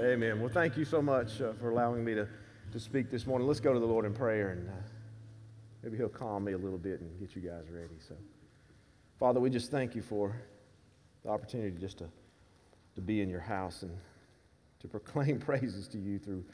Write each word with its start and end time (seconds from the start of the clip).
Amen. 0.00 0.40
Well, 0.40 0.48
thank 0.48 0.78
you 0.78 0.86
so 0.86 1.02
much 1.02 1.42
uh, 1.42 1.52
for 1.60 1.68
allowing 1.68 2.02
me 2.02 2.14
to, 2.14 2.26
to 2.72 2.80
speak 2.80 3.10
this 3.10 3.26
morning. 3.26 3.46
Let's 3.46 3.60
go 3.60 3.74
to 3.74 3.78
the 3.78 3.84
Lord 3.84 4.06
in 4.06 4.14
prayer, 4.14 4.52
and 4.52 4.66
uh, 4.66 4.72
maybe 5.82 5.98
He'll 5.98 6.08
calm 6.08 6.44
me 6.44 6.52
a 6.52 6.56
little 6.56 6.78
bit 6.78 7.02
and 7.02 7.20
get 7.20 7.36
you 7.36 7.42
guys 7.42 7.64
ready. 7.70 7.96
So, 8.08 8.14
Father, 9.18 9.40
we 9.40 9.50
just 9.50 9.70
thank 9.70 9.94
you 9.94 10.00
for 10.00 10.40
the 11.22 11.28
opportunity 11.28 11.76
just 11.78 11.98
to, 11.98 12.08
to 12.94 13.02
be 13.02 13.20
in 13.20 13.28
your 13.28 13.40
house 13.40 13.82
and 13.82 13.90
to 14.80 14.88
proclaim 14.88 15.38
praises 15.38 15.86
to 15.88 15.98
you 15.98 16.18
through, 16.18 16.46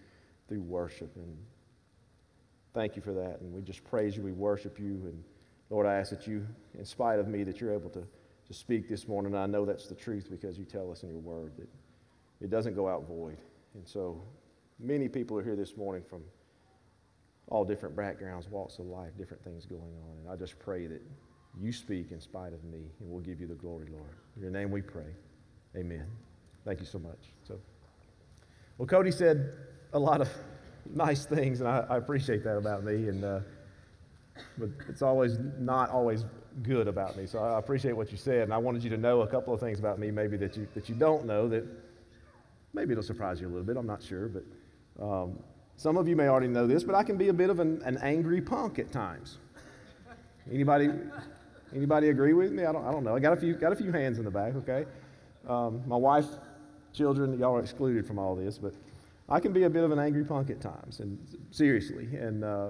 through 0.49 0.63
worship. 0.63 1.15
And 1.15 1.39
thank 2.75 2.97
you 2.97 3.03
for 3.03 3.13
that. 3.13 3.43
And 3.43 3.53
we 3.53 3.63
just 3.63 3.85
praise 3.85 4.17
you. 4.17 4.25
We 4.25 4.33
worship 4.33 4.77
you. 4.81 5.03
And 5.05 5.23
Lord, 5.71 5.87
I 5.87 5.95
ask 5.95 6.11
that 6.11 6.27
you, 6.27 6.45
in 6.77 6.85
spite 6.85 7.21
of 7.21 7.29
me, 7.29 7.45
that 7.45 7.61
you're 7.61 7.73
able 7.73 7.91
to, 7.91 8.03
to 8.49 8.53
speak 8.53 8.89
this 8.89 9.07
morning. 9.07 9.37
I 9.37 9.47
know 9.47 9.65
that's 9.65 9.87
the 9.87 9.95
truth 9.95 10.27
because 10.29 10.59
you 10.59 10.65
tell 10.65 10.91
us 10.91 11.05
in 11.05 11.11
your 11.11 11.21
word 11.21 11.53
that 11.59 11.69
it 12.41 12.50
doesn't 12.50 12.75
go 12.75 12.89
out 12.89 13.07
void. 13.07 13.39
And 13.75 13.86
so 13.86 14.22
many 14.79 15.08
people 15.08 15.39
are 15.39 15.43
here 15.43 15.57
this 15.57 15.76
morning 15.76 16.03
from 16.08 16.22
all 17.49 17.64
different 17.64 17.96
backgrounds, 17.96 18.49
walks 18.49 18.79
of 18.79 18.86
life, 18.86 19.11
different 19.17 19.43
things 19.45 19.67
going 19.67 19.82
on. 19.82 20.18
And 20.22 20.31
I 20.31 20.36
just 20.36 20.59
pray 20.59 20.86
that 20.86 21.03
you 21.59 21.72
speak 21.72 22.11
in 22.11 22.21
spite 22.21 22.53
of 22.53 22.62
me, 22.64 22.81
and 23.00 23.11
we'll 23.11 23.22
give 23.22 23.40
you 23.40 23.46
the 23.46 23.54
glory, 23.54 23.86
Lord. 23.90 24.11
In 24.36 24.43
your 24.43 24.50
name 24.50 24.71
we 24.71 24.82
pray. 24.82 25.14
Amen. 25.76 26.07
Thank 26.64 26.81
you 26.81 26.86
so 26.86 26.99
much. 26.99 27.31
So, 27.46 27.59
well, 28.76 28.87
Cody 28.87 29.11
said 29.11 29.54
a 29.93 29.98
lot 29.98 30.21
of 30.21 30.29
nice 30.95 31.25
things, 31.25 31.61
and 31.61 31.68
I, 31.68 31.87
I 31.89 31.96
appreciate 31.96 32.45
that 32.45 32.56
about 32.56 32.84
me. 32.84 33.09
And 33.09 33.25
uh, 33.25 33.41
but 34.59 34.69
it's 34.89 35.03
always 35.03 35.39
not 35.59 35.91
always 35.91 36.25
good 36.62 36.89
about 36.89 37.17
me. 37.17 37.27
So 37.27 37.39
I 37.39 37.59
appreciate 37.59 37.92
what 37.92 38.11
you 38.11 38.19
said, 38.19 38.42
and 38.42 38.53
I 38.53 38.59
wanted 38.59 38.83
you 38.83 38.91
to 38.91 38.97
know 38.97 39.23
a 39.23 39.27
couple 39.27 39.55
of 39.55 39.61
things 39.61 39.78
about 39.78 39.98
me, 39.98 40.11
maybe 40.11 40.37
that 40.39 40.56
you 40.56 40.67
that 40.75 40.89
you 40.89 40.95
don't 40.95 41.25
know 41.25 41.48
that 41.48 41.64
maybe 42.77 42.92
it'll 42.92 43.03
surprise 43.03 43.41
you 43.41 43.48
a 43.48 43.50
little 43.50 43.64
bit. 43.64 43.77
I'm 43.77 43.86
not 43.86 44.03
sure, 44.03 44.28
but 44.28 44.44
um, 45.03 45.39
some 45.77 45.97
of 45.97 46.06
you 46.06 46.14
may 46.14 46.28
already 46.28 46.47
know 46.47 46.67
this, 46.67 46.84
but 46.84 46.95
I 46.95 47.03
can 47.03 47.17
be 47.17 47.28
a 47.28 47.33
bit 47.33 47.51
of 47.51 47.59
an, 47.59 47.83
an 47.84 47.98
angry 48.03 48.41
punk 48.41 48.78
at 48.78 48.92
times. 48.92 49.39
Anybody, 50.53 50.91
anybody 51.75 52.11
agree 52.11 52.34
with 52.34 52.53
me? 52.53 52.64
I 52.64 52.73
don't, 52.73 52.84
I 52.84 52.92
don't 52.92 53.03
know. 53.03 53.17
I 53.17 53.19
got 53.19 53.33
a 53.33 53.36
few, 53.36 53.55
got 53.55 53.73
a 53.73 53.77
few 53.77 53.91
hands 53.91 54.19
in 54.19 54.25
the 54.25 54.31
back. 54.31 54.55
Okay, 54.55 54.84
um, 55.48 55.83
my 55.86 55.97
wife, 55.97 56.27
children, 56.92 57.36
y'all 57.39 57.56
are 57.56 57.61
excluded 57.61 58.06
from 58.06 58.19
all 58.19 58.36
this, 58.36 58.59
but 58.59 58.75
I 59.29 59.41
can 59.41 59.53
be 59.53 59.64
a 59.64 59.70
bit 59.70 59.83
of 59.83 59.91
an 59.91 59.98
angry 59.98 60.25
punk 60.25 60.51
at 60.51 60.61
times, 60.61 61.01
and 61.01 61.19
seriously. 61.51 62.08
And 62.14 62.45
uh, 62.45 62.69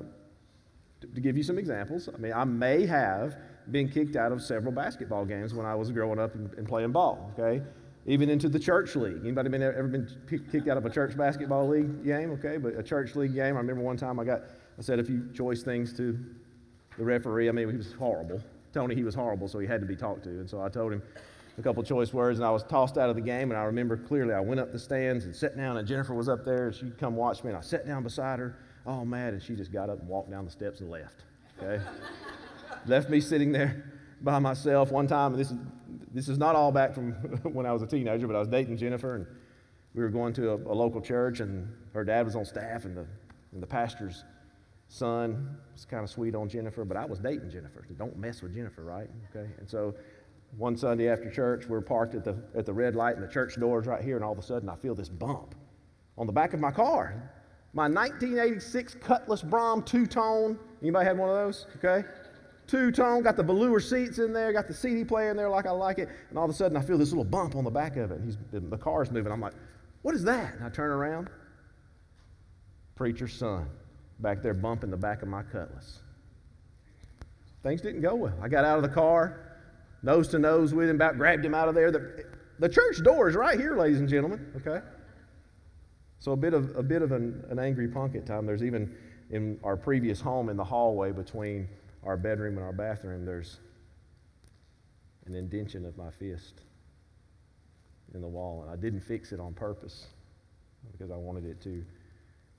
to, 1.00 1.06
to 1.08 1.20
give 1.20 1.36
you 1.36 1.42
some 1.42 1.58
examples, 1.58 2.08
I 2.08 2.16
mean, 2.16 2.32
I 2.32 2.44
may 2.44 2.86
have 2.86 3.36
been 3.72 3.88
kicked 3.88 4.14
out 4.14 4.30
of 4.30 4.40
several 4.40 4.72
basketball 4.72 5.24
games 5.24 5.52
when 5.52 5.66
I 5.66 5.74
was 5.74 5.90
growing 5.90 6.20
up 6.20 6.34
and, 6.36 6.52
and 6.54 6.66
playing 6.66 6.92
ball. 6.92 7.32
Okay 7.36 7.60
even 8.06 8.30
into 8.30 8.48
the 8.48 8.58
church 8.58 8.94
league. 8.96 9.20
Anybody 9.22 9.48
been 9.48 9.62
ever 9.62 9.88
been 9.88 10.08
kicked 10.28 10.68
out 10.68 10.76
of 10.76 10.86
a 10.86 10.90
church 10.90 11.16
basketball 11.16 11.68
league 11.68 12.04
game? 12.04 12.30
Okay, 12.32 12.56
but 12.56 12.74
a 12.76 12.82
church 12.82 13.16
league 13.16 13.34
game. 13.34 13.56
I 13.56 13.60
remember 13.60 13.82
one 13.82 13.96
time 13.96 14.20
I 14.20 14.24
got 14.24 14.42
I 14.78 14.82
said 14.82 14.98
a 15.00 15.04
few 15.04 15.28
choice 15.34 15.62
things 15.62 15.92
to 15.96 16.18
the 16.96 17.04
referee. 17.04 17.48
I 17.48 17.52
mean, 17.52 17.68
he 17.68 17.76
was 17.76 17.92
horrible. 17.92 18.40
Tony, 18.72 18.94
he 18.94 19.02
was 19.04 19.14
horrible, 19.14 19.48
so 19.48 19.58
he 19.58 19.66
had 19.66 19.80
to 19.80 19.86
be 19.86 19.96
talked 19.96 20.24
to. 20.24 20.30
And 20.30 20.48
so 20.48 20.62
I 20.62 20.68
told 20.68 20.92
him 20.92 21.02
a 21.58 21.62
couple 21.62 21.82
choice 21.82 22.12
words, 22.12 22.38
and 22.38 22.46
I 22.46 22.50
was 22.50 22.62
tossed 22.62 22.98
out 22.98 23.08
of 23.08 23.16
the 23.16 23.22
game. 23.22 23.50
And 23.50 23.58
I 23.58 23.64
remember 23.64 23.96
clearly, 23.96 24.34
I 24.34 24.40
went 24.40 24.60
up 24.60 24.70
the 24.70 24.78
stands 24.78 25.24
and 25.24 25.34
sat 25.34 25.56
down, 25.56 25.78
and 25.78 25.88
Jennifer 25.88 26.14
was 26.14 26.28
up 26.28 26.44
there, 26.44 26.66
and 26.66 26.74
she'd 26.74 26.98
come 26.98 27.16
watch 27.16 27.42
me. 27.42 27.50
And 27.50 27.58
I 27.58 27.62
sat 27.62 27.86
down 27.86 28.02
beside 28.02 28.38
her, 28.38 28.58
all 28.86 29.04
mad, 29.04 29.32
and 29.32 29.42
she 29.42 29.56
just 29.56 29.72
got 29.72 29.90
up 29.90 29.98
and 29.98 30.08
walked 30.08 30.30
down 30.30 30.44
the 30.44 30.50
steps 30.50 30.80
and 30.80 30.90
left. 30.90 31.24
Okay, 31.60 31.82
left 32.86 33.08
me 33.08 33.20
sitting 33.20 33.50
there 33.50 33.84
by 34.20 34.38
myself 34.38 34.92
one 34.92 35.06
time. 35.06 35.32
And 35.32 35.40
this 35.40 35.50
is 35.50 35.58
this 36.16 36.30
is 36.30 36.38
not 36.38 36.56
all 36.56 36.72
back 36.72 36.94
from 36.94 37.12
when 37.42 37.66
I 37.66 37.72
was 37.72 37.82
a 37.82 37.86
teenager, 37.86 38.26
but 38.26 38.34
I 38.34 38.38
was 38.38 38.48
dating 38.48 38.78
Jennifer, 38.78 39.16
and 39.16 39.26
we 39.94 40.02
were 40.02 40.08
going 40.08 40.32
to 40.34 40.52
a, 40.52 40.54
a 40.54 40.74
local 40.74 41.02
church, 41.02 41.40
and 41.40 41.68
her 41.92 42.04
dad 42.04 42.24
was 42.24 42.34
on 42.34 42.46
staff, 42.46 42.86
and 42.86 42.96
the, 42.96 43.06
and 43.52 43.62
the 43.62 43.66
pastor's 43.66 44.24
son 44.88 45.58
was 45.74 45.84
kind 45.84 46.02
of 46.02 46.08
sweet 46.08 46.34
on 46.34 46.48
Jennifer, 46.48 46.86
but 46.86 46.96
I 46.96 47.04
was 47.04 47.18
dating 47.18 47.50
Jennifer. 47.50 47.84
So 47.86 47.94
don't 47.94 48.16
mess 48.16 48.40
with 48.40 48.54
Jennifer, 48.54 48.82
right? 48.82 49.10
Okay. 49.30 49.46
And 49.58 49.68
so 49.68 49.94
one 50.56 50.74
Sunday 50.74 51.10
after 51.10 51.30
church, 51.30 51.66
we're 51.68 51.82
parked 51.82 52.14
at 52.14 52.24
the, 52.24 52.34
at 52.54 52.64
the 52.64 52.72
red 52.72 52.96
light, 52.96 53.16
and 53.16 53.22
the 53.22 53.30
church 53.30 53.60
door 53.60 53.78
is 53.80 53.86
right 53.86 54.02
here, 54.02 54.16
and 54.16 54.24
all 54.24 54.32
of 54.32 54.38
a 54.38 54.42
sudden 54.42 54.70
I 54.70 54.76
feel 54.76 54.94
this 54.94 55.10
bump 55.10 55.54
on 56.16 56.26
the 56.26 56.32
back 56.32 56.54
of 56.54 56.60
my 56.60 56.70
car. 56.70 57.30
My 57.74 57.88
1986 57.88 58.94
Cutlass 59.02 59.42
Brougham 59.42 59.82
two 59.82 60.06
tone. 60.06 60.58
Anybody 60.80 61.04
had 61.04 61.18
one 61.18 61.28
of 61.28 61.34
those? 61.34 61.66
Okay 61.76 62.06
two 62.66 62.90
tone, 62.90 63.22
got 63.22 63.36
the 63.36 63.42
velour 63.42 63.80
seats 63.80 64.18
in 64.18 64.32
there, 64.32 64.52
got 64.52 64.66
the 64.66 64.74
CD 64.74 65.04
player 65.04 65.30
in 65.30 65.36
there 65.36 65.48
like 65.48 65.66
I 65.66 65.70
like 65.70 65.98
it, 65.98 66.08
and 66.30 66.38
all 66.38 66.44
of 66.44 66.50
a 66.50 66.54
sudden 66.54 66.76
I 66.76 66.80
feel 66.80 66.98
this 66.98 67.10
little 67.10 67.24
bump 67.24 67.56
on 67.56 67.64
the 67.64 67.70
back 67.70 67.96
of 67.96 68.10
it. 68.10 68.20
He's, 68.24 68.36
the 68.50 68.78
car's 68.78 69.10
moving. 69.10 69.32
I'm 69.32 69.40
like, 69.40 69.54
what 70.02 70.14
is 70.14 70.24
that? 70.24 70.54
And 70.54 70.64
I 70.64 70.68
turn 70.68 70.90
around. 70.90 71.28
Preacher's 72.94 73.32
son 73.32 73.68
back 74.20 74.42
there 74.42 74.54
bumping 74.54 74.90
the 74.90 74.96
back 74.96 75.22
of 75.22 75.28
my 75.28 75.42
cutlass. 75.42 75.98
Things 77.62 77.80
didn't 77.80 78.00
go 78.00 78.14
well. 78.14 78.34
I 78.40 78.48
got 78.48 78.64
out 78.64 78.76
of 78.76 78.82
the 78.82 78.88
car, 78.88 79.58
nose 80.02 80.28
to 80.28 80.38
nose 80.38 80.72
with 80.72 80.88
him, 80.88 80.96
about 80.96 81.18
grabbed 81.18 81.44
him 81.44 81.54
out 81.54 81.68
of 81.68 81.74
there. 81.74 81.90
The, 81.90 82.24
the 82.58 82.68
church 82.68 83.02
door 83.02 83.28
is 83.28 83.34
right 83.34 83.58
here, 83.58 83.76
ladies 83.76 83.98
and 83.98 84.08
gentlemen, 84.08 84.46
okay? 84.56 84.84
So 86.20 86.32
a 86.32 86.36
bit 86.36 86.54
of, 86.54 86.74
a 86.76 86.82
bit 86.82 87.02
of 87.02 87.12
an, 87.12 87.44
an 87.50 87.58
angry 87.58 87.88
punk 87.88 88.14
at 88.14 88.24
time. 88.26 88.46
There's 88.46 88.62
even 88.62 88.94
in 89.30 89.58
our 89.62 89.76
previous 89.76 90.20
home 90.20 90.48
in 90.48 90.56
the 90.56 90.64
hallway 90.64 91.12
between 91.12 91.68
our 92.06 92.16
bedroom 92.16 92.56
and 92.56 92.64
our 92.64 92.72
bathroom, 92.72 93.24
there's 93.24 93.58
an 95.26 95.34
indention 95.34 95.84
of 95.84 95.96
my 95.96 96.10
fist 96.10 96.60
in 98.14 98.20
the 98.20 98.28
wall. 98.28 98.62
And 98.62 98.70
I 98.70 98.76
didn't 98.76 99.00
fix 99.00 99.32
it 99.32 99.40
on 99.40 99.52
purpose 99.54 100.06
because 100.92 101.10
I 101.10 101.16
wanted 101.16 101.44
it 101.44 101.60
to, 101.62 101.84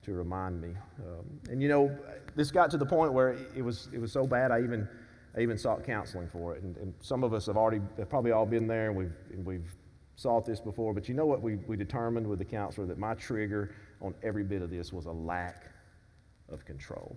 to 0.02 0.12
remind 0.12 0.60
me. 0.60 0.74
Um, 1.00 1.40
and 1.50 1.62
you 1.62 1.68
know, 1.68 1.96
this 2.36 2.50
got 2.50 2.70
to 2.70 2.76
the 2.76 2.86
point 2.86 3.12
where 3.12 3.36
it 3.56 3.62
was, 3.62 3.88
it 3.92 4.00
was 4.00 4.12
so 4.12 4.26
bad, 4.26 4.50
I 4.50 4.62
even, 4.62 4.86
I 5.36 5.40
even 5.40 5.56
sought 5.56 5.84
counseling 5.84 6.28
for 6.28 6.54
it. 6.54 6.62
And, 6.62 6.76
and 6.76 6.94
some 7.00 7.24
of 7.24 7.32
us 7.32 7.46
have 7.46 7.56
already, 7.56 7.80
have 7.96 8.08
probably 8.10 8.32
all 8.32 8.46
been 8.46 8.66
there, 8.66 8.88
and 8.88 8.96
we've, 8.96 9.16
and 9.32 9.44
we've 9.44 9.74
sought 10.16 10.44
this 10.44 10.60
before. 10.60 10.92
But 10.92 11.08
you 11.08 11.14
know 11.14 11.26
what? 11.26 11.40
We, 11.40 11.56
we 11.66 11.76
determined 11.76 12.26
with 12.26 12.38
the 12.38 12.44
counselor 12.44 12.86
that 12.86 12.98
my 12.98 13.14
trigger 13.14 13.74
on 14.02 14.14
every 14.22 14.44
bit 14.44 14.62
of 14.62 14.70
this 14.70 14.92
was 14.92 15.06
a 15.06 15.12
lack 15.12 15.64
of 16.50 16.64
control. 16.64 17.16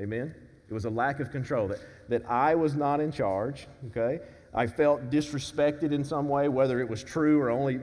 Amen? 0.00 0.34
It 0.68 0.74
was 0.74 0.84
a 0.84 0.90
lack 0.90 1.20
of 1.20 1.30
control, 1.30 1.68
that, 1.68 1.80
that 2.08 2.28
I 2.28 2.54
was 2.54 2.74
not 2.74 3.00
in 3.00 3.10
charge, 3.10 3.66
okay? 3.88 4.20
I 4.54 4.66
felt 4.66 5.10
disrespected 5.10 5.92
in 5.92 6.04
some 6.04 6.28
way, 6.28 6.48
whether 6.48 6.80
it 6.80 6.88
was 6.88 7.02
true 7.02 7.40
or 7.40 7.50
only, 7.50 7.76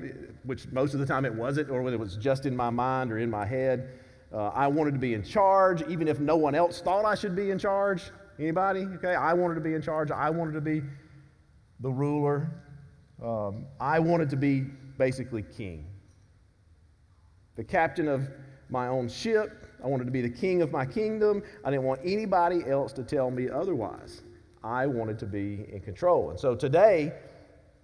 which 0.43 0.67
most 0.71 0.93
of 0.93 0.99
the 0.99 1.05
time 1.05 1.25
it 1.25 1.33
wasn't, 1.33 1.69
or 1.69 1.81
whether 1.81 1.95
it 1.95 1.99
was 1.99 2.15
just 2.17 2.45
in 2.45 2.55
my 2.55 2.69
mind 2.69 3.11
or 3.11 3.19
in 3.19 3.29
my 3.29 3.45
head. 3.45 3.99
Uh, 4.33 4.47
I 4.47 4.67
wanted 4.67 4.93
to 4.93 4.99
be 4.99 5.13
in 5.13 5.23
charge, 5.23 5.81
even 5.87 6.07
if 6.07 6.19
no 6.19 6.35
one 6.35 6.55
else 6.55 6.81
thought 6.81 7.05
I 7.05 7.15
should 7.15 7.35
be 7.35 7.51
in 7.51 7.57
charge. 7.57 8.11
Anybody? 8.37 8.81
Okay, 8.95 9.15
I 9.15 9.33
wanted 9.33 9.55
to 9.55 9.61
be 9.61 9.73
in 9.73 9.81
charge. 9.81 10.11
I 10.11 10.29
wanted 10.29 10.53
to 10.53 10.61
be 10.61 10.81
the 11.79 11.89
ruler. 11.89 12.51
Um, 13.23 13.65
I 13.79 13.99
wanted 13.99 14.29
to 14.31 14.35
be 14.35 14.61
basically 14.97 15.43
king, 15.43 15.85
the 17.55 17.63
captain 17.63 18.07
of 18.07 18.29
my 18.69 18.87
own 18.87 19.07
ship, 19.07 19.64
I 19.85 19.87
wanted 19.87 20.05
to 20.05 20.11
be 20.11 20.21
the 20.21 20.29
king 20.29 20.63
of 20.63 20.71
my 20.71 20.83
kingdom. 20.83 21.43
I 21.63 21.69
didn't 21.69 21.83
want 21.83 22.01
anybody 22.03 22.63
else 22.67 22.91
to 22.93 23.03
tell 23.03 23.29
me 23.29 23.47
otherwise. 23.51 24.23
I 24.63 24.87
wanted 24.87 25.19
to 25.19 25.27
be 25.27 25.67
in 25.71 25.79
control. 25.81 26.31
And 26.31 26.39
so 26.39 26.55
today, 26.55 27.13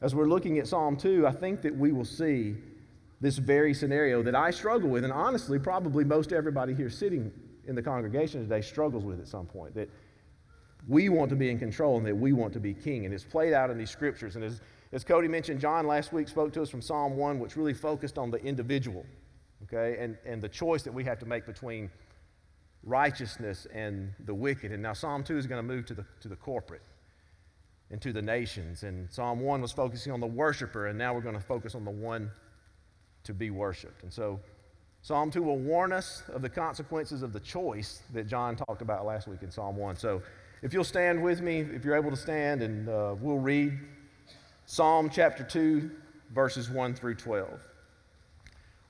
as 0.01 0.15
we're 0.15 0.27
looking 0.27 0.57
at 0.57 0.67
Psalm 0.67 0.97
2, 0.97 1.27
I 1.27 1.31
think 1.31 1.61
that 1.61 1.77
we 1.77 1.91
will 1.91 2.05
see 2.05 2.55
this 3.21 3.37
very 3.37 3.75
scenario 3.75 4.23
that 4.23 4.33
I 4.33 4.49
struggle 4.49 4.89
with, 4.89 5.03
and 5.03 5.13
honestly, 5.13 5.59
probably 5.59 6.03
most 6.03 6.33
everybody 6.33 6.73
here 6.73 6.89
sitting 6.89 7.31
in 7.67 7.75
the 7.75 7.83
congregation 7.83 8.41
today 8.41 8.61
struggles 8.61 9.03
with 9.05 9.19
at 9.19 9.27
some 9.27 9.45
point. 9.45 9.75
That 9.75 9.87
we 10.87 11.09
want 11.09 11.29
to 11.29 11.35
be 11.35 11.51
in 11.51 11.59
control 11.59 11.97
and 11.97 12.05
that 12.07 12.17
we 12.17 12.33
want 12.33 12.51
to 12.53 12.59
be 12.59 12.73
king. 12.73 13.05
And 13.05 13.13
it's 13.13 13.23
played 13.23 13.53
out 13.53 13.69
in 13.69 13.77
these 13.77 13.91
scriptures. 13.91 14.35
And 14.35 14.43
as, 14.43 14.61
as 14.91 15.03
Cody 15.03 15.27
mentioned, 15.27 15.61
John 15.61 15.85
last 15.85 16.13
week 16.13 16.27
spoke 16.27 16.51
to 16.53 16.63
us 16.63 16.69
from 16.71 16.81
Psalm 16.81 17.15
1, 17.15 17.37
which 17.37 17.55
really 17.55 17.75
focused 17.75 18.17
on 18.17 18.31
the 18.31 18.37
individual 18.43 19.05
okay, 19.63 19.97
and, 19.99 20.17
and 20.25 20.41
the 20.41 20.49
choice 20.49 20.83
that 20.83 20.93
we 20.93 21.03
have 21.03 21.19
to 21.19 21.25
make 21.25 21.45
between 21.45 21.89
righteousness 22.83 23.67
and 23.73 24.13
the 24.25 24.33
wicked. 24.33 24.71
And 24.71 24.81
now 24.81 24.93
Psalm 24.93 25.23
2 25.23 25.37
is 25.37 25.47
going 25.47 25.59
to 25.59 25.75
move 25.75 25.85
to 25.87 25.93
the, 25.93 26.05
to 26.21 26.27
the 26.27 26.35
corporate 26.35 26.81
and 27.91 28.01
to 28.01 28.13
the 28.13 28.21
nations. 28.21 28.83
And 28.83 29.11
Psalm 29.11 29.39
1 29.39 29.61
was 29.61 29.71
focusing 29.71 30.11
on 30.11 30.19
the 30.19 30.27
worshiper, 30.27 30.87
and 30.87 30.97
now 30.97 31.13
we're 31.13 31.21
going 31.21 31.35
to 31.35 31.41
focus 31.41 31.75
on 31.75 31.85
the 31.85 31.91
one 31.91 32.31
to 33.23 33.33
be 33.33 33.49
worshiped. 33.49 34.03
And 34.03 34.11
so 34.11 34.39
Psalm 35.03 35.29
2 35.29 35.43
will 35.43 35.57
warn 35.57 35.91
us 35.91 36.23
of 36.33 36.41
the 36.41 36.49
consequences 36.49 37.21
of 37.21 37.33
the 37.33 37.39
choice 37.39 38.01
that 38.13 38.27
John 38.27 38.55
talked 38.55 38.81
about 38.81 39.05
last 39.05 39.27
week 39.27 39.43
in 39.43 39.51
Psalm 39.51 39.75
1. 39.75 39.95
So 39.95 40.21
if 40.61 40.73
you'll 40.73 40.83
stand 40.83 41.21
with 41.21 41.41
me, 41.41 41.59
if 41.59 41.83
you're 41.83 41.95
able 41.95 42.11
to 42.11 42.17
stand, 42.17 42.61
and 42.61 42.87
uh, 42.87 43.15
we'll 43.19 43.39
read 43.39 43.77
Psalm 44.65 45.09
chapter 45.11 45.43
2, 45.43 45.91
verses 46.33 46.69
1 46.69 46.93
through 46.93 47.15
12. 47.15 47.49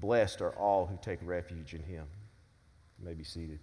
Blessed 0.00 0.40
are 0.40 0.52
all 0.52 0.86
who 0.86 0.98
take 1.02 1.18
refuge 1.22 1.74
in 1.74 1.82
him. 1.82 2.06
You 2.98 3.06
may 3.06 3.14
be 3.14 3.24
seated. 3.24 3.60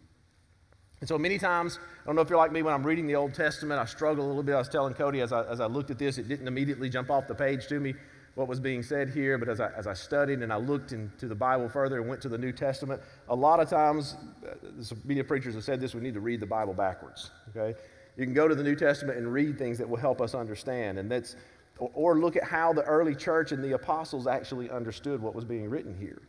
And 0.99 1.07
so 1.07 1.17
many 1.17 1.37
times, 1.37 1.79
I 2.03 2.05
don't 2.07 2.15
know 2.15 2.21
if 2.21 2.29
you're 2.29 2.39
like 2.39 2.51
me, 2.51 2.63
when 2.63 2.73
I'm 2.73 2.85
reading 2.85 3.05
the 3.05 3.15
Old 3.15 3.33
Testament, 3.33 3.79
I 3.79 3.85
struggle 3.85 4.25
a 4.25 4.27
little 4.27 4.43
bit. 4.43 4.55
I 4.55 4.59
was 4.59 4.69
telling 4.69 4.93
Cody 4.93 5.21
as 5.21 5.31
I, 5.31 5.43
as 5.43 5.59
I 5.59 5.67
looked 5.67 5.91
at 5.91 5.99
this, 5.99 6.17
it 6.17 6.27
didn't 6.27 6.47
immediately 6.47 6.89
jump 6.89 7.11
off 7.11 7.27
the 7.27 7.35
page 7.35 7.67
to 7.67 7.79
me 7.79 7.93
what 8.37 8.47
was 8.47 8.59
being 8.59 8.83
said 8.83 9.09
here, 9.09 9.39
but 9.39 9.49
as 9.49 9.59
I, 9.59 9.71
as 9.75 9.87
I 9.87 9.93
studied 9.93 10.43
and 10.43 10.53
I 10.53 10.57
looked 10.57 10.91
into 10.91 11.27
the 11.27 11.33
Bible 11.33 11.67
further 11.67 11.99
and 11.99 12.07
went 12.07 12.21
to 12.21 12.29
the 12.29 12.37
New 12.37 12.51
Testament, 12.51 13.01
a 13.29 13.35
lot 13.35 13.59
of 13.59 13.67
times, 13.67 14.15
uh, 14.47 14.95
media 15.05 15.23
preachers 15.23 15.55
have 15.55 15.63
said 15.63 15.79
this, 15.79 15.95
we 15.95 16.01
need 16.01 16.13
to 16.13 16.19
read 16.19 16.39
the 16.39 16.45
Bible 16.45 16.75
backwards, 16.75 17.31
okay? 17.49 17.77
You 18.15 18.25
can 18.25 18.35
go 18.35 18.47
to 18.47 18.53
the 18.53 18.61
New 18.61 18.75
Testament 18.75 19.17
and 19.17 19.33
read 19.33 19.57
things 19.57 19.79
that 19.79 19.89
will 19.89 19.97
help 19.97 20.21
us 20.21 20.35
understand, 20.35 20.99
and 20.99 21.09
that's, 21.09 21.35
or, 21.79 22.19
look 22.19 22.35
at 22.35 22.43
how 22.43 22.73
the 22.73 22.83
early 22.83 23.15
church 23.15 23.51
and 23.51 23.63
the 23.63 23.73
apostles 23.73 24.27
actually 24.27 24.69
understood 24.69 25.21
what 25.21 25.35
was 25.35 25.45
being 25.45 25.69
written 25.69 25.95
here. 25.97 26.21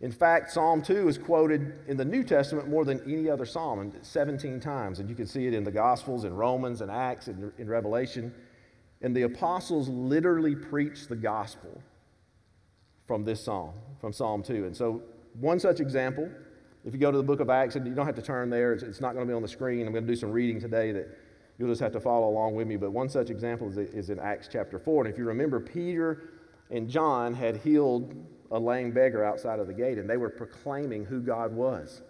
In 0.00 0.10
fact, 0.10 0.50
Psalm 0.50 0.80
2 0.80 1.08
is 1.08 1.18
quoted 1.18 1.74
in 1.86 1.98
the 1.98 2.04
New 2.04 2.24
Testament 2.24 2.68
more 2.68 2.86
than 2.86 3.02
any 3.04 3.28
other 3.28 3.44
psalm, 3.44 3.92
17 4.00 4.58
times, 4.58 4.98
and 4.98 5.10
you 5.10 5.14
can 5.14 5.26
see 5.26 5.46
it 5.46 5.52
in 5.52 5.62
the 5.62 5.70
Gospels, 5.70 6.24
in 6.24 6.34
Romans, 6.34 6.80
and 6.80 6.90
Acts, 6.90 7.28
and 7.28 7.52
in 7.58 7.68
Revelation. 7.68 8.32
And 9.02 9.14
the 9.14 9.22
apostles 9.22 9.88
literally 9.88 10.54
preached 10.54 11.10
the 11.10 11.16
gospel 11.16 11.82
from 13.06 13.24
this 13.24 13.44
psalm, 13.44 13.72
from 14.00 14.12
Psalm 14.12 14.42
2. 14.42 14.66
And 14.66 14.76
so, 14.76 15.02
one 15.34 15.60
such 15.60 15.80
example, 15.80 16.30
if 16.84 16.94
you 16.94 17.00
go 17.00 17.10
to 17.10 17.16
the 17.16 17.22
book 17.22 17.40
of 17.40 17.50
Acts, 17.50 17.76
and 17.76 17.86
you 17.86 17.94
don't 17.94 18.06
have 18.06 18.14
to 18.14 18.22
turn 18.22 18.48
there, 18.48 18.72
it's 18.72 19.00
not 19.00 19.14
going 19.14 19.26
to 19.26 19.30
be 19.30 19.34
on 19.34 19.42
the 19.42 19.48
screen. 19.48 19.86
I'm 19.86 19.92
going 19.92 20.06
to 20.06 20.12
do 20.12 20.16
some 20.16 20.30
reading 20.30 20.60
today 20.60 20.92
that 20.92 21.18
you'll 21.60 21.68
just 21.68 21.80
have 21.80 21.92
to 21.92 22.00
follow 22.00 22.28
along 22.28 22.56
with 22.56 22.66
me. 22.66 22.76
But 22.76 22.90
one 22.90 23.08
such 23.08 23.30
example 23.30 23.70
is, 23.78 24.10
in 24.10 24.18
Acts 24.18 24.48
chapter 24.50 24.78
4. 24.78 25.04
And 25.04 25.12
if 25.12 25.18
you 25.18 25.26
remember, 25.26 25.60
Peter 25.60 26.30
and 26.70 26.88
John 26.88 27.34
had 27.34 27.58
healed 27.58 28.14
a 28.50 28.58
lame 28.58 28.90
beggar 28.90 29.22
outside 29.22 29.60
of 29.60 29.68
the 29.68 29.74
gate, 29.74 29.98
and 29.98 30.10
they 30.10 30.16
were 30.16 30.30
proclaiming 30.30 31.04
who 31.04 31.20
God 31.20 31.52
was 31.52 32.02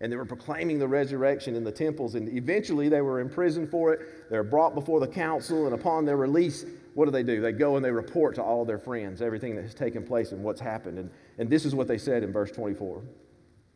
and 0.00 0.12
they 0.12 0.16
were 0.16 0.24
proclaiming 0.24 0.78
the 0.78 0.86
resurrection 0.86 1.56
in 1.56 1.64
the 1.64 1.72
temples. 1.72 2.14
And 2.14 2.28
eventually 2.28 2.88
they 2.88 3.00
were 3.00 3.20
imprisoned 3.20 3.68
for 3.70 3.92
it. 3.92 4.30
They're 4.30 4.44
brought 4.44 4.74
before 4.74 5.00
the 5.00 5.08
council, 5.08 5.66
and 5.66 5.74
upon 5.74 6.04
their 6.04 6.16
release, 6.16 6.64
what 6.94 7.06
do 7.06 7.10
they 7.10 7.22
do? 7.22 7.40
They 7.40 7.52
go 7.52 7.76
and 7.76 7.84
they 7.84 7.90
report 7.90 8.34
to 8.36 8.42
all 8.42 8.64
their 8.64 8.78
friends 8.78 9.22
everything 9.22 9.56
that 9.56 9.62
has 9.62 9.74
taken 9.74 10.04
place 10.04 10.32
and 10.32 10.42
what's 10.42 10.60
happened. 10.60 10.98
And, 10.98 11.10
and 11.38 11.50
this 11.50 11.64
is 11.64 11.74
what 11.74 11.88
they 11.88 11.98
said 11.98 12.22
in 12.22 12.32
verse 12.32 12.52
24. 12.52 13.02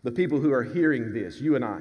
The 0.04 0.12
people 0.12 0.40
who 0.40 0.52
are 0.52 0.62
hearing 0.62 1.12
this, 1.12 1.40
you 1.40 1.56
and 1.56 1.64
I, 1.64 1.80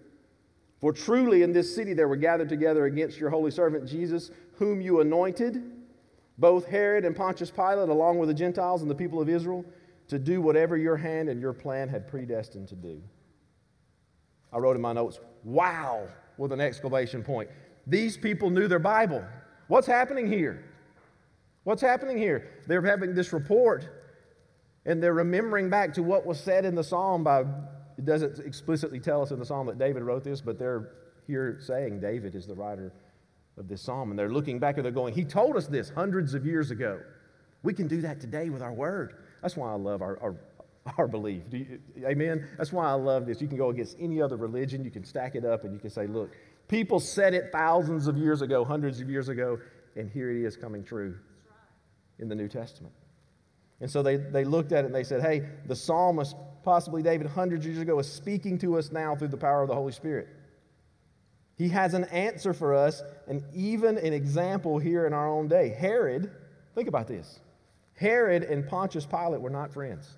For 0.81 0.91
truly 0.91 1.43
in 1.43 1.53
this 1.53 1.73
city 1.73 1.93
there 1.93 2.07
were 2.07 2.15
gathered 2.15 2.49
together 2.49 2.85
against 2.85 3.19
your 3.19 3.29
holy 3.29 3.51
servant 3.51 3.87
Jesus, 3.87 4.31
whom 4.55 4.81
you 4.81 4.99
anointed, 4.99 5.61
both 6.37 6.65
Herod 6.65 7.05
and 7.05 7.15
Pontius 7.15 7.51
Pilate, 7.51 7.89
along 7.89 8.17
with 8.17 8.27
the 8.27 8.33
Gentiles 8.33 8.81
and 8.81 8.89
the 8.89 8.95
people 8.95 9.21
of 9.21 9.29
Israel, 9.29 9.63
to 10.07 10.17
do 10.17 10.41
whatever 10.41 10.75
your 10.75 10.97
hand 10.97 11.29
and 11.29 11.39
your 11.39 11.53
plan 11.53 11.87
had 11.87 12.07
predestined 12.07 12.67
to 12.69 12.75
do. 12.75 13.01
I 14.51 14.57
wrote 14.57 14.75
in 14.75 14.81
my 14.81 14.91
notes, 14.91 15.19
wow, 15.43 16.07
with 16.37 16.51
an 16.51 16.59
exclamation 16.59 17.23
point. 17.23 17.49
These 17.87 18.17
people 18.17 18.49
knew 18.49 18.67
their 18.67 18.79
Bible. 18.79 19.23
What's 19.67 19.87
happening 19.87 20.27
here? 20.27 20.65
What's 21.63 21.81
happening 21.81 22.17
here? 22.17 22.49
They're 22.67 22.81
having 22.81 23.13
this 23.13 23.31
report 23.31 23.87
and 24.85 25.01
they're 25.01 25.13
remembering 25.13 25.69
back 25.69 25.93
to 25.93 26.03
what 26.03 26.25
was 26.25 26.39
said 26.39 26.65
in 26.65 26.73
the 26.73 26.83
psalm 26.83 27.23
by, 27.23 27.45
it 28.01 28.05
doesn't 28.05 28.39
explicitly 28.39 28.99
tell 28.99 29.21
us 29.21 29.29
in 29.29 29.37
the 29.37 29.45
psalm 29.45 29.67
that 29.67 29.77
David 29.77 30.01
wrote 30.01 30.23
this, 30.23 30.41
but 30.41 30.57
they're 30.57 30.89
here 31.27 31.59
saying 31.61 31.99
David 31.99 32.33
is 32.33 32.47
the 32.47 32.55
writer 32.55 32.91
of 33.57 33.67
this 33.67 33.81
psalm. 33.83 34.09
And 34.09 34.17
they're 34.17 34.31
looking 34.31 34.57
back 34.57 34.77
and 34.77 34.85
they're 34.85 34.91
going, 34.91 35.13
He 35.13 35.23
told 35.23 35.55
us 35.55 35.67
this 35.67 35.89
hundreds 35.89 36.33
of 36.33 36.43
years 36.43 36.71
ago. 36.71 36.99
We 37.61 37.73
can 37.75 37.87
do 37.87 38.01
that 38.01 38.19
today 38.19 38.49
with 38.49 38.63
our 38.63 38.73
word. 38.73 39.17
That's 39.43 39.55
why 39.55 39.71
I 39.71 39.75
love 39.75 40.01
our, 40.01 40.17
our, 40.19 40.35
our 40.97 41.07
belief. 41.07 41.43
You, 41.51 41.79
amen? 42.03 42.47
That's 42.57 42.73
why 42.73 42.87
I 42.87 42.93
love 42.93 43.27
this. 43.27 43.39
You 43.39 43.47
can 43.47 43.57
go 43.57 43.69
against 43.69 43.97
any 43.99 44.19
other 44.19 44.35
religion, 44.35 44.83
you 44.83 44.89
can 44.89 45.03
stack 45.03 45.35
it 45.35 45.45
up, 45.45 45.63
and 45.63 45.71
you 45.71 45.79
can 45.79 45.91
say, 45.91 46.07
look, 46.07 46.31
people 46.67 46.99
said 46.99 47.35
it 47.35 47.51
thousands 47.51 48.07
of 48.07 48.17
years 48.17 48.41
ago, 48.41 48.65
hundreds 48.65 48.99
of 48.99 49.11
years 49.11 49.29
ago, 49.29 49.59
and 49.95 50.09
here 50.09 50.31
it 50.31 50.43
is 50.43 50.57
coming 50.57 50.83
true 50.83 51.19
in 52.17 52.27
the 52.27 52.35
New 52.35 52.47
Testament. 52.47 52.95
And 53.79 53.89
so 53.89 54.01
they, 54.01 54.15
they 54.17 54.43
looked 54.43 54.71
at 54.71 54.85
it 54.85 54.87
and 54.87 54.95
they 54.95 55.03
said, 55.03 55.21
hey, 55.21 55.43
the 55.67 55.75
psalmist, 55.75 56.35
possibly 56.63 57.01
David, 57.01 57.27
hundreds 57.27 57.65
of 57.65 57.71
years 57.71 57.81
ago, 57.81 57.99
is 57.99 58.11
speaking 58.11 58.57
to 58.59 58.77
us 58.77 58.91
now 58.91 59.15
through 59.15 59.29
the 59.29 59.37
power 59.37 59.61
of 59.61 59.67
the 59.67 59.75
Holy 59.75 59.91
Spirit. 59.91 60.27
He 61.55 61.69
has 61.69 61.93
an 61.93 62.05
answer 62.05 62.53
for 62.53 62.73
us 62.73 63.03
and 63.27 63.43
even 63.53 63.97
an 63.97 64.13
example 64.13 64.79
here 64.79 65.05
in 65.05 65.13
our 65.13 65.27
own 65.29 65.47
day. 65.47 65.69
Herod, 65.69 66.31
think 66.73 66.87
about 66.87 67.07
this 67.07 67.39
Herod 67.95 68.43
and 68.43 68.67
Pontius 68.67 69.05
Pilate 69.05 69.41
were 69.41 69.49
not 69.49 69.71
friends. 69.71 70.09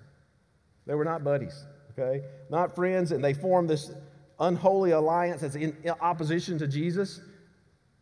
They 0.86 0.94
were 0.94 1.04
not 1.04 1.24
buddies, 1.24 1.66
okay? 1.92 2.24
Not 2.50 2.74
friends, 2.74 3.12
and 3.12 3.22
they 3.22 3.34
formed 3.34 3.68
this 3.68 3.92
unholy 4.40 4.92
alliance 4.92 5.42
that's 5.42 5.54
in 5.54 5.76
opposition 6.00 6.58
to 6.58 6.66
Jesus. 6.66 7.20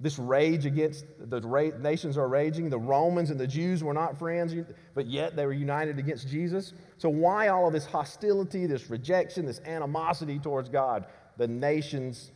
This 0.02 0.18
rage 0.18 0.66
against 0.66 1.06
the 1.30 1.40
ra- 1.40 1.70
nations 1.78 2.18
are 2.18 2.26
raging. 2.26 2.68
The 2.68 2.78
Romans 2.78 3.30
and 3.30 3.38
the 3.38 3.46
Jews 3.46 3.84
were 3.84 3.94
not 3.94 4.18
friends, 4.18 4.52
but 4.94 5.06
yet 5.06 5.36
they 5.36 5.46
were 5.46 5.52
united 5.52 6.00
against 6.00 6.28
Jesus. 6.28 6.72
So, 6.98 7.08
why 7.08 7.48
all 7.48 7.68
of 7.68 7.72
this 7.72 7.86
hostility, 7.86 8.66
this 8.66 8.90
rejection, 8.90 9.46
this 9.46 9.60
animosity 9.60 10.40
towards 10.40 10.68
God? 10.68 11.06
The 11.36 11.46
nations 11.46 12.32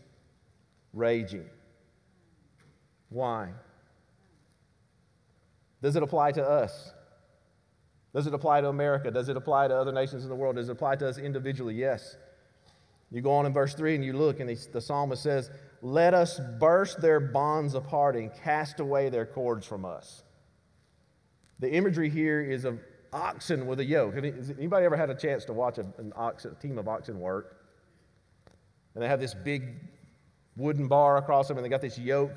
raging. 0.93 1.45
Why? 3.09 3.49
Does 5.83 5.97
it 5.97 6.05
apply 6.05 6.33
to 6.33 6.49
us? 6.49 6.93
Does 8.15 8.29
it 8.29 8.33
apply 8.33 8.61
to 8.61 8.69
America? 8.69 9.11
Does 9.11 9.29
it 9.29 9.37
apply 9.37 9.67
to 9.69 9.77
other 9.77 9.93
nations 9.93 10.23
in 10.23 10.29
the 10.29 10.37
world? 10.37 10.55
Does 10.55 10.69
it 10.69 10.73
apply 10.73 10.97
to 10.97 11.09
us 11.09 11.19
individually? 11.19 11.75
Yes. 11.75 12.17
You 13.11 13.21
go 13.21 13.33
on 13.33 13.47
in 13.47 13.53
verse 13.53 13.75
3 13.75 13.95
and 13.95 14.05
you 14.05 14.13
look, 14.13 14.41
and 14.41 14.49
the 14.49 14.81
psalmist 14.81 15.23
says, 15.23 15.51
Let 15.81 16.15
us 16.15 16.41
burst 16.59 17.01
their 17.01 17.21
bonds 17.21 17.75
apart 17.75 18.17
and 18.17 18.33
cast 18.35 18.81
away 18.81 19.09
their 19.09 19.27
cords 19.27 19.67
from 19.67 19.85
us. 19.85 20.25
The 21.59 21.73
imagery 21.73 22.11
here 22.11 22.43
is 22.43 22.65
of 22.65 22.81
oxen 23.13 23.67
with 23.67 23.81
a 23.81 23.85
yoke. 23.85 24.15
Has 24.15 24.51
anybody 24.51 24.85
ever 24.85 24.97
had 24.97 25.11
a 25.11 25.15
chance 25.15 25.45
to 25.47 25.53
watch 25.53 25.79
a, 25.79 25.87
an 25.99 26.13
oxen, 26.17 26.53
a 26.53 26.55
team 26.61 26.79
of 26.79 26.89
oxen 26.89 27.19
work? 27.19 27.57
And 28.95 29.03
they 29.03 29.09
have 29.09 29.21
this 29.21 29.35
big 29.35 29.75
wooden 30.57 30.89
bar 30.89 31.17
across 31.19 31.49
them, 31.49 31.57
and 31.57 31.65
they 31.65 31.69
got 31.69 31.81
this 31.81 31.99
yoke 31.99 32.33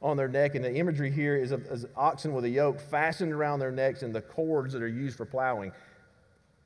on 0.00 0.16
their 0.16 0.28
neck. 0.28 0.54
And 0.54 0.64
the 0.64 0.74
imagery 0.74 1.10
here 1.10 1.36
is 1.36 1.50
of, 1.50 1.66
is 1.66 1.86
oxen 1.96 2.32
with 2.32 2.44
a 2.44 2.48
yoke 2.48 2.80
fastened 2.80 3.32
around 3.32 3.58
their 3.58 3.72
necks 3.72 4.02
and 4.02 4.14
the 4.14 4.20
cords 4.20 4.72
that 4.72 4.82
are 4.82 4.88
used 4.88 5.16
for 5.16 5.24
plowing, 5.24 5.72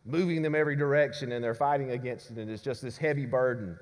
moving 0.08 0.42
them 0.42 0.54
every 0.54 0.74
direction, 0.74 1.32
and 1.32 1.44
they're 1.44 1.54
fighting 1.54 1.92
against 1.92 2.30
it. 2.30 2.38
And 2.38 2.50
it's 2.50 2.62
just 2.62 2.82
this 2.82 2.96
heavy 2.96 3.26
burden. 3.26 3.78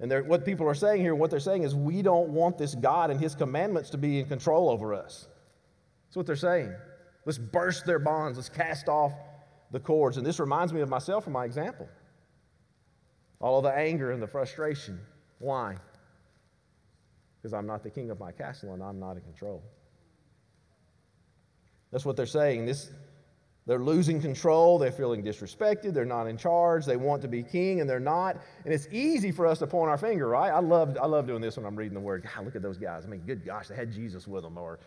And 0.00 0.26
what 0.26 0.44
people 0.44 0.66
are 0.68 0.74
saying 0.74 1.00
here, 1.00 1.14
what 1.14 1.30
they're 1.30 1.40
saying 1.40 1.62
is, 1.62 1.74
we 1.74 2.02
don't 2.02 2.30
want 2.30 2.58
this 2.58 2.74
God 2.74 3.10
and 3.10 3.20
His 3.20 3.34
commandments 3.34 3.90
to 3.90 3.98
be 3.98 4.18
in 4.18 4.26
control 4.26 4.68
over 4.68 4.94
us. 4.94 5.28
That's 6.06 6.16
what 6.16 6.26
they're 6.26 6.36
saying. 6.36 6.74
Let's 7.26 7.38
burst 7.38 7.86
their 7.86 7.98
bonds. 7.98 8.38
Let's 8.38 8.48
cast 8.48 8.88
off 8.88 9.12
the 9.70 9.78
cords. 9.78 10.16
And 10.16 10.26
this 10.26 10.40
reminds 10.40 10.72
me 10.72 10.80
of 10.80 10.88
myself 10.88 11.26
and 11.26 11.32
my 11.32 11.44
example. 11.44 11.88
all 13.40 13.58
of 13.58 13.64
the 13.64 13.72
anger 13.72 14.12
and 14.12 14.22
the 14.22 14.26
frustration. 14.26 15.00
Why? 15.38 15.76
Because 17.36 17.54
I'm 17.54 17.66
not 17.66 17.82
the 17.82 17.90
king 17.90 18.10
of 18.10 18.20
my 18.20 18.32
castle 18.32 18.74
and 18.74 18.82
I'm 18.82 19.00
not 19.00 19.16
in 19.16 19.22
control. 19.22 19.62
That's 21.90 22.04
what 22.04 22.16
they're 22.16 22.26
saying. 22.26 22.66
This, 22.66 22.90
they're 23.70 23.78
losing 23.78 24.20
control. 24.20 24.80
They're 24.80 24.90
feeling 24.90 25.22
disrespected. 25.22 25.94
They're 25.94 26.04
not 26.04 26.26
in 26.26 26.36
charge. 26.36 26.84
They 26.84 26.96
want 26.96 27.22
to 27.22 27.28
be 27.28 27.44
king 27.44 27.80
and 27.80 27.88
they're 27.88 28.00
not. 28.00 28.36
And 28.64 28.74
it's 28.74 28.88
easy 28.90 29.30
for 29.30 29.46
us 29.46 29.60
to 29.60 29.66
point 29.68 29.88
our 29.88 29.96
finger, 29.96 30.28
right? 30.30 30.50
I 30.50 30.58
love, 30.58 30.98
I 31.00 31.06
love 31.06 31.28
doing 31.28 31.40
this 31.40 31.56
when 31.56 31.64
I'm 31.64 31.76
reading 31.76 31.94
the 31.94 32.00
word. 32.00 32.24
God, 32.24 32.44
look 32.44 32.56
at 32.56 32.62
those 32.62 32.78
guys. 32.78 33.04
I 33.04 33.08
mean, 33.08 33.20
good 33.20 33.46
gosh, 33.46 33.68
they 33.68 33.76
had 33.76 33.92
Jesus 33.92 34.26
with 34.26 34.42
them. 34.42 34.58
Or, 34.58 34.80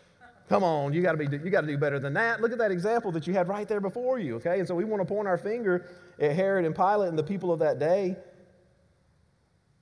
come 0.50 0.66
on, 0.66 0.92
you 0.92 1.02
got 1.02 1.14
to 1.14 1.18
be, 1.18 1.34
you 1.34 1.50
got 1.50 1.62
to 1.62 1.68
do 1.68 1.78
better 1.78 1.98
than 1.98 2.14
that. 2.16 2.42
Look 2.42 2.52
at 2.52 2.58
that 2.58 2.72
example 2.72 3.10
that 3.14 3.26
you 3.26 3.34
had 3.34 3.48
right 3.48 3.70
there 3.70 3.80
before 3.80 4.20
you. 4.20 4.36
Okay, 4.36 4.60
and 4.60 4.68
so 4.68 4.76
we 4.76 4.84
want 4.84 5.02
to 5.02 5.06
point 5.06 5.30
our 5.30 5.38
finger 5.38 5.90
at 6.20 6.36
Herod 6.36 6.66
and 6.66 6.76
Pilate 6.76 7.08
and 7.08 7.18
the 7.18 7.24
people 7.24 7.54
of 7.54 7.60
that 7.60 7.80
day. 7.80 8.18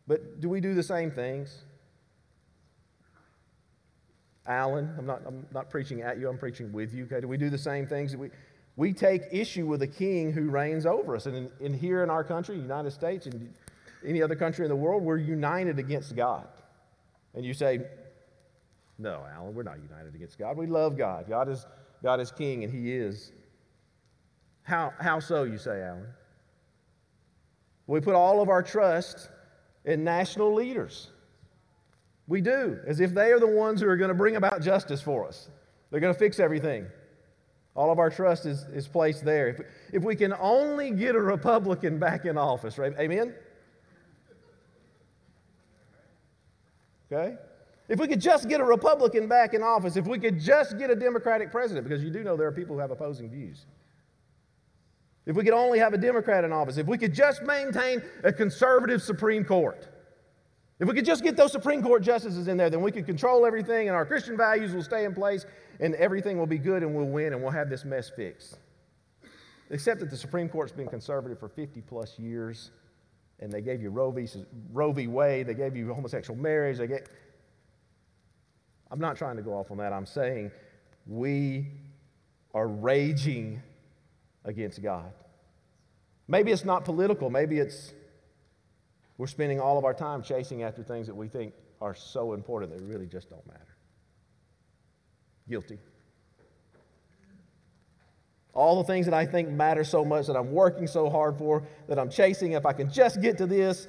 But 0.05 0.39
do 0.41 0.47
we 0.47 0.61
do 0.61 0.75
the 0.75 0.83
same 0.83 1.09
things? 1.09 1.63
Alan, 4.45 4.93
I'm 4.95 5.07
not, 5.07 5.23
I'm 5.25 5.47
not 5.51 5.71
preaching 5.71 6.01
at 6.01 6.19
you, 6.19 6.29
I'm 6.29 6.37
preaching 6.37 6.71
with 6.71 6.93
you. 6.93 7.05
Okay, 7.05 7.21
do 7.21 7.27
we 7.27 7.37
do 7.37 7.49
the 7.49 7.57
same 7.57 7.87
things? 7.87 8.11
That 8.11 8.19
we, 8.19 8.29
we 8.81 8.91
take 8.93 9.21
issue 9.31 9.67
with 9.67 9.83
a 9.83 9.87
king 9.87 10.33
who 10.33 10.49
reigns 10.49 10.87
over 10.87 11.15
us. 11.15 11.27
And 11.27 11.35
in, 11.35 11.51
in 11.59 11.71
here 11.71 12.01
in 12.01 12.09
our 12.09 12.23
country, 12.23 12.55
United 12.55 12.89
States, 12.89 13.27
and 13.27 13.53
any 14.03 14.23
other 14.23 14.33
country 14.33 14.65
in 14.65 14.69
the 14.69 14.75
world, 14.75 15.03
we're 15.03 15.17
united 15.17 15.77
against 15.77 16.15
God. 16.15 16.47
And 17.35 17.45
you 17.45 17.53
say, 17.53 17.81
No, 18.97 19.23
Alan, 19.35 19.53
we're 19.53 19.61
not 19.61 19.77
united 19.87 20.15
against 20.15 20.39
God. 20.39 20.57
We 20.57 20.65
love 20.65 20.97
God. 20.97 21.29
God 21.29 21.47
is, 21.47 21.67
God 22.01 22.19
is 22.19 22.31
king, 22.31 22.63
and 22.63 22.73
He 22.73 22.91
is. 22.91 23.31
How, 24.63 24.93
how 24.99 25.19
so, 25.19 25.43
you 25.43 25.59
say, 25.59 25.83
Alan? 25.83 26.07
We 27.85 27.99
put 27.99 28.15
all 28.15 28.41
of 28.41 28.49
our 28.49 28.63
trust 28.63 29.29
in 29.85 30.03
national 30.03 30.55
leaders. 30.55 31.11
We 32.27 32.41
do, 32.41 32.79
as 32.87 32.99
if 32.99 33.13
they 33.13 33.31
are 33.31 33.39
the 33.39 33.45
ones 33.45 33.79
who 33.79 33.87
are 33.87 33.97
going 33.97 34.09
to 34.09 34.15
bring 34.15 34.37
about 34.37 34.63
justice 34.63 35.03
for 35.03 35.27
us. 35.27 35.49
They're 35.91 35.99
going 35.99 36.15
to 36.15 36.19
fix 36.19 36.39
everything. 36.39 36.87
All 37.81 37.91
of 37.91 37.97
our 37.97 38.11
trust 38.11 38.45
is, 38.45 38.65
is 38.75 38.87
placed 38.87 39.25
there. 39.25 39.47
If, 39.47 39.61
if 39.91 40.03
we 40.03 40.15
can 40.15 40.35
only 40.39 40.91
get 40.91 41.15
a 41.15 41.19
Republican 41.19 41.97
back 41.97 42.25
in 42.25 42.37
office, 42.37 42.77
right? 42.77 42.93
Amen? 42.99 43.33
Okay? 47.11 47.37
If 47.89 47.99
we 47.99 48.07
could 48.07 48.21
just 48.21 48.47
get 48.47 48.61
a 48.61 48.63
Republican 48.63 49.27
back 49.27 49.55
in 49.55 49.63
office, 49.63 49.95
if 49.95 50.05
we 50.05 50.19
could 50.19 50.39
just 50.39 50.77
get 50.77 50.91
a 50.91 50.95
Democratic 50.95 51.49
president, 51.49 51.89
because 51.89 52.03
you 52.03 52.11
do 52.11 52.23
know 52.23 52.37
there 52.37 52.45
are 52.45 52.51
people 52.51 52.75
who 52.75 52.79
have 52.81 52.91
opposing 52.91 53.31
views. 53.31 53.65
If 55.25 55.35
we 55.35 55.43
could 55.43 55.55
only 55.55 55.79
have 55.79 55.95
a 55.95 55.97
Democrat 55.97 56.43
in 56.43 56.53
office, 56.53 56.77
if 56.77 56.85
we 56.85 56.99
could 56.99 57.15
just 57.15 57.41
maintain 57.41 58.03
a 58.23 58.31
conservative 58.31 59.01
Supreme 59.01 59.43
Court, 59.43 59.89
if 60.81 60.87
we 60.87 60.95
could 60.95 61.05
just 61.05 61.21
get 61.21 61.37
those 61.37 61.51
Supreme 61.51 61.83
Court 61.83 62.01
justices 62.01 62.47
in 62.47 62.57
there, 62.57 62.71
then 62.71 62.81
we 62.81 62.91
could 62.91 63.05
control 63.05 63.45
everything 63.45 63.87
and 63.87 63.95
our 63.95 64.03
Christian 64.03 64.35
values 64.35 64.73
will 64.73 64.81
stay 64.81 65.05
in 65.05 65.13
place 65.13 65.45
and 65.79 65.93
everything 65.93 66.39
will 66.39 66.47
be 66.47 66.57
good 66.57 66.81
and 66.81 66.95
we'll 66.95 67.05
win 67.05 67.33
and 67.33 67.41
we'll 67.43 67.51
have 67.51 67.69
this 67.69 67.85
mess 67.85 68.09
fixed. 68.09 68.57
Except 69.69 69.99
that 69.99 70.09
the 70.09 70.17
Supreme 70.17 70.49
Court's 70.49 70.71
been 70.71 70.87
conservative 70.87 71.39
for 71.39 71.49
50 71.49 71.81
plus 71.81 72.17
years 72.17 72.71
and 73.39 73.51
they 73.51 73.61
gave 73.61 73.79
you 73.79 73.91
Roe 73.91 74.09
v. 74.09 74.27
Roe 74.73 74.91
v. 74.91 75.05
Wade, 75.05 75.45
they 75.45 75.53
gave 75.53 75.75
you 75.75 75.93
homosexual 75.93 76.39
marriage, 76.39 76.79
they. 76.79 76.87
I'm 78.89 78.99
not 78.99 79.15
trying 79.15 79.37
to 79.37 79.43
go 79.43 79.53
off 79.53 79.69
on 79.69 79.77
that. 79.77 79.93
I'm 79.93 80.07
saying 80.07 80.51
we 81.05 81.67
are 82.55 82.67
raging 82.67 83.61
against 84.45 84.81
God. 84.81 85.13
Maybe 86.27 86.51
it's 86.51 86.65
not 86.65 86.85
political, 86.85 87.29
maybe 87.29 87.59
it's 87.59 87.93
we're 89.21 89.27
spending 89.27 89.59
all 89.59 89.77
of 89.77 89.85
our 89.85 89.93
time 89.93 90.23
chasing 90.23 90.63
after 90.63 90.81
things 90.81 91.05
that 91.05 91.13
we 91.13 91.27
think 91.27 91.53
are 91.79 91.93
so 91.93 92.33
important 92.33 92.75
that 92.75 92.83
really 92.83 93.05
just 93.05 93.29
don't 93.29 93.45
matter. 93.45 93.77
Guilty. 95.47 95.77
All 98.55 98.81
the 98.81 98.83
things 98.83 99.05
that 99.05 99.13
I 99.13 99.27
think 99.27 99.47
matter 99.47 99.83
so 99.83 100.03
much 100.03 100.25
that 100.25 100.35
I'm 100.35 100.51
working 100.51 100.87
so 100.87 101.07
hard 101.07 101.37
for, 101.37 101.61
that 101.87 101.99
I'm 101.99 102.09
chasing, 102.09 102.53
if 102.53 102.65
I 102.65 102.73
can 102.73 102.91
just 102.91 103.21
get 103.21 103.37
to 103.37 103.45
this, 103.45 103.87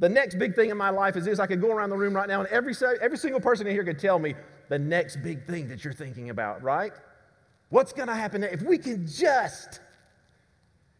the 0.00 0.08
next 0.10 0.38
big 0.38 0.54
thing 0.54 0.68
in 0.68 0.76
my 0.76 0.90
life 0.90 1.16
is 1.16 1.24
this. 1.24 1.38
I 1.38 1.46
could 1.46 1.62
go 1.62 1.70
around 1.72 1.88
the 1.88 1.96
room 1.96 2.12
right 2.12 2.28
now 2.28 2.40
and 2.40 2.48
every, 2.50 2.74
every 3.00 3.16
single 3.16 3.40
person 3.40 3.66
in 3.66 3.72
here 3.72 3.84
could 3.84 3.98
tell 3.98 4.18
me 4.18 4.34
the 4.68 4.78
next 4.78 5.22
big 5.22 5.46
thing 5.46 5.66
that 5.68 5.82
you're 5.82 5.94
thinking 5.94 6.28
about, 6.28 6.62
right? 6.62 6.92
What's 7.70 7.94
going 7.94 8.08
to 8.08 8.14
happen 8.14 8.42
if 8.42 8.60
we 8.60 8.76
can 8.76 9.06
just, 9.06 9.80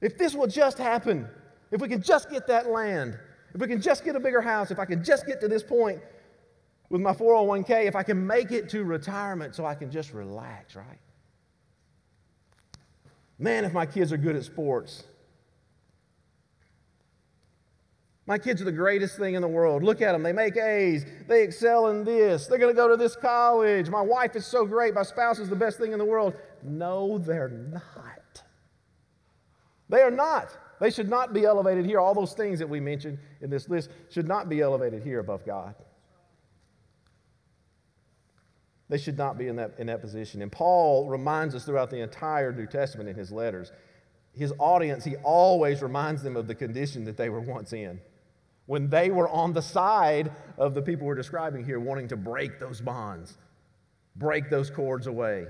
if 0.00 0.16
this 0.16 0.34
will 0.34 0.46
just 0.46 0.78
happen, 0.78 1.28
if 1.70 1.82
we 1.82 1.88
can 1.88 2.00
just 2.00 2.30
get 2.30 2.46
that 2.46 2.70
land, 2.70 3.18
if 3.55 3.61
we 3.61 3.67
can 3.67 3.81
just 3.81 4.05
get 4.05 4.17
a 4.17 4.21
bigger 4.21 4.40
house, 4.40 4.71
if 4.71 4.78
I 4.78 4.85
can 4.85 5.02
just 5.02 5.26
get 5.26 5.40
to 5.40 5.49
this 5.49 5.62
point 5.62 6.00
with 6.90 7.00
my 7.00 7.12
401k, 7.12 7.87
if 7.87 7.97
I 7.97 8.02
can 8.02 8.26
make 8.26 8.50
it 8.50 8.69
to 8.71 8.85
retirement 8.85 9.55
so 9.55 9.64
I 9.64 9.75
can 9.75 9.90
just 9.90 10.12
relax, 10.12 10.76
right? 10.76 10.99
Man, 13.38 13.64
if 13.64 13.73
my 13.73 13.87
kids 13.87 14.12
are 14.12 14.17
good 14.17 14.37
at 14.37 14.45
sports. 14.45 15.05
My 18.26 18.37
kids 18.37 18.61
are 18.61 18.67
the 18.67 18.73
greatest 18.73 19.17
thing 19.17 19.35
in 19.35 19.43
the 19.43 19.49
world. 19.49 19.83
Look 19.83 20.02
at 20.02 20.12
them. 20.12 20.23
They 20.23 20.35
make 20.35 20.55
A's. 20.59 21.07
They 21.28 21.43
excel 21.43 21.87
in 21.87 22.05
this. 22.05 22.47
They're 22.47 22.59
going 22.59 22.75
to 22.75 22.76
go 22.76 22.87
to 22.87 22.97
this 22.97 23.17
college. 23.17 23.88
My 23.88 24.02
wife 24.02 24.37
is 24.37 24.47
so 24.47 24.67
great. 24.67 24.93
My 24.93 25.02
spouse 25.02 25.38
is 25.38 25.49
the 25.49 25.57
best 25.57 25.78
thing 25.78 25.93
in 25.93 25.99
the 25.99 26.05
world. 26.05 26.35
No, 26.62 27.17
they're 27.17 27.49
not. 27.49 28.43
They 29.88 30.02
are 30.02 30.11
not. 30.11 30.55
They 30.80 30.90
should 30.90 31.08
not 31.08 31.32
be 31.32 31.44
elevated 31.44 31.85
here. 31.85 32.00
All 32.00 32.14
those 32.14 32.35
things 32.35 32.58
that 32.61 32.68
we 32.68 32.80
mentioned 32.80 33.18
in 33.40 33.50
this 33.50 33.68
list 33.68 33.90
should 34.11 34.28
not 34.28 34.49
be 34.49 34.61
elevated 34.61 35.02
here 35.02 35.18
above 35.18 35.44
God. 35.44 35.75
They 38.88 38.99
should 38.99 39.18
not 39.18 39.37
be 39.37 39.49
in 39.49 39.56
that, 39.56 39.75
in 39.78 39.88
that 39.88 40.00
position. 40.00 40.40
And 40.40 40.50
Paul 40.50 41.08
reminds 41.08 41.54
us 41.54 41.64
throughout 41.64 41.90
the 41.90 42.00
entire 42.00 42.52
New 42.52 42.66
Testament 42.66 43.08
in 43.08 43.16
his 43.16 43.30
letters. 43.30 43.70
His 44.32 44.52
audience, 44.58 45.04
he 45.04 45.16
always 45.16 45.82
reminds 45.82 46.23
them 46.23 46.37
of 46.37 46.47
the 46.47 46.54
condition 46.54 47.04
that 47.04 47.16
they 47.16 47.28
were 47.28 47.40
once 47.40 47.73
in. 47.73 48.00
When 48.66 48.88
they 48.88 49.11
were 49.11 49.28
on 49.28 49.52
the 49.52 49.62
side 49.62 50.30
of 50.56 50.75
the 50.75 50.82
people 50.82 51.06
we're 51.06 51.14
describing 51.14 51.64
here, 51.64 51.80
wanting 51.80 52.08
to 52.08 52.16
break 52.16 52.61
those 52.61 52.80
bonds, 52.80 53.37
break 54.16 54.49
those 54.49 54.70
cords 54.70 55.06
away. 55.06 55.47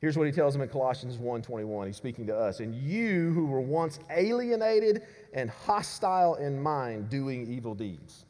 Here's 0.00 0.16
what 0.16 0.26
he 0.26 0.32
tells 0.32 0.54
them 0.54 0.62
in 0.62 0.68
Colossians 0.68 1.18
1:21. 1.18 1.86
He's 1.86 1.96
speaking 1.96 2.26
to 2.26 2.36
us. 2.36 2.60
And 2.60 2.74
you 2.74 3.32
who 3.32 3.46
were 3.46 3.60
once 3.60 4.00
alienated 4.10 5.02
and 5.34 5.50
hostile 5.50 6.36
in 6.36 6.60
mind, 6.60 7.10
doing 7.10 7.46
evil 7.46 7.74
deeds. 7.74 8.24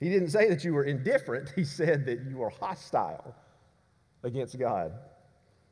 He 0.00 0.10
didn't 0.10 0.28
say 0.28 0.50
that 0.50 0.62
you 0.62 0.74
were 0.74 0.84
indifferent, 0.84 1.50
he 1.56 1.64
said 1.64 2.04
that 2.06 2.24
you 2.28 2.36
were 2.36 2.50
hostile 2.50 3.34
against 4.22 4.58
God. 4.58 4.92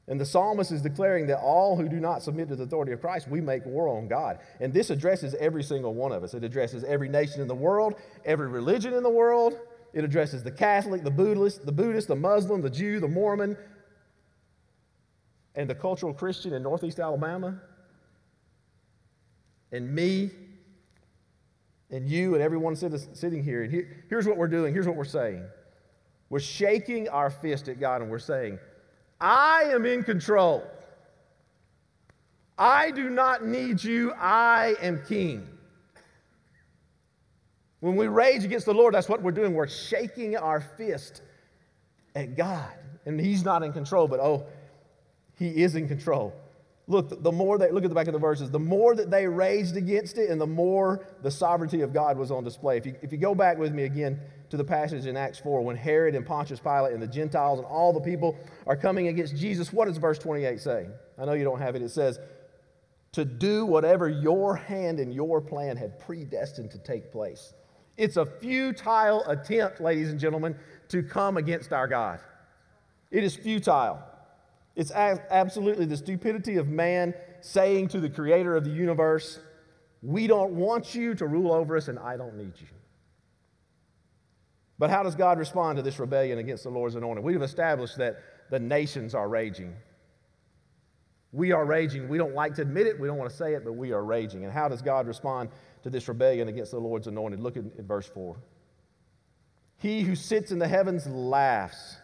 And 0.09 0.21
the 0.21 0.26
psalmist 0.26 0.73
is 0.73 0.83
declaring 0.83 1.26
that 1.29 1.38
all 1.38 1.76
who 1.76 1.88
do 1.88 2.00
not 2.00 2.23
submit 2.23 2.49
to 2.49 2.57
the 2.57 2.64
authority 2.64 2.93
of 2.93 3.00
Christ, 3.00 3.29
we 3.29 3.41
make 3.41 3.64
war 3.64 3.88
on 3.88 4.09
God. 4.09 4.41
And 4.59 4.73
this 4.73 4.91
addresses 4.91 5.35
every 5.35 5.62
single 5.62 5.95
one 5.95 6.12
of 6.12 6.25
us. 6.25 6.35
It 6.35 6.43
addresses 6.43 6.83
every 6.83 7.09
nation 7.09 7.41
in 7.41 7.47
the 7.47 7.55
world, 7.55 7.95
every 8.25 8.49
religion 8.49 8.95
in 8.95 9.02
the 9.02 9.11
world. 9.11 9.59
It 9.93 10.02
addresses 10.02 10.43
the 10.43 10.50
Catholic, 10.50 11.05
the 11.05 11.11
Buddhist, 11.11 11.67
the 11.67 11.73
Buddhist, 11.73 12.09
the 12.09 12.17
Muslim, 12.17 12.62
the 12.62 12.71
Jew, 12.71 12.99
the 12.99 13.09
Mormon, 13.09 13.57
and 15.54 15.68
the 15.68 15.75
cultural 15.75 16.14
Christian 16.14 16.52
in 16.54 16.62
Northeast 16.62 16.99
Alabama, 16.99 17.61
and 19.71 19.92
me, 19.94 20.30
and 21.90 22.09
you, 22.09 22.35
and 22.35 22.42
everyone 22.42 22.75
sitting 22.75 23.44
here. 23.44 23.62
And 23.62 23.73
here, 23.73 24.04
here's 24.09 24.26
what 24.26 24.37
we're 24.37 24.49
doing. 24.49 24.73
Here's 24.73 24.87
what 24.87 24.97
we're 24.97 25.04
saying. 25.04 25.44
We're 26.30 26.40
shaking 26.40 27.09
our 27.11 27.30
fist 27.30 27.68
at 27.68 27.78
God 27.78 28.00
and 28.00 28.11
we're 28.11 28.18
saying, 28.18 28.59
I 29.21 29.64
am 29.64 29.85
in 29.85 30.02
control. 30.02 30.64
I 32.56 32.90
do 32.90 33.11
not 33.11 33.44
need 33.44 33.85
you. 33.85 34.12
I 34.12 34.75
am 34.80 35.02
king. 35.06 35.47
When 37.80 37.97
we 37.97 38.06
rage 38.06 38.44
against 38.44 38.66
the 38.66 38.73
Lord, 38.73 38.94
that's 38.94 39.09
what 39.09 39.21
we're 39.21 39.32
doing. 39.32 39.54
We're 39.54 39.68
shaking 39.68 40.37
our 40.37 40.61
fist 40.61 41.21
at 42.14 42.37
God. 42.37 42.73
And 43.04 43.21
He's 43.21 43.44
not 43.44 43.62
in 43.62 43.73
control, 43.73 44.09
but 44.09 44.21
oh, 44.21 44.47
he 45.39 45.62
is 45.62 45.75
in 45.75 45.89
control. 45.89 46.35
Look, 46.89 47.23
the 47.23 47.33
more 47.33 47.59
they 47.59 47.71
look 47.71 47.85
at 47.85 47.91
the 47.91 47.95
back 47.95 48.09
of 48.09 48.12
the 48.12 48.19
verses, 48.19 48.51
the 48.51 48.59
more 48.59 48.95
that 48.97 49.11
they 49.11 49.27
raged 49.27 49.77
against 49.77 50.19
it, 50.19 50.31
and 50.31 50.41
the 50.41 50.47
more 50.47 51.07
the 51.23 51.31
sovereignty 51.31 51.81
of 51.83 51.93
God 51.93 52.19
was 52.19 52.33
on 52.33 52.43
display. 52.43 52.77
If 52.77 52.87
you, 52.87 52.95
if 53.03 53.12
you 53.12 53.19
go 53.19 53.35
back 53.35 53.57
with 53.57 53.73
me 53.73 53.85
again 53.85 54.21
to 54.51 54.57
the 54.57 54.65
passage 54.65 55.07
in 55.07 55.17
Acts 55.17 55.39
4, 55.39 55.62
when 55.62 55.77
Herod 55.77 56.17
and 56.17 56.27
Pontius 56.27 56.59
Pilate 56.59 56.93
and 56.93 57.01
the 57.01 57.07
Gentiles 57.07 57.61
and 57.61 57.67
all 57.67 57.93
the 57.93 58.01
people 58.01 58.37
are 58.67 58.77
coming 58.77 59.07
against 59.09 59.37
Jesus, 59.37 59.73
what 59.73 59.87
does 59.87 59.97
verse 59.97 60.19
28 60.19 60.61
say? 60.61 60.89
I 61.19 61.25
know 61.25 61.35
you 61.35 61.45
don't 61.45 61.61
have 61.61 61.77
it. 61.77 61.83
It 61.83 61.91
says, 61.91 62.19
To 63.12 63.25
do 63.25 63.65
whatever 63.65 64.09
your 64.09 64.57
hand 64.57 64.99
and 64.99 65.15
your 65.15 65.41
plan 65.41 65.77
had 65.77 66.01
predestined 66.01 66.73
to 66.73 66.79
take 66.79 67.12
place. 67.12 67.55
It's 67.97 68.17
a 68.17 68.27
futile 68.27 69.23
attempt, 69.29 69.81
ladies 69.81 70.11
and 70.11 70.19
gentlemen, 70.19 70.57
to 70.89 71.03
come 71.03 71.37
against 71.37 71.73
our 71.73 71.87
God. 71.87 72.19
It 73.12 73.23
is 73.23 73.37
futile. 73.37 74.03
It's 74.75 74.91
absolutely 74.91 75.85
the 75.85 75.97
stupidity 75.97 76.57
of 76.57 76.69
man 76.69 77.14
saying 77.41 77.88
to 77.88 78.00
the 78.00 78.09
creator 78.09 78.57
of 78.57 78.64
the 78.64 78.71
universe, 78.71 79.38
We 80.02 80.26
don't 80.26 80.52
want 80.52 80.95
you 80.95 81.14
to 81.14 81.26
rule 81.26 81.52
over 81.52 81.76
us, 81.76 81.88
and 81.88 81.99
I 81.99 82.17
don't 82.17 82.37
need 82.37 82.55
you. 82.59 82.69
But 84.79 84.91
how 84.91 85.02
does 85.02 85.14
God 85.14 85.38
respond 85.38 85.76
to 85.76 85.83
this 85.83 85.99
rebellion 85.99 86.38
against 86.38 86.64
the 86.64 86.71
Lord's 86.71 86.97
anointed? 86.97 87.23
We've 87.23 87.43
established 87.43 87.99
that 87.99 88.19
the 88.50 88.59
nations 88.59 89.14
are 89.14 89.29
raging. 89.29 89.76
We 91.33 91.52
are 91.52 91.64
raging. 91.64 92.09
We 92.09 92.19
don't 92.19 92.35
like 92.35 92.55
to 92.57 92.62
admit 92.62 92.87
it, 92.87 92.99
we 92.99 93.07
don't 93.07 93.17
want 93.17 93.31
to 93.31 93.37
say 93.37 93.55
it, 93.55 93.64
but 93.64 93.75
we 93.75 93.93
are 93.93 94.05
raging. 94.05 94.45
And 94.45 94.52
how 94.52 94.69
does 94.69 94.83
God 94.83 95.07
respond 95.07 95.50
to 95.83 95.91
this 95.91 96.09
rebellion 96.09 96.49
against 96.49 96.73
the 96.73 96.79
Lord's 96.79 97.07
anointed? 97.07 97.41
Look 97.41 97.57
at, 97.57 97.64
at 97.79 97.85
verse 97.85 98.07
4. 98.07 98.37
He 99.76 100.02
who 100.02 100.14
sits 100.14 100.52
in 100.52 100.59
the 100.59 100.69
heavens 100.69 101.07
laughs, 101.07 101.97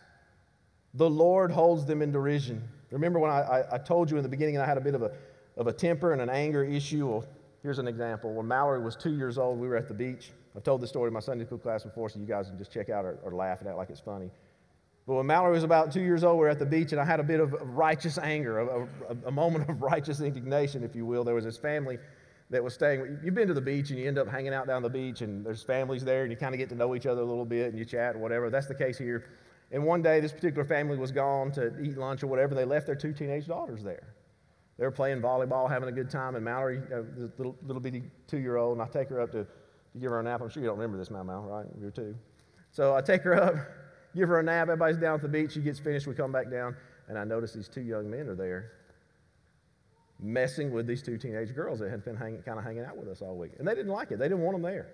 the 0.95 1.09
Lord 1.09 1.51
holds 1.51 1.85
them 1.85 2.03
in 2.03 2.11
derision. 2.11 2.63
Remember 2.91 3.19
when 3.19 3.31
I, 3.31 3.41
I, 3.41 3.75
I 3.75 3.79
told 3.79 4.11
you 4.11 4.17
in 4.17 4.23
the 4.23 4.29
beginning 4.29 4.59
I 4.59 4.67
had 4.67 4.79
a 4.79 4.81
bit 4.81 4.95
of 4.95 5.03
a, 5.03 5.13
of 5.57 5.67
a 5.67 5.73
temper 5.73 6.13
and 6.13 6.23
an 6.23 6.31
anger 6.31 6.65
issue? 6.65 7.07
Well, 7.07 7.25
here's 7.63 7.79
an 7.79 7.89
example. 7.89 8.33
When 8.33 8.49
Mallory 8.49 8.83
was 8.83 8.97
two 8.97 9.15
years 9.15 9.39
old, 9.39 9.59
we 9.59 9.69
were 9.69 9.77
at 9.77 9.89
the 9.89 9.95
beach. 9.95 10.31
I've 10.57 10.65
told 10.65 10.81
this 10.81 10.91
story 10.91 11.09
in 11.09 11.15
my 11.15 11.21
Sunday 11.21 11.45
school 11.45 11.59
class 11.59 11.85
before, 11.85 12.09
so 12.09 12.19
you 12.19 12.27
guys 12.27 12.49
can 12.49 12.59
just 12.59 12.73
check 12.73 12.89
out 12.89 13.05
or, 13.05 13.19
or 13.23 13.33
laugh 13.33 13.61
at 13.61 13.67
it 13.67 13.75
like 13.75 13.91
it's 13.91 14.01
funny. 14.01 14.31
But 15.07 15.15
when 15.15 15.27
Mallory 15.27 15.53
was 15.53 15.65
about 15.65 15.91
two 15.91 16.03
years 16.03 16.23
old, 16.23 16.37
we 16.37 16.41
were 16.43 16.51
at 16.51 16.59
the 16.59 16.67
beach, 16.67 16.93
and 16.93 17.01
I 17.01 17.05
had 17.05 17.21
a 17.21 17.23
bit 17.23 17.41
of 17.41 17.53
righteous 17.63 18.19
anger, 18.19 18.59
a, 18.59 18.83
a, 19.09 19.17
a, 19.27 19.31
moment 19.31 19.69
of 19.69 19.81
righteous 19.93 20.21
indignation, 20.21 20.85
if 20.85 20.95
you 20.95 21.07
will. 21.07 21.25
There 21.25 21.35
was 21.35 21.45
this 21.45 21.57
family 21.57 21.99
that 22.51 22.63
was 22.63 22.75
staying. 22.75 23.19
You've 23.25 23.35
been 23.35 23.49
to 23.49 23.55
the 23.55 23.61
beach, 23.61 23.89
and 23.89 23.99
you 23.99 24.07
end 24.07 24.19
up 24.19 24.29
hanging 24.29 24.53
out 24.53 24.67
down 24.67 24.83
the 24.83 24.91
beach, 24.91 25.23
and 25.23 25.45
there's 25.47 25.63
families 25.63 26.05
there, 26.05 26.25
and 26.25 26.31
you 26.31 26.37
kind 26.37 26.55
of 26.55 26.59
get 26.59 26.69
to 26.71 26.75
know 26.75 26.95
each 26.95 27.07
other 27.07 27.23
a 27.23 27.25
little 27.25 27.47
bit, 27.47 27.71
and 27.71 27.79
you 27.79 27.87
chat 27.87 28.15
whatever. 28.17 28.51
That's 28.51 28.67
the 28.67 28.75
case 28.75 28.99
here. 28.99 29.25
And 29.71 29.85
one 29.85 30.03
day, 30.03 30.21
this 30.21 30.33
particular 30.33 30.65
family 30.65 30.97
was 30.97 31.13
gone 31.13 31.53
to 31.53 31.79
eat 31.81 31.99
lunch 31.99 32.23
or 32.23 32.27
whatever. 32.27 32.55
They 32.55 32.65
left 32.65 32.87
their 32.87 32.95
two 32.95 33.13
teenage 33.13 33.47
daughters 33.47 33.83
there. 33.83 34.15
They 34.79 34.85
were 34.85 34.93
playing 34.93 35.21
volleyball, 35.21 35.69
having 35.69 35.89
a 35.89 35.93
good 35.93 36.09
time, 36.09 36.37
and 36.37 36.45
Mallory, 36.45 36.79
the 36.79 37.31
little, 37.37 37.57
little 37.67 37.81
bitty 37.81 38.05
two 38.27 38.39
year 38.39 38.57
old, 38.57 38.79
and 38.79 38.83
I 38.83 38.91
take 38.91 39.09
her 39.09 39.21
up 39.21 39.33
to, 39.33 39.45
to 39.45 39.99
give 39.99 40.11
her 40.11 40.21
a 40.21 40.23
nap. 40.23 40.41
I'm 40.41 40.49
sure 40.49 40.63
you 40.63 40.69
don't 40.69 40.79
remember 40.79 40.97
this, 40.97 41.11
Mal 41.11 41.25
Mal, 41.25 41.43
right? 41.43 41.67
You're 41.81 41.91
two. 41.91 42.15
So 42.71 42.95
I 42.95 43.01
take 43.01 43.23
her 43.23 43.35
up 43.35 43.55
give 44.17 44.29
her 44.29 44.39
a 44.39 44.43
nap. 44.43 44.63
Everybody's 44.63 44.97
down 44.97 45.15
at 45.15 45.23
the 45.23 45.29
beach. 45.29 45.53
She 45.53 45.61
gets 45.61 45.79
finished. 45.79 46.07
We 46.07 46.15
come 46.15 46.33
back 46.33 46.51
down, 46.51 46.77
and 47.09 47.19
I 47.19 47.25
notice 47.25 47.53
these 47.53 47.69
two 47.69 47.81
young 47.81 48.11
men 48.11 48.29
are 48.29 48.35
there 48.35 48.73
messing 50.21 50.73
with 50.73 50.87
these 50.87 51.01
two 51.03 51.17
teenage 51.17 51.55
girls 51.55 51.79
that 51.79 51.91
had 51.91 52.05
been 52.05 52.17
kind 52.17 52.59
of 52.59 52.65
hanging 52.65 52.85
out 52.85 52.97
with 52.97 53.09
us 53.09 53.23
all 53.23 53.37
week. 53.37 53.53
And 53.59 53.69
they 53.69 53.75
didn't 53.75 53.93
like 53.93 54.11
it, 54.11 54.19
they 54.19 54.27
didn't 54.27 54.43
want 54.43 54.55
them 54.55 54.63
there. 54.63 54.89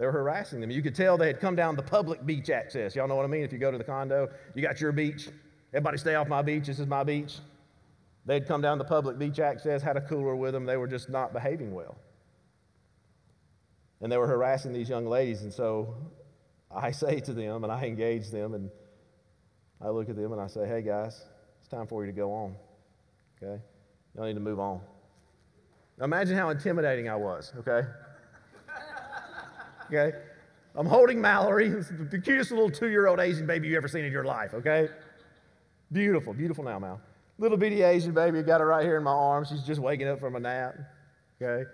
They 0.00 0.06
were 0.06 0.12
harassing 0.12 0.62
them. 0.62 0.70
You 0.70 0.80
could 0.80 0.94
tell 0.94 1.18
they 1.18 1.26
had 1.26 1.40
come 1.40 1.54
down 1.54 1.76
the 1.76 1.82
public 1.82 2.24
beach 2.24 2.48
access. 2.48 2.96
Y'all 2.96 3.06
know 3.06 3.16
what 3.16 3.26
I 3.26 3.28
mean? 3.28 3.42
If 3.42 3.52
you 3.52 3.58
go 3.58 3.70
to 3.70 3.76
the 3.76 3.84
condo, 3.84 4.30
you 4.54 4.62
got 4.62 4.80
your 4.80 4.92
beach. 4.92 5.28
Everybody 5.74 5.98
stay 5.98 6.14
off 6.14 6.26
my 6.26 6.40
beach. 6.40 6.68
This 6.68 6.78
is 6.78 6.86
my 6.86 7.04
beach. 7.04 7.34
They'd 8.24 8.48
come 8.48 8.62
down 8.62 8.78
the 8.78 8.84
public 8.84 9.18
beach 9.18 9.38
access, 9.38 9.82
had 9.82 9.98
a 9.98 10.00
cooler 10.00 10.34
with 10.34 10.54
them. 10.54 10.64
They 10.64 10.78
were 10.78 10.86
just 10.86 11.10
not 11.10 11.34
behaving 11.34 11.74
well. 11.74 11.98
And 14.00 14.10
they 14.10 14.16
were 14.16 14.26
harassing 14.26 14.72
these 14.72 14.88
young 14.88 15.04
ladies. 15.04 15.42
And 15.42 15.52
so 15.52 15.94
I 16.74 16.90
say 17.02 17.20
to 17.20 17.34
them 17.34 17.62
and 17.62 17.70
I 17.70 17.84
engage 17.84 18.30
them 18.30 18.54
and 18.54 18.70
I 19.82 19.90
look 19.90 20.08
at 20.08 20.16
them 20.16 20.32
and 20.32 20.40
I 20.40 20.46
say, 20.46 20.66
hey 20.66 20.80
guys, 20.80 21.26
it's 21.58 21.68
time 21.68 21.86
for 21.86 22.06
you 22.06 22.10
to 22.10 22.16
go 22.16 22.32
on. 22.32 22.56
Okay? 23.36 23.60
Y'all 24.16 24.24
need 24.24 24.32
to 24.32 24.40
move 24.40 24.60
on. 24.60 24.80
Imagine 26.00 26.38
how 26.38 26.48
intimidating 26.48 27.10
I 27.10 27.16
was, 27.16 27.52
okay? 27.58 27.86
Okay? 29.92 30.16
I'm 30.76 30.86
holding 30.86 31.20
Mallory, 31.20 31.68
the 31.68 32.20
cutest 32.22 32.52
little 32.52 32.70
two 32.70 32.88
year 32.88 33.08
old 33.08 33.18
Asian 33.18 33.46
baby 33.46 33.68
you 33.68 33.76
ever 33.76 33.88
seen 33.88 34.04
in 34.04 34.12
your 34.12 34.24
life, 34.24 34.54
okay? 34.54 34.88
Beautiful, 35.92 36.32
beautiful 36.32 36.64
now, 36.64 36.78
Mal. 36.78 37.00
Little 37.38 37.58
bitty 37.58 37.82
Asian 37.82 38.12
baby, 38.12 38.38
I 38.38 38.42
got 38.42 38.60
her 38.60 38.66
right 38.66 38.84
here 38.84 38.96
in 38.96 39.02
my 39.02 39.12
arms. 39.12 39.48
She's 39.48 39.62
just 39.62 39.80
waking 39.80 40.06
up 40.06 40.20
from 40.20 40.36
a 40.36 40.40
nap, 40.40 40.76
okay? 41.42 41.68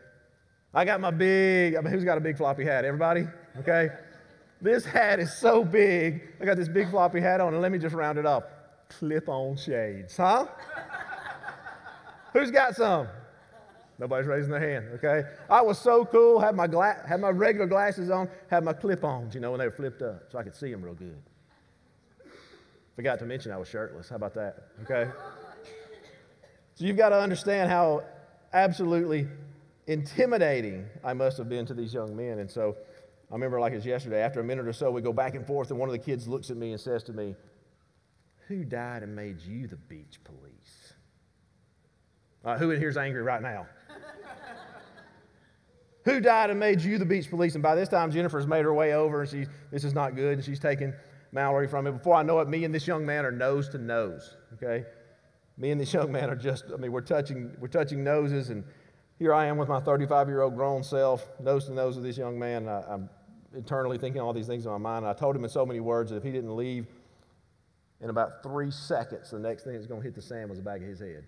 I 0.73 0.85
got 0.85 1.01
my 1.01 1.11
big, 1.11 1.77
I 1.77 1.81
mean, 1.81 1.93
who's 1.93 2.05
got 2.05 2.17
a 2.17 2.21
big 2.21 2.37
floppy 2.37 2.65
hat? 2.65 2.85
Everybody? 2.85 3.27
Okay? 3.59 3.91
This 4.61 4.85
hat 4.85 5.21
is 5.21 5.35
so 5.37 5.65
big. 5.65 6.23
I 6.41 6.45
got 6.45 6.57
this 6.57 6.69
big 6.69 6.91
floppy 6.91 7.21
hat 7.21 7.41
on, 7.41 7.53
and 7.53 7.61
let 7.61 7.73
me 7.73 7.79
just 7.79 7.95
round 7.95 8.19
it 8.19 8.25
up. 8.25 8.89
Clip 8.89 9.29
on 9.29 9.57
shades, 9.57 10.17
huh? 10.17 10.47
Who's 12.33 12.51
got 12.51 12.77
some? 12.77 13.09
Nobody's 13.99 14.27
raising 14.27 14.51
their 14.51 14.61
hand, 14.61 14.91
okay? 14.95 15.29
I 15.49 15.63
was 15.63 15.79
so 15.79 16.05
cool, 16.05 16.39
had 16.39 16.55
my, 16.55 16.67
gla- 16.67 17.03
had 17.09 17.21
my 17.21 17.31
regular 17.31 17.67
glasses 17.67 18.11
on, 18.11 18.29
had 18.51 18.63
my 18.63 18.75
clip 18.75 19.05
ons, 19.05 19.35
you 19.35 19.41
know, 19.41 19.51
when 19.53 19.59
they 19.59 19.67
were 19.67 19.73
flipped 19.73 20.03
up, 20.03 20.25
so 20.31 20.39
I 20.39 20.43
could 20.43 20.55
see 20.55 20.71
them 20.71 20.83
real 20.83 20.95
good. 20.95 21.17
Forgot 22.95 23.19
to 23.21 23.25
mention 23.27 23.53
I 23.53 23.57
was 23.57 23.69
shirtless. 23.69 24.09
How 24.09 24.17
about 24.17 24.35
that? 24.35 24.69
Okay? 24.83 25.11
So 26.75 26.85
you've 26.85 26.97
got 26.97 27.11
to 27.11 27.19
understand 27.19 27.71
how 27.71 28.05
absolutely 28.53 29.29
intimidating 29.87 30.87
I 31.05 31.15
must 31.15 31.39
have 31.39 31.49
been 31.49 31.65
to 31.67 31.75
these 31.75 31.95
young 31.95 32.15
men. 32.15 32.39
And 32.39 32.51
so 32.51 32.77
I 33.31 33.35
remember 33.35 33.61
like 33.61 33.73
it 33.73 33.77
was 33.77 33.87
yesterday, 33.87 34.21
after 34.21 34.41
a 34.41 34.45
minute 34.45 34.67
or 34.67 34.73
so, 34.73 34.91
we 34.91 35.01
go 35.01 35.13
back 35.13 35.35
and 35.35 35.47
forth, 35.47 35.71
and 35.71 35.79
one 35.79 35.89
of 35.89 35.93
the 35.93 35.99
kids 35.99 36.29
looks 36.29 36.51
at 36.51 36.57
me 36.57 36.73
and 36.73 36.81
says 36.81 37.03
to 37.05 37.13
me, 37.13 37.35
Who 38.49 38.65
died 38.65 39.03
and 39.03 39.15
made 39.17 39.41
you 39.41 39.67
the 39.67 39.77
beach 39.77 40.19
police? 40.25 40.95
Uh, 42.45 42.57
who 42.57 42.71
in 42.71 42.79
here's 42.79 42.97
angry 42.97 43.23
right 43.23 43.43
now? 43.43 43.67
Who 46.05 46.21
died 46.21 46.51
and 46.51 46.61
made 46.61 46.81
you 46.81 46.99
the 46.99 47.05
beach 47.05 47.29
police? 47.31 47.55
And 47.55 47.63
by 47.63 47.75
this 47.75 47.89
time, 47.89 48.11
Jennifer's 48.11 48.47
made 48.47 48.65
her 48.65 48.73
way 48.73 48.95
over, 48.95 49.23
and 49.23 49.31
she, 49.31 49.47
this 49.71 49.85
is 49.85 49.95
not 49.95 50.15
good, 50.15 50.35
and 50.35 50.45
she's 50.45 50.61
taking 50.61 50.93
Mallory 51.33 51.67
from 51.67 51.85
me. 51.85 51.91
Before 51.91 52.15
I 52.15 52.23
know 52.23 52.41
it, 52.41 52.49
me 52.49 52.65
and 52.65 52.75
this 52.75 52.87
young 52.87 53.05
man 53.05 53.25
are 53.25 53.33
nose 53.33 53.69
to 53.71 53.79
nose, 53.79 54.37
okay? 54.55 54.85
Me 55.59 55.71
and 55.71 55.81
this 55.81 55.93
young 55.93 56.13
man 56.13 56.31
are 56.31 56.37
just, 56.37 56.67
I 56.73 56.77
mean, 56.77 56.93
we're 56.93 57.01
touching, 57.01 57.57
we're 57.59 57.69
touching 57.69 58.05
noses, 58.05 58.51
and 58.51 58.65
here 59.19 59.33
I 59.33 59.47
am 59.47 59.57
with 59.57 59.69
my 59.69 59.81
35 59.81 60.29
year 60.29 60.43
old 60.43 60.55
grown 60.55 60.83
self, 60.83 61.29
nose 61.41 61.67
to 61.67 61.73
nose 61.73 61.97
with 61.97 62.05
this 62.05 62.19
young 62.19 62.39
man. 62.39 62.69
I, 62.69 62.93
am 62.93 63.09
internally 63.55 63.99
thinking 63.99 64.21
all 64.21 64.33
these 64.33 64.47
things 64.47 64.67
in 64.67 64.73
my 64.73 64.79
mind. 64.79 65.05
And 65.05 65.11
I 65.11 65.19
told 65.19 65.35
him 65.35 65.43
in 65.43 65.51
so 65.51 65.65
many 65.65 65.81
words 65.81 66.11
that 66.11 66.19
if 66.19 66.23
he 66.23 66.31
didn't 66.31 66.55
leave 66.55 66.87
in 68.01 68.11
about 68.11 68.43
three 68.43 68.71
seconds, 68.71 69.31
the 69.31 69.39
next 69.39 69.65
thing 69.65 69.73
that's 69.73 69.87
going 69.87 70.01
to 70.01 70.05
hit 70.05 70.15
the 70.15 70.23
sand 70.23 70.51
was 70.51 70.59
the 70.59 70.65
back 70.65 70.83
of 70.83 70.87
his 70.87 71.01
head. 71.01 71.25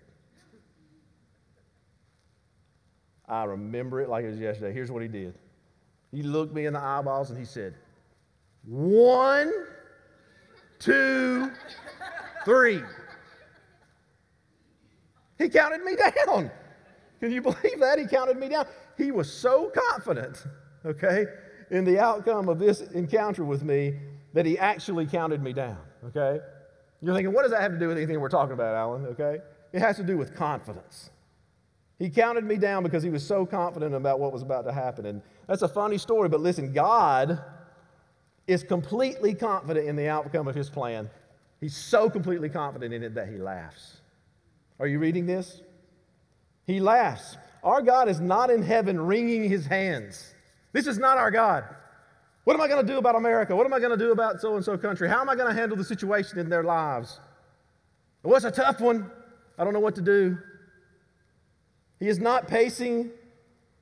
I 3.29 3.43
remember 3.43 4.01
it 4.01 4.09
like 4.09 4.25
it 4.25 4.29
was 4.29 4.39
yesterday. 4.39 4.73
Here's 4.73 4.91
what 4.91 5.01
he 5.01 5.07
did 5.07 5.35
he 6.11 6.23
looked 6.23 6.53
me 6.53 6.65
in 6.65 6.73
the 6.73 6.79
eyeballs 6.79 7.29
and 7.29 7.37
he 7.37 7.45
said, 7.45 7.75
One, 8.65 9.51
two, 10.79 11.51
three. 12.45 12.81
He 15.37 15.47
counted 15.47 15.83
me 15.83 15.95
down. 15.95 16.51
Can 17.19 17.31
you 17.31 17.41
believe 17.41 17.79
that? 17.79 17.99
He 17.99 18.05
counted 18.05 18.37
me 18.37 18.49
down. 18.49 18.65
He 18.97 19.11
was 19.11 19.31
so 19.31 19.71
confident, 19.91 20.45
okay, 20.85 21.25
in 21.71 21.85
the 21.85 21.99
outcome 21.99 22.49
of 22.49 22.59
this 22.59 22.81
encounter 22.81 23.45
with 23.45 23.63
me 23.63 23.97
that 24.33 24.45
he 24.45 24.57
actually 24.57 25.05
counted 25.05 25.41
me 25.41 25.53
down, 25.53 25.77
okay? 26.05 26.43
You're 27.01 27.15
thinking, 27.15 27.33
what 27.33 27.43
does 27.43 27.51
that 27.51 27.61
have 27.61 27.71
to 27.71 27.79
do 27.79 27.87
with 27.87 27.97
anything 27.97 28.19
we're 28.19 28.29
talking 28.29 28.53
about, 28.53 28.75
Alan, 28.75 29.05
okay? 29.07 29.37
It 29.71 29.79
has 29.79 29.95
to 29.97 30.03
do 30.03 30.17
with 30.17 30.35
confidence. 30.35 31.11
He 31.99 32.09
counted 32.09 32.45
me 32.45 32.55
down 32.55 32.83
because 32.83 33.03
he 33.03 33.09
was 33.09 33.25
so 33.25 33.45
confident 33.45 33.93
about 33.93 34.19
what 34.19 34.31
was 34.31 34.41
about 34.41 34.63
to 34.65 34.71
happen. 34.71 35.05
And 35.05 35.21
that's 35.47 35.61
a 35.61 35.67
funny 35.67 35.97
story, 35.97 36.29
but 36.29 36.39
listen, 36.39 36.71
God 36.71 37.43
is 38.47 38.63
completely 38.63 39.35
confident 39.35 39.87
in 39.87 39.97
the 39.97 40.07
outcome 40.07 40.47
of 40.47 40.55
his 40.55 40.69
plan. 40.69 41.09
He's 41.59 41.75
so 41.75 42.09
completely 42.09 42.47
confident 42.47 42.93
in 42.93 43.03
it 43.03 43.13
that 43.15 43.27
he 43.27 43.37
laughs. 43.37 43.97
Are 44.79 44.87
you 44.87 44.97
reading 44.97 45.25
this? 45.25 45.61
He 46.65 46.79
laughs. 46.79 47.37
Our 47.63 47.81
God 47.81 48.07
is 48.07 48.21
not 48.21 48.49
in 48.49 48.63
heaven 48.63 48.99
wringing 48.99 49.49
his 49.49 49.65
hands. 49.65 50.33
This 50.71 50.87
is 50.87 50.97
not 50.97 51.17
our 51.17 51.31
God. 51.31 51.65
What 52.45 52.53
am 52.53 52.61
I 52.61 52.69
going 52.69 52.85
to 52.85 52.91
do 52.91 52.97
about 52.97 53.15
America? 53.15 53.53
What 53.53 53.65
am 53.65 53.73
I 53.73 53.79
going 53.79 53.91
to 53.91 53.97
do 53.97 54.13
about 54.13 54.39
so 54.39 54.55
and 54.55 54.63
so 54.63 54.77
country? 54.77 55.09
How 55.09 55.19
am 55.19 55.29
I 55.29 55.35
going 55.35 55.53
to 55.53 55.59
handle 55.59 55.77
the 55.77 55.83
situation 55.83 56.39
in 56.39 56.47
their 56.47 56.63
lives? 56.63 57.19
Well, 58.23 58.35
it's 58.37 58.45
a 58.45 58.51
tough 58.51 58.79
one. 58.79 59.11
I 59.57 59.65
don't 59.65 59.73
know 59.73 59.79
what 59.81 59.95
to 59.95 60.01
do. 60.01 60.37
He 61.99 62.07
is 62.07 62.19
not 62.19 62.47
pacing 62.47 63.11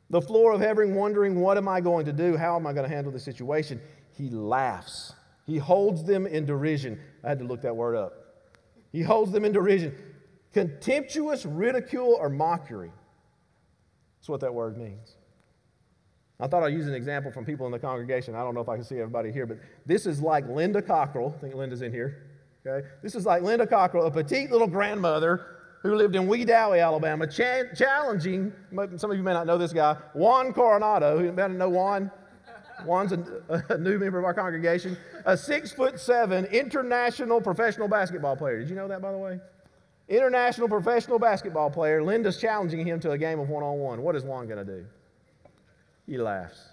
the 0.09 0.21
floor 0.21 0.53
of 0.53 0.61
heaven, 0.61 0.95
wondering, 0.95 1.39
What 1.39 1.57
am 1.57 1.67
I 1.67 1.81
going 1.81 2.05
to 2.05 2.13
do? 2.13 2.37
How 2.37 2.55
am 2.55 2.65
I 2.65 2.73
going 2.73 2.87
to 2.87 2.93
handle 2.93 3.11
the 3.11 3.19
situation? 3.19 3.79
He 4.13 4.29
laughs. 4.29 5.13
He 5.45 5.57
holds 5.57 6.03
them 6.03 6.25
in 6.25 6.45
derision. 6.45 6.99
I 7.23 7.29
had 7.29 7.39
to 7.39 7.45
look 7.45 7.61
that 7.61 7.75
word 7.75 7.95
up. 7.95 8.13
He 8.91 9.01
holds 9.01 9.31
them 9.31 9.45
in 9.45 9.51
derision 9.51 9.95
contemptuous 10.53 11.45
ridicule 11.45 12.17
or 12.19 12.29
mockery. 12.29 12.91
That's 14.19 14.29
what 14.29 14.39
that 14.41 14.53
word 14.53 14.75
means. 14.75 15.15
I 16.39 16.47
thought 16.47 16.63
I'd 16.63 16.73
use 16.73 16.87
an 16.87 16.95
example 16.95 17.31
from 17.31 17.45
people 17.45 17.65
in 17.67 17.71
the 17.71 17.79
congregation. 17.79 18.33
I 18.33 18.39
don't 18.39 18.55
know 18.55 18.61
if 18.61 18.69
I 18.69 18.75
can 18.75 18.83
see 18.83 18.95
everybody 18.95 19.31
here, 19.31 19.45
but 19.45 19.59
this 19.85 20.07
is 20.07 20.21
like 20.21 20.47
Linda 20.47 20.81
Cockrell. 20.81 21.33
I 21.37 21.41
think 21.41 21.53
Linda's 21.53 21.81
in 21.81 21.91
here. 21.91 22.23
Okay? 22.65 22.87
This 23.03 23.13
is 23.13 23.25
like 23.25 23.43
Linda 23.43 23.67
Cockrell, 23.67 24.05
a 24.05 24.11
petite 24.11 24.51
little 24.51 24.67
grandmother 24.67 25.56
who 25.87 25.95
lived 25.95 26.15
in 26.15 26.27
Wedowee, 26.27 26.83
Alabama, 26.83 27.25
cha- 27.25 27.73
challenging, 27.75 28.51
some 28.97 29.11
of 29.11 29.17
you 29.17 29.23
may 29.23 29.33
not 29.33 29.47
know 29.47 29.57
this 29.57 29.73
guy, 29.73 29.95
Juan 30.13 30.53
Coronado. 30.53 31.17
Who 31.17 31.31
may 31.31 31.47
know 31.47 31.69
Juan? 31.69 32.11
Juan's 32.83 33.11
a, 33.11 33.65
a, 33.69 33.77
new 33.77 33.97
member 33.97 34.19
of 34.19 34.25
our 34.25 34.33
congregation, 34.33 34.97
a 35.25 35.35
six 35.35 35.71
foot 35.71 35.99
seven 35.99 36.45
international 36.45 37.41
professional 37.41 37.87
basketball 37.87 38.35
player. 38.35 38.59
Did 38.59 38.69
you 38.69 38.75
know 38.75 38.87
that, 38.87 39.01
by 39.01 39.11
the 39.11 39.17
way? 39.17 39.39
International 40.09 40.69
professional 40.69 41.19
basketball 41.19 41.69
player. 41.69 42.03
Linda's 42.03 42.39
challenging 42.39 42.85
him 42.85 42.99
to 42.99 43.11
a 43.11 43.17
game 43.17 43.39
of 43.39 43.49
one 43.49 43.63
on 43.63 43.79
one. 43.79 44.01
What 44.01 44.15
is 44.15 44.23
Juan 44.23 44.47
going 44.47 44.63
to 44.65 44.79
do? 44.79 44.85
He 46.05 46.17
laughs. 46.17 46.69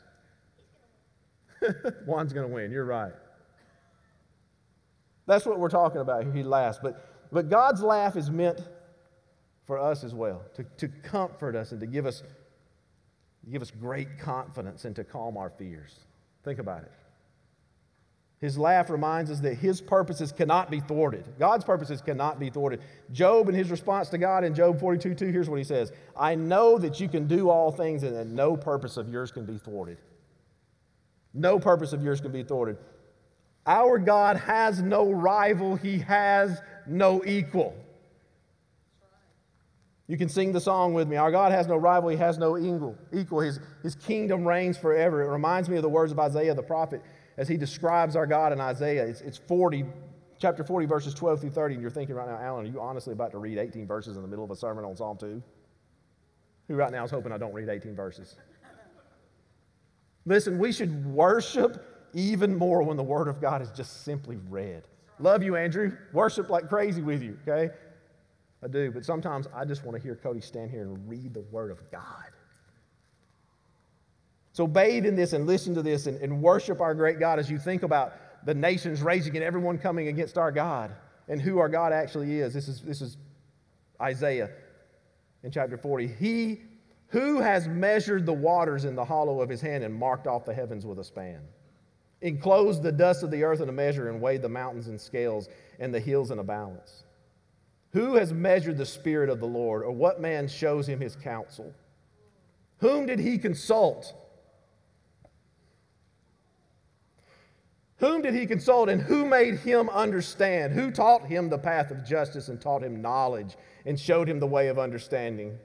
Juan's 2.06 2.32
going 2.32 2.48
to 2.48 2.54
win. 2.54 2.70
You're 2.70 2.84
right. 2.84 3.12
That's 5.26 5.46
what 5.46 5.58
we're 5.58 5.70
talking 5.70 6.00
about 6.00 6.24
here. 6.24 6.32
He 6.32 6.42
laughs. 6.42 6.78
But, 6.82 7.28
but 7.32 7.48
God's 7.48 7.82
laugh 7.82 8.16
is 8.16 8.30
meant 8.30 8.60
for 9.66 9.78
us 9.78 10.04
as 10.04 10.14
well, 10.14 10.42
to, 10.54 10.64
to 10.78 10.88
comfort 10.88 11.56
us 11.56 11.72
and 11.72 11.80
to 11.80 11.86
give 11.86 12.06
us, 12.06 12.22
give 13.50 13.62
us 13.62 13.70
great 13.70 14.18
confidence 14.18 14.84
and 14.84 14.94
to 14.96 15.04
calm 15.04 15.36
our 15.36 15.50
fears. 15.50 16.00
Think 16.44 16.58
about 16.58 16.82
it. 16.82 16.92
His 18.40 18.58
laugh 18.58 18.90
reminds 18.90 19.30
us 19.30 19.40
that 19.40 19.54
his 19.54 19.80
purposes 19.80 20.30
cannot 20.30 20.70
be 20.70 20.80
thwarted. 20.80 21.24
God's 21.38 21.64
purposes 21.64 22.02
cannot 22.02 22.38
be 22.38 22.50
thwarted. 22.50 22.82
Job, 23.10 23.48
in 23.48 23.54
his 23.54 23.70
response 23.70 24.10
to 24.10 24.18
God 24.18 24.44
in 24.44 24.54
Job 24.54 24.78
42 24.78 25.14
2, 25.14 25.26
here's 25.28 25.48
what 25.48 25.56
he 25.56 25.64
says 25.64 25.92
I 26.14 26.34
know 26.34 26.76
that 26.76 27.00
you 27.00 27.08
can 27.08 27.26
do 27.26 27.48
all 27.48 27.72
things 27.72 28.02
and 28.02 28.14
that 28.14 28.26
no 28.26 28.54
purpose 28.54 28.98
of 28.98 29.08
yours 29.08 29.30
can 29.30 29.46
be 29.46 29.56
thwarted. 29.56 29.96
No 31.32 31.58
purpose 31.58 31.94
of 31.94 32.02
yours 32.02 32.20
can 32.20 32.32
be 32.32 32.42
thwarted. 32.42 32.76
Our 33.66 33.98
God 33.98 34.36
has 34.36 34.82
no 34.82 35.10
rival, 35.10 35.76
he 35.76 35.98
has 36.00 36.60
no 36.86 37.24
equal. 37.24 37.74
You 40.06 40.18
can 40.18 40.28
sing 40.28 40.52
the 40.52 40.60
song 40.60 40.92
with 40.92 41.08
me. 41.08 41.16
Our 41.16 41.30
God 41.30 41.50
has 41.52 41.66
no 41.66 41.76
rival, 41.76 42.10
he 42.10 42.16
has 42.16 42.36
no 42.38 42.58
equal. 42.58 43.40
His, 43.40 43.58
his 43.82 43.94
kingdom 43.94 44.46
reigns 44.46 44.76
forever. 44.76 45.22
It 45.22 45.30
reminds 45.30 45.68
me 45.68 45.76
of 45.76 45.82
the 45.82 45.88
words 45.88 46.12
of 46.12 46.18
Isaiah 46.18 46.54
the 46.54 46.62
prophet 46.62 47.02
as 47.38 47.48
he 47.48 47.56
describes 47.56 48.14
our 48.14 48.26
God 48.26 48.52
in 48.52 48.60
Isaiah. 48.60 49.04
It's, 49.06 49.22
it's 49.22 49.38
40, 49.38 49.84
chapter 50.38 50.62
40, 50.62 50.86
verses 50.86 51.14
12 51.14 51.40
through 51.40 51.50
30. 51.50 51.74
And 51.74 51.82
you're 51.82 51.90
thinking 51.90 52.14
right 52.14 52.28
now, 52.28 52.38
Alan, 52.38 52.66
are 52.66 52.68
you 52.68 52.80
honestly 52.80 53.12
about 53.12 53.30
to 53.32 53.38
read 53.38 53.56
18 53.56 53.86
verses 53.86 54.16
in 54.16 54.22
the 54.22 54.28
middle 54.28 54.44
of 54.44 54.50
a 54.50 54.56
sermon 54.56 54.84
on 54.84 54.94
Psalm 54.94 55.16
2? 55.16 55.42
Who 56.68 56.74
right 56.74 56.92
now 56.92 57.04
is 57.04 57.10
hoping 57.10 57.32
I 57.32 57.38
don't 57.38 57.52
read 57.52 57.68
18 57.68 57.96
verses? 57.96 58.36
Listen, 60.26 60.58
we 60.58 60.72
should 60.72 61.04
worship 61.06 62.10
even 62.14 62.56
more 62.56 62.82
when 62.82 62.96
the 62.96 63.02
Word 63.02 63.28
of 63.28 63.40
God 63.40 63.60
is 63.62 63.70
just 63.70 64.04
simply 64.04 64.36
read. 64.48 64.82
Love 65.18 65.42
you, 65.42 65.56
Andrew. 65.56 65.96
Worship 66.12 66.50
like 66.50 66.68
crazy 66.68 67.02
with 67.02 67.22
you, 67.22 67.38
okay? 67.46 67.72
I 68.64 68.68
do, 68.68 68.90
but 68.90 69.04
sometimes 69.04 69.46
I 69.54 69.66
just 69.66 69.84
want 69.84 69.96
to 69.96 70.02
hear 70.02 70.16
Cody 70.16 70.40
stand 70.40 70.70
here 70.70 70.82
and 70.82 71.08
read 71.08 71.34
the 71.34 71.42
Word 71.42 71.70
of 71.70 71.78
God. 71.90 72.24
So 74.52 74.66
bathe 74.66 75.04
in 75.04 75.16
this 75.16 75.34
and 75.34 75.46
listen 75.46 75.74
to 75.74 75.82
this 75.82 76.06
and, 76.06 76.18
and 76.22 76.40
worship 76.40 76.80
our 76.80 76.94
great 76.94 77.18
God 77.18 77.38
as 77.38 77.50
you 77.50 77.58
think 77.58 77.82
about 77.82 78.14
the 78.46 78.54
nations 78.54 79.02
raging 79.02 79.34
and 79.36 79.44
everyone 79.44 79.78
coming 79.78 80.08
against 80.08 80.38
our 80.38 80.50
God 80.50 80.92
and 81.28 81.42
who 81.42 81.58
our 81.58 81.68
God 81.68 81.92
actually 81.92 82.40
is. 82.40 82.54
This 82.54 82.68
is, 82.68 82.80
this 82.80 83.02
is 83.02 83.18
Isaiah 84.00 84.50
in 85.42 85.50
chapter 85.50 85.76
40. 85.76 86.06
He 86.06 86.62
who 87.08 87.40
has 87.40 87.68
measured 87.68 88.24
the 88.26 88.32
waters 88.32 88.84
in 88.86 88.94
the 88.94 89.04
hollow 89.04 89.40
of 89.40 89.48
his 89.48 89.60
hand 89.60 89.84
and 89.84 89.94
marked 89.94 90.26
off 90.26 90.44
the 90.44 90.54
heavens 90.54 90.86
with 90.86 90.98
a 90.98 91.04
span, 91.04 91.40
enclosed 92.22 92.82
the 92.82 92.92
dust 92.92 93.22
of 93.22 93.30
the 93.30 93.42
earth 93.42 93.60
in 93.60 93.68
a 93.68 93.72
measure 93.72 94.08
and 94.08 94.20
weighed 94.20 94.42
the 94.42 94.48
mountains 94.48 94.88
in 94.88 94.98
scales 94.98 95.48
and 95.78 95.94
the 95.94 96.00
hills 96.00 96.30
in 96.30 96.38
a 96.38 96.44
balance. 96.44 97.04
Who 97.94 98.16
has 98.16 98.32
measured 98.32 98.76
the 98.76 98.84
Spirit 98.84 99.30
of 99.30 99.38
the 99.38 99.46
Lord, 99.46 99.84
or 99.84 99.92
what 99.92 100.20
man 100.20 100.48
shows 100.48 100.88
him 100.88 101.00
his 101.00 101.14
counsel? 101.14 101.72
Whom 102.78 103.06
did 103.06 103.20
he 103.20 103.38
consult? 103.38 104.12
Whom 107.98 108.20
did 108.20 108.34
he 108.34 108.46
consult 108.46 108.88
and 108.88 109.00
who 109.00 109.24
made 109.24 109.60
him 109.60 109.88
understand? 109.90 110.72
Who 110.72 110.90
taught 110.90 111.24
him 111.24 111.48
the 111.48 111.56
path 111.56 111.92
of 111.92 112.04
justice 112.04 112.48
and 112.48 112.60
taught 112.60 112.82
him 112.82 113.00
knowledge 113.00 113.56
and 113.86 113.98
showed 113.98 114.28
him 114.28 114.40
the 114.40 114.46
way 114.46 114.66
of 114.66 114.78
understanding? 114.78 115.56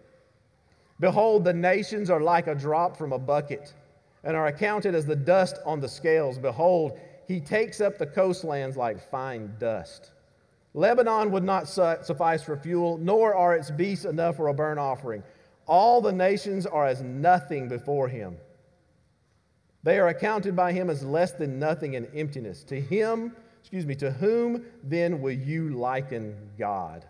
Behold, 0.99 1.43
the 1.43 1.53
nations 1.53 2.11
are 2.11 2.21
like 2.21 2.45
a 2.45 2.53
drop 2.53 2.95
from 2.95 3.11
a 3.11 3.19
bucket 3.19 3.73
and 4.23 4.37
are 4.37 4.47
accounted 4.47 4.93
as 4.93 5.07
the 5.07 5.15
dust 5.15 5.57
on 5.65 5.79
the 5.79 5.89
scales. 5.89 6.37
Behold, 6.37 6.99
he 7.27 7.39
takes 7.39 7.81
up 7.81 7.97
the 7.97 8.05
coastlands 8.05 8.77
like 8.77 9.09
fine 9.09 9.51
dust. 9.57 10.11
Lebanon 10.79 11.29
would 11.31 11.43
not 11.43 11.67
suffice 11.67 12.41
for 12.41 12.55
fuel, 12.55 12.97
nor 12.97 13.35
are 13.35 13.53
its 13.53 13.69
beasts 13.69 14.05
enough 14.05 14.37
for 14.37 14.47
a 14.47 14.53
burnt 14.53 14.79
offering. 14.79 15.23
All 15.67 15.99
the 15.99 16.13
nations 16.13 16.65
are 16.65 16.85
as 16.87 17.01
nothing 17.01 17.67
before 17.67 18.07
him. 18.07 18.37
They 19.83 19.99
are 19.99 20.07
accounted 20.07 20.55
by 20.55 20.71
him 20.71 20.89
as 20.89 21.03
less 21.03 21.33
than 21.33 21.59
nothing 21.59 21.97
and 21.97 22.07
emptiness. 22.15 22.63
To 22.63 22.79
him, 22.79 23.35
excuse 23.59 23.85
me, 23.85 23.93
to 23.95 24.09
whom 24.09 24.63
then 24.81 25.21
will 25.21 25.33
you 25.33 25.69
liken 25.69 26.33
God? 26.57 27.05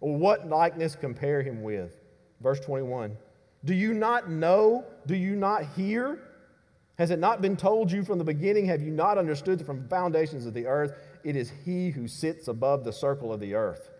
Or 0.00 0.16
what 0.16 0.48
likeness 0.48 0.96
compare 0.96 1.42
him 1.42 1.62
with? 1.62 2.00
Verse 2.40 2.60
21. 2.60 3.14
Do 3.66 3.74
you 3.74 3.92
not 3.92 4.30
know? 4.30 4.84
Do 5.06 5.14
you 5.14 5.36
not 5.36 5.66
hear? 5.76 6.20
Has 6.96 7.10
it 7.10 7.18
not 7.18 7.42
been 7.42 7.56
told 7.56 7.92
you 7.92 8.02
from 8.02 8.16
the 8.16 8.24
beginning? 8.24 8.64
Have 8.66 8.80
you 8.80 8.90
not 8.90 9.18
understood 9.18 9.64
from 9.64 9.82
the 9.82 9.88
foundations 9.88 10.46
of 10.46 10.54
the 10.54 10.66
earth 10.66 10.94
it 11.24 11.36
is 11.36 11.52
he 11.64 11.90
who 11.90 12.06
sits 12.06 12.48
above 12.48 12.84
the 12.84 12.92
circle 12.92 13.32
of 13.32 13.40
the 13.40 13.54
earth? 13.54 13.90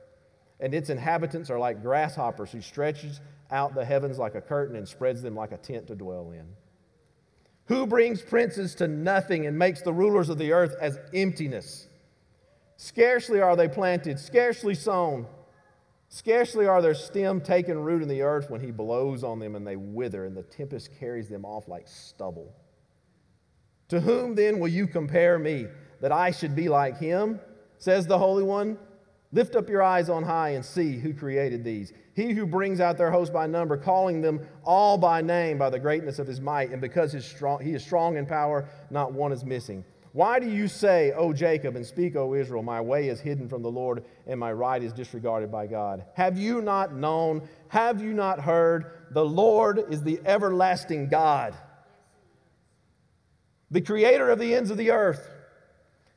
And 0.61 0.75
its 0.75 0.91
inhabitants 0.91 1.51
are 1.51 1.59
like 1.59 1.83
grasshoppers, 1.83 2.53
who 2.53 2.61
stretches 2.61 3.21
out 3.51 3.75
the 3.75 3.85
heavens 3.85 4.19
like 4.19 4.35
a 4.35 4.41
curtain 4.41 4.77
and 4.77 4.87
spreads 4.87 5.23
them 5.23 5.35
like 5.35 5.53
a 5.53 5.57
tent 5.57 5.87
to 5.89 5.95
dwell 5.95 6.31
in. 6.31 6.47
Who 7.67 7.87
brings 7.87 8.21
princes 8.21 8.75
to 8.77 8.89
nothing 8.89 9.47
and 9.47 9.59
makes 9.59 9.81
the 9.81 9.93
rulers 9.93 10.29
of 10.29 10.39
the 10.39 10.53
earth 10.53 10.77
as 10.81 10.99
emptiness? 11.15 11.89
Scarcely 12.77 13.41
are 13.41 13.57
they 13.57 13.69
planted, 13.69 14.19
scarcely 14.19 14.75
sown. 14.75 15.27
Scarcely 16.09 16.67
are 16.67 16.83
their 16.83 16.95
stem 16.95 17.41
taken 17.41 17.79
root 17.79 18.03
in 18.03 18.09
the 18.09 18.23
earth 18.23 18.51
when 18.51 18.61
he 18.61 18.71
blows 18.71 19.25
on 19.25 19.39
them 19.39 19.57
and 19.57 19.67
they 19.67 19.77
wither, 19.77 20.27
and 20.27 20.37
the 20.37 20.43
tempest 20.43 20.91
carries 21.01 21.29
them 21.29 21.45
off 21.45 21.67
like 21.67 21.89
stubble. 21.89 22.55
To 23.89 24.01
whom 24.01 24.35
then 24.35 24.59
will 24.59 24.69
you 24.69 24.87
compare 24.87 25.39
me, 25.39 25.67
that 26.01 26.13
I 26.13 26.31
should 26.31 26.55
be 26.55 26.69
like 26.69 26.99
him? 26.99 27.41
Says 27.79 28.07
the 28.07 28.19
Holy 28.19 28.43
One. 28.43 28.79
Lift 29.33 29.57
up 29.57 29.69
your 29.69 29.83
eyes 29.83 30.09
on 30.09 30.23
high 30.23 30.51
and 30.51 30.65
see 30.65 30.97
who 30.97 31.13
created 31.13 31.65
these. 31.65 31.93
He 32.15 32.33
who 32.33 32.47
brings 32.47 32.79
out 32.79 32.97
their 32.97 33.11
host 33.11 33.33
by 33.33 33.49
number, 33.49 33.77
calling 33.77 34.21
them 34.21 34.47
all 34.63 34.97
by 34.97 35.23
name 35.23 35.59
by 35.59 35.71
the 35.71 35.79
greatness 35.81 36.21
of 36.21 36.29
his 36.29 36.41
might, 36.41 36.71
and 36.71 36.81
because 36.81 37.11
his 37.11 37.27
strong, 37.27 37.61
he 37.61 37.75
is 37.75 37.83
strong 37.83 38.17
in 38.17 38.27
power, 38.27 38.69
not 38.91 39.13
one 39.13 39.33
is 39.33 39.45
missing. 39.45 39.85
Why 40.13 40.39
do 40.39 40.49
you 40.49 40.69
say, 40.69 41.11
O 41.17 41.33
Jacob, 41.33 41.75
and 41.75 41.85
speak, 41.85 42.15
O 42.15 42.35
Israel, 42.35 42.63
my 42.63 42.81
way 42.81 43.09
is 43.09 43.19
hidden 43.19 43.49
from 43.49 43.63
the 43.63 43.71
Lord, 43.71 44.05
and 44.29 44.39
my 44.39 44.53
right 44.53 44.81
is 44.81 44.93
disregarded 44.93 45.51
by 45.51 45.67
God? 45.67 46.05
Have 46.15 46.39
you 46.39 46.63
not 46.63 46.95
known? 46.95 47.43
Have 47.67 48.01
you 48.01 48.13
not 48.13 48.39
heard? 48.39 48.93
The 49.11 49.25
Lord 49.25 49.85
is 49.91 50.05
the 50.05 50.21
everlasting 50.25 51.09
God, 51.09 51.57
the 53.73 53.81
creator 53.81 54.31
of 54.31 54.39
the 54.39 54.55
ends 54.55 54.71
of 54.71 54.77
the 54.77 54.93
earth. 54.93 55.29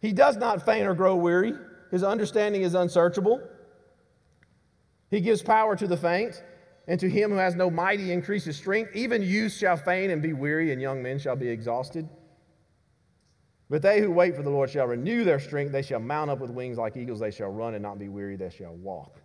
He 0.08 0.14
does 0.14 0.38
not 0.38 0.66
faint 0.66 0.88
or 0.88 0.96
grow 0.96 1.18
weary, 1.18 1.54
his 1.92 2.02
understanding 2.02 2.62
is 2.62 2.76
unsearchable. 2.76 3.42
He 5.12 5.20
gives 5.20 5.42
power 5.42 5.76
to 5.76 5.86
the 5.86 5.98
faint, 5.98 6.44
and 6.88 6.98
to 7.02 7.10
him 7.10 7.32
who 7.32 7.36
has 7.36 7.56
no 7.56 7.70
might, 7.70 8.00
he 8.00 8.14
increases 8.14 8.56
strength. 8.56 8.96
Even 8.96 9.22
youth 9.22 9.52
shall 9.52 9.76
faint 9.76 10.14
and 10.14 10.22
be 10.22 10.32
weary, 10.32 10.72
and 10.72 10.82
young 10.82 11.04
men 11.04 11.20
shall 11.20 11.36
be 11.36 11.50
exhausted. 11.50 12.08
But 13.70 13.82
they 13.82 14.00
who 14.00 14.10
wait 14.10 14.34
for 14.34 14.44
the 14.44 14.50
Lord 14.50 14.70
shall 14.70 14.88
renew 14.88 15.26
their 15.26 15.42
strength. 15.42 15.74
They 15.74 15.82
shall 15.82 16.00
mount 16.00 16.32
up 16.32 16.40
with 16.40 16.52
wings 16.52 16.78
like 16.78 16.96
eagles. 16.96 17.20
They 17.20 17.32
shall 17.32 17.50
run 17.50 17.74
and 17.74 17.84
not 17.84 18.00
be 18.00 18.08
weary. 18.08 18.38
They 18.38 18.50
shall 18.50 18.76
walk 18.76 19.20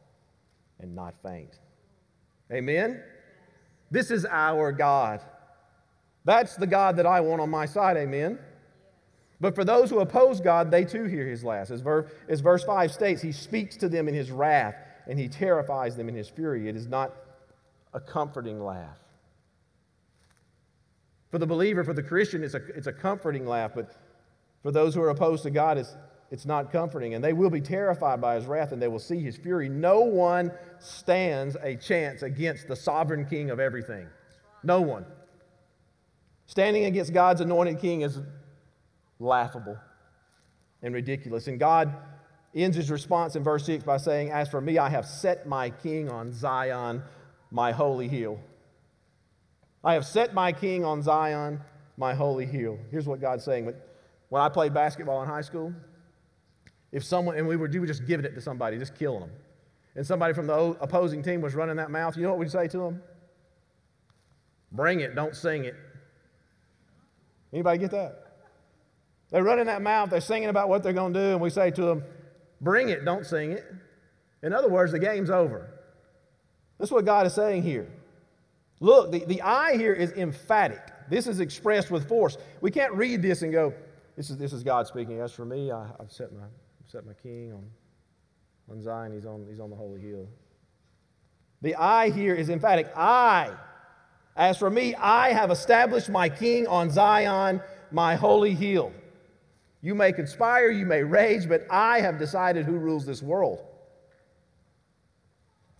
and 0.81 0.97
not 0.97 1.15
faint. 1.23 1.61
Amen? 2.53 3.05
This 3.93 4.11
is 4.11 4.27
our 4.29 4.73
God. 4.73 5.21
That's 6.25 6.57
the 6.57 6.67
God 6.67 6.97
that 6.97 7.07
I 7.07 7.21
want 7.21 7.41
on 7.41 7.51
my 7.51 7.67
side. 7.67 7.97
Amen? 7.97 8.41
But 9.43 9.57
for 9.57 9.65
those 9.65 9.91
who 9.91 9.99
oppose 9.99 10.41
God, 10.41 10.71
they 10.71 10.85
too 10.85 11.03
hear 11.07 11.27
his 11.27 11.43
laugh. 11.43 11.73
As, 11.73 11.83
as 12.29 12.41
verse 12.41 12.63
5 12.63 12.93
states, 12.93 13.21
he 13.21 13.33
speaks 13.33 13.77
to 13.79 13.89
them 13.89 14.07
in 14.07 14.15
his 14.15 14.31
wrath 14.31 14.77
and 15.09 15.19
he 15.19 15.27
terrifies 15.27 15.97
them 15.97 16.09
in 16.09 16.15
his 16.15 16.29
fury. 16.29 16.69
It 16.69 16.77
is 16.77 16.87
not 16.87 17.13
a 17.93 17.99
comforting 17.99 18.65
laugh. 18.65 19.01
For 21.33 21.39
the 21.39 21.47
believer, 21.47 21.83
for 21.83 21.93
the 21.93 22.05
Christian, 22.05 22.45
it's 22.45 22.55
a, 22.55 22.65
it's 22.69 22.87
a 22.87 22.93
comforting 22.93 23.45
laugh, 23.45 23.73
but 23.75 23.91
for 24.63 24.71
those 24.71 24.95
who 24.95 25.03
are 25.03 25.11
opposed 25.11 25.43
to 25.43 25.51
God, 25.51 25.77
it's, 25.77 25.97
it's 26.31 26.47
not 26.47 26.71
comforting. 26.71 27.15
And 27.15 27.25
they 27.25 27.33
will 27.33 27.51
be 27.51 27.61
terrified 27.61 28.21
by 28.21 28.37
his 28.37 28.47
wrath 28.47 28.71
and 28.71 28.81
they 28.81 28.87
will 28.87 29.01
see 29.01 29.19
his 29.19 29.37
fury. 29.37 29.69
No 29.69 30.03
one 30.03 30.53
stands 30.79 31.57
a 31.65 31.75
chance 31.75 32.23
against 32.23 32.69
the 32.69 32.77
sovereign 32.77 33.27
king 33.27 33.51
of 33.51 33.59
everything. 33.59 34.07
No 34.63 34.81
one. 34.83 35.05
Standing 36.47 36.85
against 36.85 37.13
God's 37.13 37.41
anointed 37.41 37.81
king 37.81 38.03
is 38.03 38.21
laughable 39.19 39.77
and 40.83 40.95
ridiculous. 40.95 41.47
And 41.47 41.59
God 41.59 41.95
ends 42.55 42.77
his 42.77 42.91
response 42.91 43.37
in 43.37 43.43
verse 43.43 43.65
6 43.67 43.85
by 43.85 43.97
saying, 43.97 44.31
As 44.31 44.49
for 44.49 44.61
me, 44.61 44.79
I 44.79 44.89
have 44.91 45.07
set 45.07 45.47
my 45.47 45.71
king 45.71 46.11
on 46.11 46.33
Zion, 46.33 47.03
my 47.51 47.73
holy 47.73 48.09
hill. 48.09 48.39
I 49.85 49.95
have 49.95 50.07
set 50.07 50.35
my 50.35 50.53
king 50.53 50.85
on 50.85 51.03
Zion, 51.03 51.61
my 51.97 52.15
holy 52.15 52.47
hill. 52.47 52.79
Here's 52.91 53.07
what 53.07 53.21
God's 53.21 53.45
saying. 53.45 53.73
When 54.29 54.43
I 54.43 54.49
played 54.49 54.73
basketball 54.73 55.23
in 55.23 55.29
high 55.29 55.41
school, 55.41 55.73
if 56.93 57.05
someone, 57.05 57.37
and 57.37 57.49
we 57.49 57.57
were, 57.57 57.69
we 57.69 57.79
were 57.81 57.87
just 57.87 58.07
giving 58.07 58.27
it 58.27 58.35
to 58.35 58.41
somebody, 58.41 58.79
just 58.79 58.95
killing 58.95 59.21
them, 59.21 59.31
and 59.95 60.07
somebody 60.07 60.35
from 60.35 60.47
the 60.47 60.55
opposing 60.81 61.23
team 61.23 61.41
was 61.41 61.55
running 61.55 61.77
that 61.77 61.91
mouth, 61.91 62.17
you 62.17 62.23
know 62.23 62.31
what 62.31 62.39
we'd 62.39 62.51
say 62.51 62.69
to 62.69 62.79
them? 62.79 63.03
Bring 64.71 65.01
it, 65.01 65.15
don't 65.15 65.37
sing 65.37 65.65
it. 65.65 65.75
Anybody 67.53 67.79
get 67.79 67.91
that? 67.91 68.22
They're 69.33 69.43
running 69.43 69.67
that 69.67 69.81
mouth, 69.81 70.11
they're 70.11 70.21
singing 70.21 70.51
about 70.51 70.69
what 70.69 70.83
they're 70.83 70.93
going 70.93 71.15
to 71.15 71.19
do, 71.19 71.33
and 71.33 71.41
we 71.41 71.51
say 71.51 71.71
to 71.73 71.83
them, 71.83 72.05
Bring 72.61 72.91
it, 72.91 73.05
don't 73.05 73.27
sing 73.27 73.53
it. 73.53 73.65
In 74.43 74.53
other 74.53 74.69
words, 74.69 74.93
the 74.93 74.99
game's 74.99 75.31
over. 75.31 75.71
That's 76.79 76.93
what 76.93 77.05
God 77.05 77.27
is 77.27 77.35
saying 77.35 77.63
here. 77.63 77.91
Look, 78.79 79.11
the, 79.11 79.25
the 79.25 79.43
I 79.43 79.77
here 79.77 79.95
is 79.95 80.13
emphatic. 80.13 80.81
This 81.09 81.27
is 81.27 81.41
expressed 81.41 81.91
with 81.91 82.09
force. 82.09 82.37
We 82.61 82.71
can't 82.71 82.93
read 82.93 83.23
this 83.23 83.43
and 83.43 83.53
go, 83.53 83.73
This 84.17 84.31
is, 84.31 84.37
this 84.37 84.53
is 84.53 84.63
God 84.63 84.87
speaking. 84.87 85.21
As 85.21 85.33
for 85.33 85.45
me, 85.45 85.73
I, 85.73 85.87
have 85.99 86.13
set 86.13 86.33
my, 86.33 86.47
set 86.87 87.07
my 87.07 87.15
king 87.15 87.53
on, 87.53 87.65
on 88.71 88.83
Zion, 88.83 89.13
he's 89.13 89.25
on, 89.25 89.47
he's 89.49 89.61
on 89.61 89.71
the 89.71 89.77
holy 89.77 90.01
hill. 90.01 90.29
The 91.63 91.75
I 91.77 92.11
here 92.11 92.35
is 92.35 92.51
emphatic. 92.51 92.93
I, 92.95 93.51
as 94.37 94.59
for 94.59 94.69
me, 94.69 94.95
I 94.97 95.33
have 95.33 95.51
established 95.51 96.11
my 96.11 96.29
king 96.29 96.67
on 96.67 96.91
Zion, 96.91 97.63
my 97.91 98.15
holy 98.15 98.55
hill. 98.55 98.93
You 99.83 99.97
may 99.97 100.13
conspire, 100.13 100.71
you 100.71 100.87
may 100.87 101.03
rage, 101.03 101.49
but 101.49 101.67
I 101.69 102.01
have 102.01 102.19
decided 102.19 102.65
who 102.65 102.79
rules 102.79 103.05
this 103.05 103.21
world. 103.21 103.65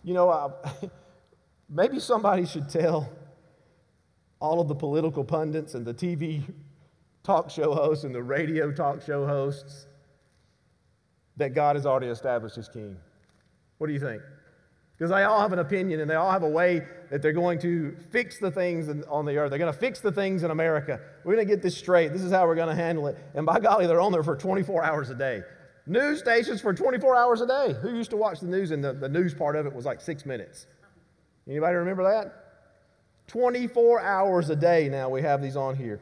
You 0.03 0.13
know, 0.13 0.29
uh, 0.29 0.51
maybe 1.69 1.99
somebody 1.99 2.45
should 2.45 2.69
tell 2.69 3.09
all 4.41 4.59
of 4.59 4.67
the 4.67 4.75
political 4.75 5.23
pundits 5.23 5.73
and 5.73 5.85
the 5.85 5.93
TV 5.93 6.43
talk 7.23 7.49
show 7.49 7.73
hosts 7.73 8.03
and 8.03 8.13
the 8.13 8.21
radio 8.21 8.73
talk 8.73 9.01
show 9.01 9.25
hosts 9.25 9.87
that 11.37 11.53
God 11.53 11.77
has 11.77 11.85
already 11.85 12.07
established 12.07 12.57
his 12.57 12.67
king. 12.67 12.97
What 13.77 13.87
do 13.87 13.93
you 13.93 13.99
think? 13.99 14.21
Because 15.03 15.17
they 15.17 15.23
all 15.23 15.41
have 15.41 15.51
an 15.51 15.59
opinion 15.59 15.99
and 15.99 16.09
they 16.09 16.15
all 16.15 16.31
have 16.31 16.43
a 16.43 16.49
way 16.49 16.81
that 17.09 17.21
they're 17.21 17.33
going 17.33 17.59
to 17.59 17.93
fix 18.11 18.39
the 18.39 18.49
things 18.49 18.87
on 19.09 19.25
the 19.25 19.35
earth. 19.35 19.49
They're 19.49 19.59
going 19.59 19.73
to 19.73 19.77
fix 19.77 19.99
the 19.99 20.13
things 20.13 20.43
in 20.43 20.49
America. 20.49 20.97
We're 21.25 21.35
going 21.35 21.45
to 21.45 21.53
get 21.53 21.61
this 21.61 21.77
straight. 21.77 22.13
This 22.13 22.21
is 22.21 22.31
how 22.31 22.47
we're 22.47 22.55
going 22.55 22.69
to 22.69 22.81
handle 22.81 23.07
it. 23.07 23.17
And 23.35 23.45
by 23.45 23.59
golly, 23.59 23.85
they're 23.85 23.99
on 23.99 24.13
there 24.13 24.23
for 24.23 24.37
24 24.37 24.81
hours 24.81 25.09
a 25.09 25.15
day. 25.15 25.41
News 25.85 26.19
stations 26.19 26.61
for 26.61 26.73
24 26.73 27.17
hours 27.17 27.41
a 27.41 27.47
day. 27.47 27.75
Who 27.81 27.93
used 27.93 28.11
to 28.11 28.15
watch 28.15 28.39
the 28.39 28.45
news? 28.45 28.71
And 28.71 28.81
the, 28.81 28.93
the 28.93 29.09
news 29.09 29.33
part 29.33 29.57
of 29.57 29.65
it 29.65 29.73
was 29.73 29.83
like 29.83 29.99
six 29.99 30.25
minutes. 30.25 30.67
Anybody 31.49 31.75
remember 31.75 32.03
that? 32.03 33.27
24 33.27 33.99
hours 33.99 34.49
a 34.51 34.55
day 34.55 34.87
now 34.87 35.09
we 35.09 35.21
have 35.21 35.41
these 35.41 35.57
on 35.57 35.75
here. 35.75 35.99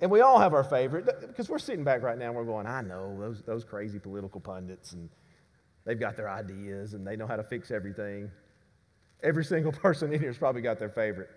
And 0.00 0.12
we 0.12 0.20
all 0.20 0.38
have 0.38 0.54
our 0.54 0.62
favorite 0.62 1.06
because 1.26 1.48
we're 1.48 1.58
sitting 1.58 1.82
back 1.82 2.02
right 2.02 2.16
now 2.16 2.26
and 2.26 2.36
we're 2.36 2.44
going, 2.44 2.68
I 2.68 2.82
know 2.82 3.18
those, 3.18 3.42
those 3.42 3.64
crazy 3.64 3.98
political 3.98 4.38
pundits 4.38 4.92
and 4.92 5.10
They've 5.84 5.98
got 5.98 6.16
their 6.16 6.28
ideas 6.28 6.94
and 6.94 7.06
they 7.06 7.16
know 7.16 7.26
how 7.26 7.36
to 7.36 7.42
fix 7.42 7.70
everything. 7.70 8.30
Every 9.22 9.44
single 9.44 9.72
person 9.86 10.12
in 10.12 10.20
here 10.20 10.28
has 10.28 10.38
probably 10.38 10.62
got 10.62 10.78
their 10.78 10.88
favorite. 10.88 11.30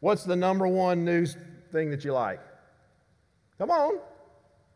What's 0.00 0.24
the 0.24 0.36
number 0.36 0.66
one 0.66 1.04
news 1.04 1.36
thing 1.72 1.90
that 1.90 2.04
you 2.04 2.12
like? 2.12 2.40
Come 3.58 3.70
on. 3.70 3.98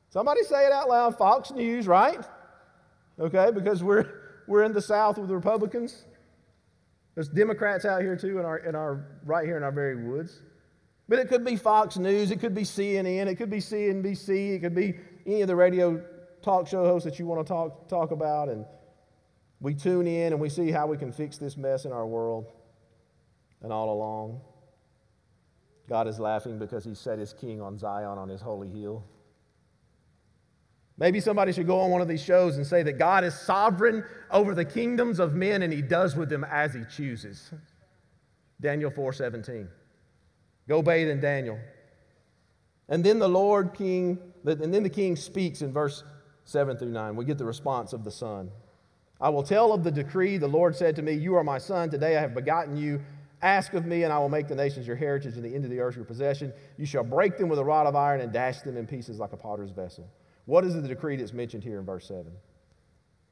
Somebody 0.08 0.42
say 0.42 0.66
it 0.66 0.72
out 0.72 0.88
loud. 0.88 1.16
Fox 1.16 1.50
News, 1.50 1.86
right? 1.86 2.24
Okay, 3.18 3.50
because 3.52 3.82
we're, 3.82 4.42
we're 4.48 4.64
in 4.64 4.72
the 4.72 4.80
South 4.80 5.18
with 5.18 5.28
the 5.28 5.34
Republicans. 5.34 6.04
There's 7.14 7.28
Democrats 7.28 7.84
out 7.84 8.00
here 8.00 8.16
too 8.16 8.38
in 8.38 8.44
our, 8.44 8.58
in 8.58 8.74
our, 8.74 9.04
right 9.24 9.44
here 9.44 9.56
in 9.56 9.62
our 9.62 9.72
very 9.72 10.02
woods. 10.02 10.40
But 11.08 11.18
it 11.18 11.28
could 11.28 11.44
be 11.44 11.56
Fox 11.56 11.98
News, 11.98 12.30
it 12.30 12.40
could 12.40 12.54
be 12.54 12.62
CNN, 12.62 13.26
it 13.26 13.34
could 13.34 13.50
be 13.50 13.58
CNBC, 13.58 14.54
it 14.54 14.60
could 14.60 14.74
be 14.74 14.94
any 15.26 15.42
of 15.42 15.48
the 15.48 15.56
radio 15.56 16.02
talk 16.40 16.66
show 16.66 16.84
hosts 16.84 17.04
that 17.04 17.18
you 17.18 17.26
want 17.26 17.44
to 17.44 17.52
talk, 17.52 17.88
talk 17.88 18.12
about. 18.12 18.48
And 18.48 18.64
we 19.60 19.74
tune 19.74 20.06
in 20.06 20.32
and 20.32 20.40
we 20.40 20.48
see 20.48 20.70
how 20.70 20.86
we 20.86 20.96
can 20.96 21.12
fix 21.12 21.36
this 21.36 21.56
mess 21.56 21.84
in 21.84 21.92
our 21.92 22.06
world. 22.06 22.46
And 23.62 23.72
all 23.72 23.92
along, 23.92 24.40
God 25.88 26.08
is 26.08 26.18
laughing 26.18 26.58
because 26.58 26.84
He 26.84 26.94
set 26.94 27.18
His 27.18 27.34
king 27.34 27.60
on 27.60 27.78
Zion 27.78 28.16
on 28.16 28.28
His 28.28 28.40
holy 28.40 28.70
hill. 28.70 29.04
Maybe 30.96 31.20
somebody 31.20 31.52
should 31.52 31.66
go 31.66 31.80
on 31.80 31.90
one 31.90 32.00
of 32.00 32.08
these 32.08 32.22
shows 32.22 32.56
and 32.56 32.66
say 32.66 32.82
that 32.82 32.94
God 32.94 33.24
is 33.24 33.34
sovereign 33.34 34.04
over 34.30 34.54
the 34.54 34.64
kingdoms 34.64 35.18
of 35.18 35.34
men 35.34 35.62
and 35.62 35.72
He 35.72 35.82
does 35.82 36.16
with 36.16 36.30
them 36.30 36.44
as 36.44 36.72
He 36.72 36.84
chooses. 36.84 37.52
Daniel 38.60 38.90
4:17. 38.90 39.68
Go 40.68 40.82
bathe 40.82 41.08
in 41.08 41.20
Daniel. 41.20 41.58
And 42.88 43.04
then 43.04 43.18
the 43.18 43.28
Lord 43.28 43.74
King, 43.74 44.18
and 44.44 44.74
then 44.74 44.82
the 44.82 44.90
king 44.90 45.16
speaks 45.16 45.62
in 45.62 45.72
verse 45.72 46.02
7 46.44 46.76
through 46.76 46.90
9. 46.90 47.16
We 47.16 47.24
get 47.24 47.38
the 47.38 47.44
response 47.44 47.92
of 47.92 48.04
the 48.04 48.10
Son. 48.10 48.50
I 49.20 49.28
will 49.28 49.42
tell 49.42 49.72
of 49.72 49.84
the 49.84 49.90
decree. 49.90 50.38
The 50.38 50.48
Lord 50.48 50.74
said 50.74 50.96
to 50.96 51.02
me, 51.02 51.12
You 51.12 51.34
are 51.36 51.44
my 51.44 51.58
son. 51.58 51.90
Today 51.90 52.16
I 52.16 52.20
have 52.20 52.34
begotten 52.34 52.76
you. 52.76 53.00
Ask 53.42 53.72
of 53.74 53.86
me, 53.86 54.02
and 54.02 54.12
I 54.12 54.18
will 54.18 54.28
make 54.28 54.48
the 54.48 54.54
nations 54.54 54.86
your 54.86 54.96
heritage 54.96 55.34
and 55.34 55.44
the 55.44 55.54
end 55.54 55.64
of 55.64 55.70
the 55.70 55.80
earth 55.80 55.96
your 55.96 56.04
possession. 56.04 56.52
You 56.76 56.84
shall 56.84 57.04
break 57.04 57.38
them 57.38 57.48
with 57.48 57.58
a 57.58 57.64
rod 57.64 57.86
of 57.86 57.96
iron 57.96 58.20
and 58.20 58.32
dash 58.32 58.60
them 58.60 58.76
in 58.76 58.86
pieces 58.86 59.18
like 59.18 59.32
a 59.32 59.36
potter's 59.36 59.70
vessel. 59.70 60.08
What 60.44 60.64
is 60.64 60.74
the 60.74 60.86
decree 60.86 61.16
that's 61.16 61.32
mentioned 61.32 61.64
here 61.64 61.78
in 61.78 61.86
verse 61.86 62.06
7? 62.06 62.26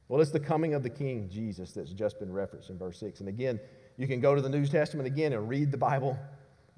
Well, 0.08 0.22
it's 0.22 0.30
the 0.30 0.40
coming 0.40 0.72
of 0.72 0.82
the 0.82 0.90
King, 0.90 1.28
Jesus, 1.30 1.72
that's 1.72 1.92
just 1.92 2.18
been 2.18 2.32
referenced 2.32 2.70
in 2.70 2.78
verse 2.78 2.98
6. 2.98 3.20
And 3.20 3.28
again, 3.28 3.60
you 3.98 4.06
can 4.06 4.20
go 4.20 4.34
to 4.34 4.40
the 4.40 4.48
New 4.48 4.66
Testament 4.66 5.06
again 5.06 5.34
and 5.34 5.48
read 5.48 5.70
the 5.70 5.76
Bible 5.76 6.18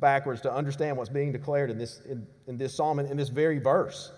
backwards 0.00 0.40
to 0.40 0.52
understand 0.52 0.96
what's 0.96 1.10
being 1.10 1.30
declared 1.30 1.70
in 1.70 1.78
this, 1.78 2.00
in, 2.08 2.26
in 2.48 2.56
this 2.56 2.74
psalm 2.74 2.98
and 2.98 3.08
in 3.08 3.16
this 3.16 3.28
very 3.28 3.58
verse. 3.58 4.10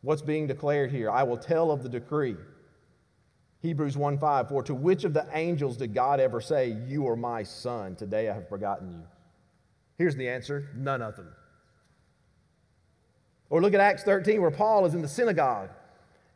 What's 0.00 0.22
being 0.22 0.46
declared 0.46 0.90
here? 0.90 1.10
I 1.10 1.24
will 1.24 1.36
tell 1.36 1.70
of 1.70 1.82
the 1.82 1.88
decree. 1.88 2.36
Hebrews 3.60 3.96
1 3.96 4.18
5, 4.18 4.48
for 4.48 4.62
to 4.62 4.74
which 4.74 5.04
of 5.04 5.12
the 5.12 5.26
angels 5.32 5.76
did 5.76 5.94
God 5.94 6.18
ever 6.18 6.40
say, 6.40 6.76
You 6.86 7.06
are 7.08 7.16
my 7.16 7.42
son, 7.42 7.94
today 7.94 8.30
I 8.30 8.34
have 8.34 8.48
forgotten 8.48 8.90
you? 8.90 9.02
Here's 9.98 10.16
the 10.16 10.28
answer 10.28 10.70
none 10.74 11.02
of 11.02 11.16
them. 11.16 11.28
Or 13.50 13.60
look 13.60 13.74
at 13.74 13.80
Acts 13.80 14.02
13, 14.04 14.40
where 14.40 14.50
Paul 14.50 14.86
is 14.86 14.94
in 14.94 15.02
the 15.02 15.08
synagogue, 15.08 15.70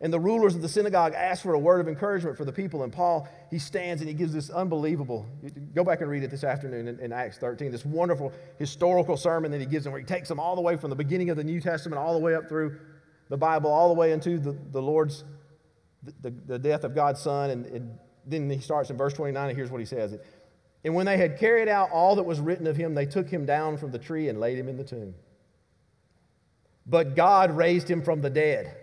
and 0.00 0.12
the 0.12 0.20
rulers 0.20 0.54
of 0.54 0.60
the 0.60 0.68
synagogue 0.68 1.14
ask 1.14 1.42
for 1.42 1.54
a 1.54 1.58
word 1.58 1.80
of 1.80 1.88
encouragement 1.88 2.36
for 2.36 2.44
the 2.44 2.52
people. 2.52 2.82
And 2.82 2.92
Paul, 2.92 3.26
he 3.50 3.58
stands 3.58 4.02
and 4.02 4.08
he 4.08 4.14
gives 4.14 4.34
this 4.34 4.50
unbelievable, 4.50 5.24
go 5.74 5.82
back 5.82 6.02
and 6.02 6.10
read 6.10 6.24
it 6.24 6.30
this 6.30 6.44
afternoon 6.44 6.88
in, 6.88 6.98
in 7.00 7.10
Acts 7.10 7.38
13, 7.38 7.70
this 7.70 7.86
wonderful 7.86 8.32
historical 8.58 9.16
sermon 9.16 9.50
that 9.52 9.60
he 9.60 9.66
gives 9.66 9.84
them, 9.84 9.92
where 9.92 10.00
he 10.00 10.06
takes 10.06 10.28
them 10.28 10.38
all 10.38 10.56
the 10.56 10.60
way 10.60 10.76
from 10.76 10.90
the 10.90 10.96
beginning 10.96 11.30
of 11.30 11.38
the 11.38 11.44
New 11.44 11.60
Testament, 11.60 11.98
all 11.98 12.12
the 12.12 12.18
way 12.18 12.34
up 12.34 12.50
through 12.50 12.78
the 13.30 13.36
Bible, 13.38 13.70
all 13.70 13.88
the 13.88 13.94
way 13.94 14.12
into 14.12 14.38
the, 14.38 14.54
the 14.72 14.82
Lord's 14.82 15.24
the, 16.20 16.30
the 16.30 16.58
death 16.58 16.84
of 16.84 16.94
God's 16.94 17.20
Son. 17.20 17.50
And, 17.50 17.66
and 17.66 17.98
then 18.26 18.48
he 18.50 18.58
starts 18.58 18.90
in 18.90 18.96
verse 18.96 19.12
29, 19.12 19.48
and 19.48 19.56
here's 19.56 19.70
what 19.70 19.80
he 19.80 19.86
says. 19.86 20.18
And 20.84 20.94
when 20.94 21.06
they 21.06 21.16
had 21.16 21.38
carried 21.38 21.68
out 21.68 21.90
all 21.90 22.16
that 22.16 22.24
was 22.24 22.40
written 22.40 22.66
of 22.66 22.76
him, 22.76 22.94
they 22.94 23.06
took 23.06 23.28
him 23.28 23.46
down 23.46 23.76
from 23.78 23.90
the 23.90 23.98
tree 23.98 24.28
and 24.28 24.38
laid 24.38 24.58
him 24.58 24.68
in 24.68 24.76
the 24.76 24.84
tomb. 24.84 25.14
But 26.86 27.16
God 27.16 27.56
raised 27.56 27.90
him 27.90 28.02
from 28.02 28.20
the 28.20 28.30
dead. 28.30 28.76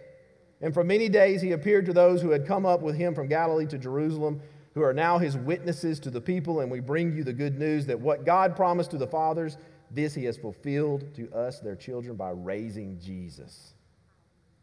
And 0.61 0.73
for 0.73 0.83
many 0.83 1.09
days 1.09 1.41
he 1.41 1.51
appeared 1.51 1.85
to 1.87 1.93
those 1.93 2.21
who 2.21 2.31
had 2.31 2.47
come 2.47 2.65
up 2.65 2.81
with 2.81 2.95
him 2.95 3.13
from 3.13 3.27
Galilee 3.27 3.67
to 3.67 3.77
Jerusalem, 3.77 4.41
who 4.73 4.81
are 4.81 4.93
now 4.93 5.17
his 5.17 5.37
witnesses 5.37 5.99
to 5.99 6.09
the 6.09 6.21
people. 6.21 6.61
And 6.61 6.71
we 6.71 6.79
bring 6.79 7.15
you 7.15 7.23
the 7.23 7.33
good 7.33 7.59
news 7.59 7.85
that 7.87 7.99
what 7.99 8.25
God 8.25 8.55
promised 8.55 8.91
to 8.91 8.97
the 8.97 9.07
fathers, 9.07 9.57
this 9.91 10.15
he 10.15 10.25
has 10.25 10.37
fulfilled 10.37 11.13
to 11.15 11.31
us, 11.33 11.59
their 11.59 11.75
children, 11.75 12.15
by 12.15 12.31
raising 12.31 12.99
Jesus. 12.99 13.73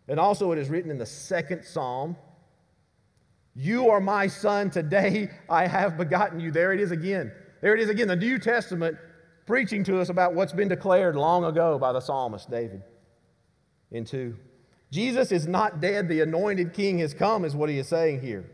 And 0.08 0.18
also 0.18 0.52
it 0.52 0.58
is 0.58 0.70
written 0.70 0.90
in 0.90 0.98
the 0.98 1.06
second 1.06 1.64
psalm 1.64 2.16
you 3.58 3.90
are 3.90 4.00
my 4.00 4.28
son. 4.28 4.70
Today 4.70 5.30
I 5.50 5.66
have 5.66 5.98
begotten 5.98 6.38
you. 6.38 6.52
There 6.52 6.72
it 6.72 6.78
is 6.78 6.92
again. 6.92 7.32
There 7.60 7.74
it 7.74 7.80
is 7.80 7.88
again. 7.90 8.06
The 8.06 8.14
New 8.14 8.38
Testament 8.38 8.96
preaching 9.46 9.82
to 9.84 10.00
us 10.00 10.10
about 10.10 10.32
what's 10.32 10.52
been 10.52 10.68
declared 10.68 11.16
long 11.16 11.44
ago 11.44 11.76
by 11.76 11.92
the 11.92 12.00
psalmist 12.00 12.48
David 12.48 12.82
in 13.90 14.04
2. 14.04 14.36
Jesus 14.92 15.32
is 15.32 15.48
not 15.48 15.80
dead. 15.80 16.08
The 16.08 16.20
anointed 16.20 16.72
king 16.72 17.00
has 17.00 17.12
come, 17.12 17.44
is 17.44 17.56
what 17.56 17.68
he 17.68 17.78
is 17.78 17.88
saying 17.88 18.20
here. 18.20 18.48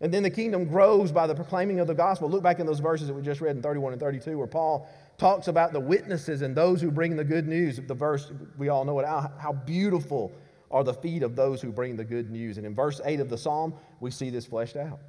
And 0.00 0.14
then 0.14 0.22
the 0.22 0.30
kingdom 0.30 0.66
grows 0.66 1.10
by 1.10 1.26
the 1.26 1.34
proclaiming 1.34 1.80
of 1.80 1.88
the 1.88 1.94
gospel. 1.94 2.30
Look 2.30 2.44
back 2.44 2.60
in 2.60 2.66
those 2.66 2.80
verses 2.80 3.08
that 3.08 3.14
we 3.14 3.22
just 3.22 3.40
read 3.40 3.56
in 3.56 3.62
31 3.62 3.92
and 3.92 4.00
32, 4.00 4.38
where 4.38 4.46
Paul 4.46 4.88
talks 5.18 5.48
about 5.48 5.72
the 5.72 5.80
witnesses 5.80 6.42
and 6.42 6.54
those 6.54 6.80
who 6.80 6.92
bring 6.92 7.16
the 7.16 7.24
good 7.24 7.48
news. 7.48 7.80
The 7.84 7.94
verse, 7.94 8.30
we 8.56 8.68
all 8.68 8.84
know 8.84 9.00
it, 9.00 9.06
how, 9.06 9.32
how 9.36 9.52
beautiful 9.52 10.32
are 10.76 10.84
the 10.84 10.92
feet 10.92 11.22
of 11.22 11.34
those 11.34 11.62
who 11.62 11.72
bring 11.72 11.96
the 11.96 12.04
good 12.04 12.30
news. 12.30 12.58
And 12.58 12.66
in 12.66 12.74
verse 12.74 13.00
8 13.02 13.20
of 13.20 13.30
the 13.30 13.38
psalm, 13.38 13.72
we 13.98 14.10
see 14.10 14.28
this 14.28 14.44
fleshed 14.44 14.76
out. 14.76 15.00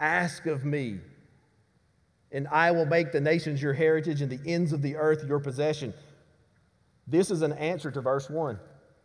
Ask 0.00 0.46
of 0.46 0.64
me, 0.64 0.98
and 2.32 2.48
I 2.48 2.70
will 2.70 2.86
make 2.86 3.12
the 3.12 3.20
nations 3.20 3.60
your 3.60 3.74
heritage 3.74 4.22
and 4.22 4.30
the 4.30 4.40
ends 4.50 4.72
of 4.72 4.80
the 4.80 4.96
earth 4.96 5.22
your 5.28 5.40
possession. 5.40 5.92
This 7.06 7.30
is 7.30 7.42
an 7.42 7.52
answer 7.52 7.90
to 7.90 8.00
verse 8.00 8.30
1. 8.30 8.58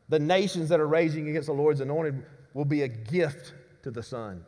The 0.08 0.20
nations 0.20 0.70
that 0.70 0.80
are 0.80 0.88
raging 0.88 1.28
against 1.28 1.48
the 1.48 1.54
Lord's 1.54 1.82
anointed 1.82 2.24
will 2.54 2.64
be 2.64 2.84
a 2.84 2.88
gift 2.88 3.54
to 3.84 3.92
the 3.92 4.02
Son. 4.02 4.46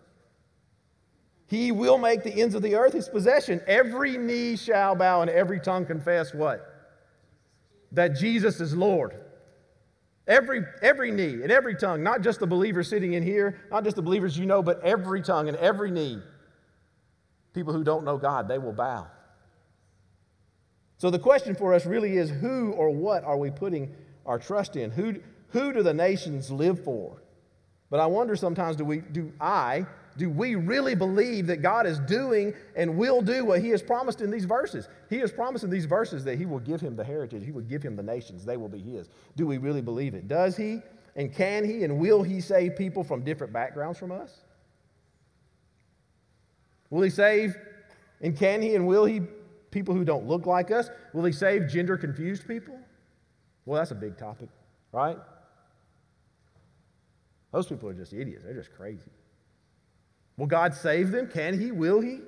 He 1.47 1.73
will 1.73 1.97
make 1.97 2.23
the 2.23 2.33
ends 2.33 2.55
of 2.55 2.61
the 2.61 2.75
earth 2.75 2.93
his 2.93 3.09
possession. 3.09 3.59
Every 3.67 4.17
knee 4.17 4.55
shall 4.55 4.95
bow 4.95 5.19
and 5.21 5.29
every 5.29 5.59
tongue 5.59 5.85
confess 5.85 6.33
what? 6.33 6.65
That 7.91 8.15
Jesus 8.15 8.61
is 8.61 8.73
Lord. 8.73 9.15
Every, 10.31 10.63
every 10.81 11.11
knee 11.11 11.43
and 11.43 11.51
every 11.51 11.75
tongue, 11.75 12.03
not 12.03 12.21
just 12.21 12.39
the 12.39 12.47
believers 12.47 12.87
sitting 12.87 13.11
in 13.13 13.21
here, 13.21 13.59
not 13.69 13.83
just 13.83 13.97
the 13.97 14.01
believers 14.01 14.37
you 14.37 14.45
know, 14.45 14.63
but 14.63 14.81
every 14.81 15.21
tongue 15.21 15.49
and 15.49 15.57
every 15.57 15.91
knee. 15.91 16.21
People 17.53 17.73
who 17.73 17.83
don't 17.83 18.05
know 18.05 18.17
God, 18.17 18.47
they 18.47 18.57
will 18.57 18.71
bow. 18.71 19.07
So 20.99 21.09
the 21.09 21.19
question 21.19 21.53
for 21.53 21.73
us 21.73 21.85
really 21.85 22.15
is 22.15 22.29
who 22.29 22.71
or 22.71 22.91
what 22.91 23.25
are 23.25 23.35
we 23.35 23.51
putting 23.51 23.93
our 24.25 24.39
trust 24.39 24.77
in. 24.77 24.91
Who, 24.91 25.15
who 25.49 25.73
do 25.73 25.83
the 25.83 25.93
nations 25.93 26.49
live 26.49 26.81
for? 26.81 27.21
But 27.91 27.99
I 27.99 28.05
wonder 28.07 28.35
sometimes 28.37 28.77
do 28.77 28.85
we 28.85 28.99
do 29.01 29.31
I 29.39 29.85
do 30.17 30.29
we 30.29 30.55
really 30.55 30.95
believe 30.95 31.47
that 31.47 31.61
God 31.61 31.85
is 31.85 31.99
doing 31.99 32.53
and 32.75 32.97
will 32.97 33.21
do 33.21 33.45
what 33.45 33.61
He 33.61 33.69
has 33.69 33.83
promised 33.83 34.21
in 34.21 34.31
these 34.31 34.45
verses? 34.45 34.87
He 35.09 35.17
has 35.19 35.31
promised 35.31 35.65
in 35.65 35.69
these 35.69 35.85
verses 35.85 36.23
that 36.23 36.37
He 36.37 36.45
will 36.45 36.59
give 36.59 36.81
him 36.81 36.95
the 36.95 37.03
heritage, 37.03 37.43
He 37.45 37.51
will 37.51 37.61
give 37.61 37.83
him 37.83 37.97
the 37.97 38.03
nations, 38.03 38.45
they 38.45 38.57
will 38.57 38.69
be 38.69 38.79
His. 38.79 39.09
Do 39.35 39.45
we 39.45 39.57
really 39.57 39.81
believe 39.81 40.13
it? 40.13 40.29
Does 40.29 40.55
He 40.55 40.79
and 41.17 41.33
can 41.33 41.65
He 41.65 41.83
and 41.83 41.99
will 41.99 42.23
He 42.23 42.39
save 42.39 42.77
people 42.77 43.03
from 43.03 43.23
different 43.23 43.51
backgrounds 43.51 43.99
from 43.99 44.11
us? 44.11 44.39
Will 46.89 47.01
He 47.01 47.09
save 47.09 47.57
and 48.21 48.37
can 48.37 48.61
He 48.61 48.75
and 48.75 48.87
will 48.87 49.03
He 49.03 49.21
people 49.69 49.93
who 49.93 50.05
don't 50.05 50.27
look 50.27 50.45
like 50.45 50.71
us? 50.71 50.89
Will 51.13 51.25
He 51.25 51.33
save 51.33 51.67
gender 51.67 51.97
confused 51.97 52.47
people? 52.47 52.77
Well, 53.65 53.79
that's 53.79 53.91
a 53.91 53.95
big 53.95 54.17
topic, 54.17 54.47
right? 54.93 55.17
Those 57.51 57.67
people 57.67 57.89
are 57.89 57.93
just 57.93 58.13
idiots. 58.13 58.43
They're 58.43 58.53
just 58.53 58.73
crazy. 58.73 59.11
Will 60.37 60.47
God 60.47 60.73
save 60.73 61.11
them? 61.11 61.27
Can 61.27 61.59
He? 61.59 61.71
Will 61.71 61.99
He? 61.99 62.19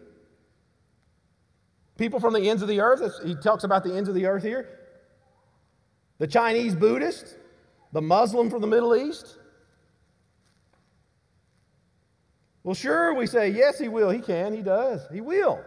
People 1.97 2.19
from 2.19 2.33
the 2.33 2.49
ends 2.49 2.61
of 2.61 2.67
the 2.67 2.81
earth, 2.81 3.01
he 3.23 3.35
talks 3.35 3.63
about 3.63 3.83
the 3.83 3.95
ends 3.95 4.09
of 4.09 4.15
the 4.15 4.25
earth 4.25 4.43
here. 4.43 4.79
The 6.17 6.27
Chinese 6.27 6.75
Buddhist, 6.75 7.37
the 7.91 8.01
Muslim 8.01 8.49
from 8.49 8.61
the 8.61 8.67
Middle 8.67 8.95
East. 8.95 9.37
Well, 12.63 12.73
sure, 12.73 13.13
we 13.13 13.27
say, 13.27 13.49
yes, 13.49 13.77
He 13.77 13.89
will. 13.89 14.09
He 14.09 14.19
can. 14.19 14.53
He 14.53 14.61
does. 14.61 15.01
He 15.11 15.21
will. 15.21 15.61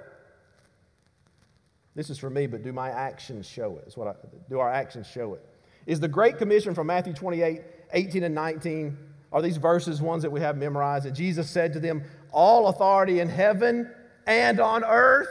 This 1.94 2.10
is 2.10 2.18
for 2.18 2.30
me, 2.30 2.46
but 2.46 2.62
do 2.62 2.72
my 2.72 2.90
actions 2.90 3.46
show 3.48 3.78
it? 3.78 3.92
What 3.96 4.08
I, 4.08 4.14
do 4.50 4.58
our 4.58 4.70
actions 4.70 5.06
show 5.06 5.34
it? 5.34 5.44
Is 5.86 6.00
the 6.00 6.08
Great 6.08 6.38
Commission 6.38 6.74
from 6.74 6.88
Matthew 6.88 7.12
28, 7.12 7.62
18 7.92 8.24
and 8.24 8.34
19 8.34 8.98
are 9.32 9.42
these 9.42 9.56
verses 9.56 10.00
ones 10.00 10.22
that 10.22 10.30
we 10.30 10.40
have 10.40 10.56
memorized? 10.56 11.06
And 11.06 11.14
Jesus 11.14 11.50
said 11.50 11.72
to 11.72 11.80
them, 11.80 12.04
All 12.32 12.68
authority 12.68 13.20
in 13.20 13.28
heaven 13.28 13.90
and 14.26 14.60
on 14.60 14.84
earth 14.84 15.28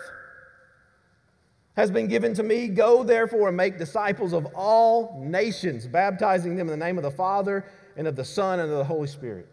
has 1.75 1.91
been 1.91 2.07
given 2.07 2.33
to 2.35 2.43
me. 2.43 2.67
Go 2.67 3.03
therefore 3.03 3.47
and 3.49 3.57
make 3.57 3.77
disciples 3.77 4.33
of 4.33 4.45
all 4.55 5.21
nations, 5.23 5.87
baptizing 5.87 6.55
them 6.55 6.67
in 6.67 6.79
the 6.79 6.85
name 6.85 6.97
of 6.97 7.03
the 7.03 7.11
Father 7.11 7.65
and 7.97 8.07
of 8.07 8.15
the 8.15 8.25
Son 8.25 8.59
and 8.59 8.71
of 8.71 8.77
the 8.77 8.83
Holy 8.83 9.07
Spirit. 9.07 9.47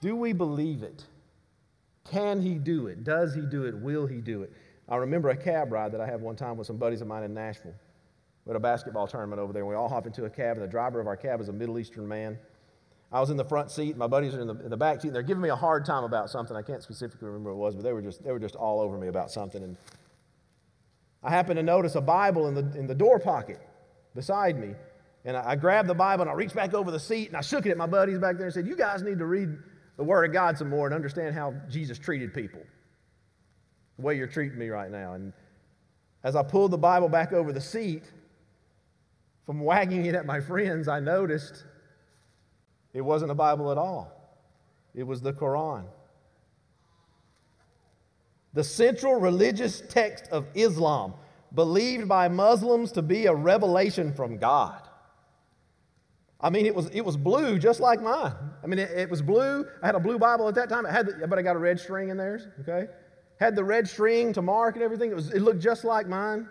Do 0.00 0.16
we 0.16 0.32
believe 0.32 0.82
it? 0.82 1.04
Can 2.10 2.40
he 2.40 2.54
do 2.54 2.86
it? 2.88 3.04
Does 3.04 3.34
he 3.34 3.40
do 3.40 3.64
it? 3.64 3.74
Will 3.74 4.06
he 4.06 4.20
do 4.20 4.42
it? 4.42 4.52
I 4.88 4.96
remember 4.96 5.30
a 5.30 5.36
cab 5.36 5.72
ride 5.72 5.92
that 5.92 6.00
I 6.00 6.06
had 6.06 6.20
one 6.20 6.36
time 6.36 6.58
with 6.58 6.66
some 6.66 6.76
buddies 6.76 7.00
of 7.00 7.06
mine 7.06 7.22
in 7.22 7.32
Nashville. 7.32 7.74
We 8.44 8.50
had 8.50 8.56
a 8.56 8.60
basketball 8.60 9.06
tournament 9.06 9.40
over 9.40 9.54
there, 9.54 9.62
and 9.62 9.68
we 9.70 9.74
all 9.74 9.88
hop 9.88 10.06
into 10.06 10.26
a 10.26 10.30
cab, 10.30 10.58
and 10.58 10.62
the 10.62 10.70
driver 10.70 11.00
of 11.00 11.06
our 11.06 11.16
cab 11.16 11.40
is 11.40 11.48
a 11.48 11.52
Middle 11.52 11.78
Eastern 11.78 12.06
man. 12.06 12.38
I 13.14 13.20
was 13.20 13.30
in 13.30 13.36
the 13.36 13.44
front 13.44 13.70
seat, 13.70 13.96
my 13.96 14.08
buddies 14.08 14.34
are 14.34 14.40
in 14.40 14.48
the, 14.48 14.56
in 14.64 14.70
the 14.70 14.76
back 14.76 15.00
seat, 15.00 15.08
and 15.08 15.14
they're 15.14 15.22
giving 15.22 15.40
me 15.40 15.48
a 15.48 15.54
hard 15.54 15.84
time 15.84 16.02
about 16.02 16.30
something. 16.30 16.56
I 16.56 16.62
can't 16.62 16.82
specifically 16.82 17.28
remember 17.28 17.54
what 17.54 17.60
it 17.60 17.64
was, 17.66 17.74
but 17.76 17.84
they 17.84 17.92
were 17.92 18.02
just, 18.02 18.24
they 18.24 18.32
were 18.32 18.40
just 18.40 18.56
all 18.56 18.80
over 18.80 18.98
me 18.98 19.06
about 19.06 19.30
something. 19.30 19.62
And 19.62 19.76
I 21.22 21.30
happened 21.30 21.58
to 21.58 21.62
notice 21.62 21.94
a 21.94 22.00
Bible 22.00 22.48
in 22.48 22.54
the, 22.54 22.76
in 22.76 22.88
the 22.88 22.94
door 22.94 23.20
pocket 23.20 23.60
beside 24.16 24.58
me. 24.58 24.74
And 25.24 25.36
I, 25.36 25.50
I 25.50 25.56
grabbed 25.56 25.88
the 25.88 25.94
Bible 25.94 26.22
and 26.22 26.30
I 26.30 26.34
reached 26.34 26.56
back 26.56 26.74
over 26.74 26.90
the 26.90 26.98
seat 26.98 27.28
and 27.28 27.36
I 27.36 27.40
shook 27.40 27.66
it 27.66 27.70
at 27.70 27.76
my 27.76 27.86
buddies 27.86 28.18
back 28.18 28.36
there 28.36 28.46
and 28.46 28.52
said, 28.52 28.66
You 28.66 28.74
guys 28.74 29.04
need 29.04 29.20
to 29.20 29.26
read 29.26 29.50
the 29.96 30.02
Word 30.02 30.24
of 30.24 30.32
God 30.32 30.58
some 30.58 30.68
more 30.68 30.88
and 30.88 30.94
understand 30.94 31.36
how 31.36 31.54
Jesus 31.70 32.00
treated 32.00 32.34
people, 32.34 32.62
the 33.96 34.02
way 34.02 34.16
you're 34.16 34.26
treating 34.26 34.58
me 34.58 34.70
right 34.70 34.90
now. 34.90 35.14
And 35.14 35.32
as 36.24 36.34
I 36.34 36.42
pulled 36.42 36.72
the 36.72 36.78
Bible 36.78 37.08
back 37.08 37.32
over 37.32 37.52
the 37.52 37.60
seat, 37.60 38.10
from 39.46 39.60
wagging 39.60 40.06
it 40.06 40.16
at 40.16 40.26
my 40.26 40.40
friends, 40.40 40.88
I 40.88 40.98
noticed 40.98 41.64
it 42.94 43.02
wasn't 43.02 43.30
a 43.30 43.34
Bible 43.34 43.70
at 43.70 43.76
all, 43.76 44.10
it 44.94 45.02
was 45.02 45.20
the 45.20 45.32
Quran. 45.32 45.84
The 48.54 48.64
central 48.64 49.18
religious 49.20 49.82
text 49.88 50.28
of 50.30 50.46
Islam, 50.54 51.14
believed 51.54 52.08
by 52.08 52.28
Muslims 52.28 52.92
to 52.92 53.02
be 53.02 53.26
a 53.26 53.34
revelation 53.34 54.14
from 54.14 54.38
God. 54.38 54.80
I 56.40 56.50
mean, 56.50 56.66
it 56.66 56.74
was, 56.74 56.88
it 56.90 57.00
was 57.00 57.16
blue 57.16 57.58
just 57.58 57.80
like 57.80 58.02
mine. 58.02 58.34
I 58.62 58.66
mean, 58.66 58.78
it, 58.78 58.90
it 58.90 59.10
was 59.10 59.22
blue. 59.22 59.64
I 59.82 59.86
had 59.86 59.94
a 59.94 60.00
blue 60.00 60.18
Bible 60.18 60.46
at 60.46 60.54
that 60.56 60.68
time. 60.68 60.84
It 60.84 60.92
had 60.92 61.06
the, 61.06 61.26
but 61.26 61.38
I 61.38 61.42
got 61.42 61.56
a 61.56 61.58
red 61.58 61.80
string 61.80 62.10
in 62.10 62.16
theirs, 62.16 62.46
okay? 62.60 62.86
Had 63.40 63.56
the 63.56 63.64
red 63.64 63.88
string 63.88 64.32
to 64.34 64.42
mark 64.42 64.74
and 64.74 64.84
everything. 64.84 65.10
It, 65.10 65.16
was, 65.16 65.30
it 65.32 65.40
looked 65.40 65.60
just 65.60 65.84
like 65.84 66.06
mine. 66.06 66.48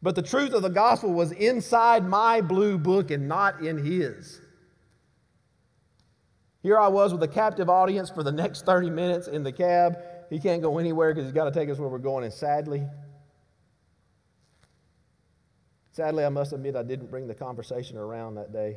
But 0.00 0.14
the 0.14 0.22
truth 0.22 0.52
of 0.52 0.62
the 0.62 0.68
gospel 0.68 1.12
was 1.12 1.32
inside 1.32 2.06
my 2.06 2.40
blue 2.40 2.78
book 2.78 3.10
and 3.10 3.26
not 3.26 3.62
in 3.62 3.84
his. 3.84 4.40
Here 6.62 6.78
I 6.78 6.88
was 6.88 7.12
with 7.12 7.22
a 7.22 7.28
captive 7.28 7.68
audience 7.68 8.10
for 8.10 8.22
the 8.22 8.32
next 8.32 8.64
30 8.64 8.90
minutes 8.90 9.26
in 9.28 9.42
the 9.42 9.52
cab. 9.52 9.98
He 10.30 10.38
can't 10.38 10.62
go 10.62 10.78
anywhere 10.78 11.12
because 11.12 11.24
he's 11.24 11.32
got 11.32 11.44
to 11.46 11.50
take 11.50 11.68
us 11.68 11.78
where 11.78 11.88
we're 11.88 11.98
going. 11.98 12.24
And 12.24 12.32
sadly, 12.32 12.86
sadly, 15.92 16.24
I 16.24 16.28
must 16.28 16.52
admit 16.52 16.76
I 16.76 16.82
didn't 16.82 17.10
bring 17.10 17.26
the 17.26 17.34
conversation 17.34 17.96
around 17.96 18.36
that 18.36 18.52
day 18.52 18.76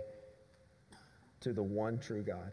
to 1.41 1.53
the 1.53 1.63
one 1.63 1.99
true 1.99 2.23
God. 2.23 2.51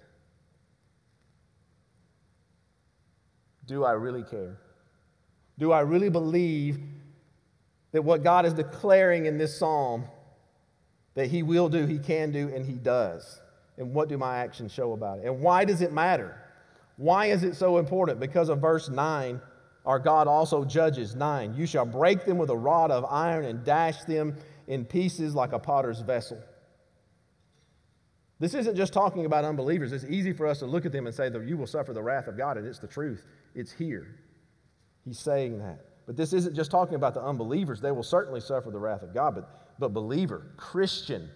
Do 3.66 3.84
I 3.84 3.92
really 3.92 4.24
care? 4.24 4.58
Do 5.58 5.72
I 5.72 5.80
really 5.80 6.08
believe 6.08 6.78
that 7.92 8.02
what 8.02 8.22
God 8.22 8.46
is 8.46 8.52
declaring 8.54 9.26
in 9.26 9.38
this 9.38 9.58
psalm 9.58 10.04
that 11.14 11.28
He 11.28 11.42
will 11.42 11.68
do, 11.68 11.86
He 11.86 11.98
can 11.98 12.30
do, 12.30 12.48
and 12.54 12.64
He 12.64 12.74
does. 12.74 13.40
And 13.76 13.94
what 13.94 14.08
do 14.08 14.18
my 14.18 14.38
actions 14.38 14.72
show 14.72 14.92
about 14.92 15.18
it? 15.18 15.26
And 15.26 15.40
why 15.40 15.64
does 15.64 15.82
it 15.82 15.92
matter? 15.92 16.40
Why 16.96 17.26
is 17.26 17.44
it 17.44 17.54
so 17.54 17.78
important? 17.78 18.20
Because 18.20 18.48
of 18.48 18.60
verse 18.60 18.88
9, 18.88 19.40
our 19.86 19.98
God 19.98 20.26
also 20.26 20.64
judges. 20.64 21.14
9, 21.14 21.54
you 21.54 21.66
shall 21.66 21.86
break 21.86 22.24
them 22.24 22.38
with 22.38 22.50
a 22.50 22.56
rod 22.56 22.90
of 22.90 23.04
iron 23.04 23.44
and 23.44 23.64
dash 23.64 24.02
them 24.04 24.36
in 24.66 24.84
pieces 24.84 25.34
like 25.34 25.52
a 25.52 25.58
potter's 25.58 26.00
vessel. 26.00 26.38
This 28.40 28.54
isn't 28.54 28.76
just 28.76 28.92
talking 28.92 29.26
about 29.26 29.44
unbelievers. 29.44 29.92
It's 29.92 30.04
easy 30.04 30.32
for 30.32 30.46
us 30.46 30.60
to 30.60 30.66
look 30.66 30.86
at 30.86 30.92
them 30.92 31.06
and 31.06 31.14
say 31.14 31.28
that 31.28 31.44
you 31.44 31.56
will 31.56 31.66
suffer 31.66 31.92
the 31.92 32.02
wrath 32.02 32.28
of 32.28 32.36
God, 32.36 32.56
and 32.56 32.66
it's 32.66 32.78
the 32.78 32.86
truth. 32.86 33.24
It's 33.54 33.72
here. 33.72 34.14
He's 35.04 35.18
saying 35.18 35.58
that. 35.58 35.80
But 36.08 36.16
this 36.16 36.32
isn't 36.32 36.56
just 36.56 36.70
talking 36.70 36.94
about 36.94 37.12
the 37.12 37.22
unbelievers. 37.22 37.82
They 37.82 37.92
will 37.92 38.02
certainly 38.02 38.40
suffer 38.40 38.70
the 38.70 38.78
wrath 38.78 39.02
of 39.02 39.12
God, 39.12 39.34
but, 39.34 39.78
but 39.78 39.92
believer, 39.92 40.46
Christian, 40.56 41.28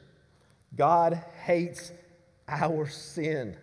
God 0.76 1.22
hates 1.44 1.92
our 2.48 2.88
sin. 2.88 3.54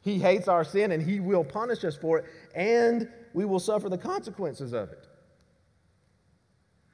He 0.00 0.18
hates 0.18 0.48
our 0.48 0.64
sin 0.64 0.90
and 0.90 1.00
He 1.00 1.20
will 1.20 1.44
punish 1.44 1.84
us 1.84 1.96
for 1.96 2.18
it, 2.18 2.24
and 2.56 3.08
we 3.34 3.44
will 3.44 3.60
suffer 3.60 3.88
the 3.88 3.96
consequences 3.96 4.72
of 4.72 4.90
it. 4.90 5.06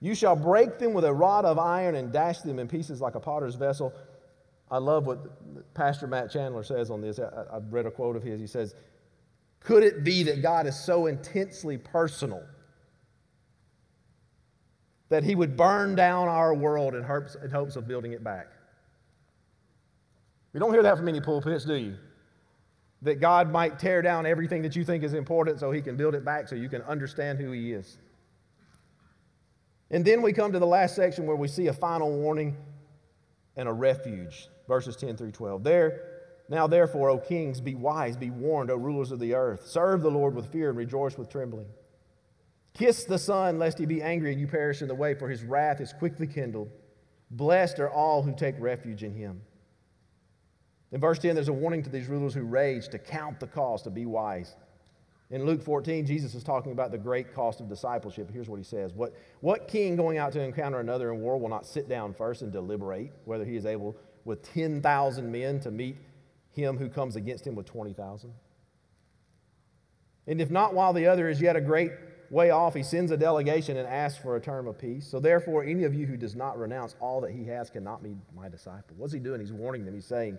You 0.02 0.14
shall 0.14 0.36
break 0.36 0.78
them 0.78 0.92
with 0.92 1.06
a 1.06 1.12
rod 1.12 1.46
of 1.46 1.58
iron 1.58 1.94
and 1.94 2.12
dash 2.12 2.40
them 2.40 2.58
in 2.58 2.68
pieces 2.68 3.00
like 3.00 3.14
a 3.14 3.20
potter's 3.20 3.54
vessel. 3.54 3.94
I 4.70 4.76
love 4.76 5.06
what 5.06 5.72
Pastor 5.72 6.06
Matt 6.06 6.30
Chandler 6.30 6.64
says 6.64 6.90
on 6.90 7.00
this. 7.00 7.18
I, 7.18 7.54
have 7.54 7.72
read 7.72 7.86
a 7.86 7.90
quote 7.90 8.14
of 8.14 8.22
his. 8.22 8.38
He 8.38 8.46
says, 8.46 8.74
could 9.64 9.82
it 9.82 10.04
be 10.04 10.22
that 10.24 10.42
God 10.42 10.66
is 10.66 10.78
so 10.78 11.06
intensely 11.06 11.78
personal 11.78 12.42
that 15.08 15.24
He 15.24 15.34
would 15.34 15.56
burn 15.56 15.94
down 15.94 16.28
our 16.28 16.54
world 16.54 16.94
in 16.94 17.02
hopes, 17.02 17.34
in 17.42 17.50
hopes 17.50 17.74
of 17.74 17.88
building 17.88 18.12
it 18.12 18.22
back? 18.22 18.48
You 20.52 20.60
don't 20.60 20.72
hear 20.72 20.82
that 20.82 20.96
from 20.96 21.06
many 21.06 21.20
pulpits, 21.20 21.64
do 21.64 21.74
you? 21.74 21.96
That 23.02 23.20
God 23.20 23.50
might 23.50 23.78
tear 23.78 24.02
down 24.02 24.26
everything 24.26 24.62
that 24.62 24.76
you 24.76 24.84
think 24.84 25.02
is 25.02 25.14
important 25.14 25.58
so 25.58 25.72
He 25.72 25.80
can 25.80 25.96
build 25.96 26.14
it 26.14 26.26
back 26.26 26.46
so 26.46 26.54
you 26.54 26.68
can 26.68 26.82
understand 26.82 27.38
who 27.38 27.50
He 27.52 27.72
is. 27.72 27.96
And 29.90 30.04
then 30.04 30.20
we 30.20 30.34
come 30.34 30.52
to 30.52 30.58
the 30.58 30.66
last 30.66 30.94
section 30.94 31.26
where 31.26 31.36
we 31.36 31.48
see 31.48 31.68
a 31.68 31.72
final 31.72 32.12
warning 32.12 32.54
and 33.56 33.66
a 33.66 33.72
refuge, 33.72 34.48
verses 34.68 34.94
10 34.96 35.16
through 35.16 35.32
12. 35.32 35.64
There, 35.64 36.13
now, 36.48 36.66
therefore, 36.66 37.08
O 37.08 37.18
kings, 37.18 37.60
be 37.60 37.74
wise, 37.74 38.16
be 38.16 38.30
warned, 38.30 38.70
O 38.70 38.76
rulers 38.76 39.12
of 39.12 39.18
the 39.18 39.34
earth. 39.34 39.66
Serve 39.66 40.02
the 40.02 40.10
Lord 40.10 40.34
with 40.34 40.52
fear 40.52 40.68
and 40.68 40.78
rejoice 40.78 41.16
with 41.16 41.30
trembling. 41.30 41.66
Kiss 42.74 43.04
the 43.04 43.18
Son, 43.18 43.58
lest 43.58 43.78
he 43.78 43.86
be 43.86 44.02
angry 44.02 44.32
and 44.32 44.40
you 44.40 44.46
perish 44.46 44.82
in 44.82 44.88
the 44.88 44.94
way, 44.94 45.14
for 45.14 45.28
his 45.28 45.42
wrath 45.42 45.80
is 45.80 45.92
quickly 45.92 46.26
kindled. 46.26 46.70
Blessed 47.30 47.78
are 47.78 47.90
all 47.90 48.22
who 48.22 48.34
take 48.34 48.56
refuge 48.58 49.02
in 49.02 49.14
him. 49.14 49.40
In 50.92 51.00
verse 51.00 51.18
10, 51.18 51.34
there's 51.34 51.48
a 51.48 51.52
warning 51.52 51.82
to 51.82 51.90
these 51.90 52.08
rulers 52.08 52.34
who 52.34 52.42
rage 52.42 52.88
to 52.88 52.98
count 52.98 53.40
the 53.40 53.46
cost, 53.46 53.84
to 53.84 53.90
be 53.90 54.06
wise. 54.06 54.54
In 55.30 55.46
Luke 55.46 55.62
14, 55.62 56.04
Jesus 56.04 56.34
is 56.34 56.44
talking 56.44 56.72
about 56.72 56.92
the 56.92 56.98
great 56.98 57.34
cost 57.34 57.60
of 57.60 57.68
discipleship. 57.68 58.30
Here's 58.30 58.48
what 58.48 58.58
he 58.58 58.64
says 58.64 58.92
What, 58.92 59.14
what 59.40 59.66
king 59.66 59.96
going 59.96 60.18
out 60.18 60.32
to 60.32 60.40
encounter 60.40 60.80
another 60.80 61.12
in 61.12 61.20
war 61.20 61.38
will 61.38 61.48
not 61.48 61.66
sit 61.66 61.88
down 61.88 62.12
first 62.12 62.42
and 62.42 62.52
deliberate 62.52 63.12
whether 63.24 63.44
he 63.44 63.56
is 63.56 63.66
able 63.66 63.96
with 64.24 64.42
10,000 64.52 65.32
men 65.32 65.58
to 65.60 65.70
meet 65.70 65.96
him 66.54 66.78
who 66.78 66.88
comes 66.88 67.16
against 67.16 67.46
him 67.46 67.54
with 67.54 67.66
20,000? 67.66 68.32
And 70.26 70.40
if 70.40 70.50
not 70.50 70.74
while 70.74 70.92
the 70.92 71.06
other 71.06 71.28
is 71.28 71.40
yet 71.40 71.56
a 71.56 71.60
great 71.60 71.92
way 72.30 72.50
off, 72.50 72.74
he 72.74 72.82
sends 72.82 73.10
a 73.10 73.16
delegation 73.16 73.76
and 73.76 73.86
asks 73.86 74.20
for 74.20 74.36
a 74.36 74.40
term 74.40 74.66
of 74.66 74.78
peace. 74.78 75.06
So, 75.06 75.20
therefore, 75.20 75.64
any 75.64 75.84
of 75.84 75.94
you 75.94 76.06
who 76.06 76.16
does 76.16 76.34
not 76.34 76.58
renounce 76.58 76.96
all 77.00 77.20
that 77.20 77.30
he 77.30 77.44
has 77.44 77.70
cannot 77.70 78.02
be 78.02 78.16
my 78.34 78.48
disciple. 78.48 78.96
What's 78.96 79.12
he 79.12 79.18
doing? 79.18 79.40
He's 79.40 79.52
warning 79.52 79.84
them. 79.84 79.94
He's 79.94 80.06
saying, 80.06 80.38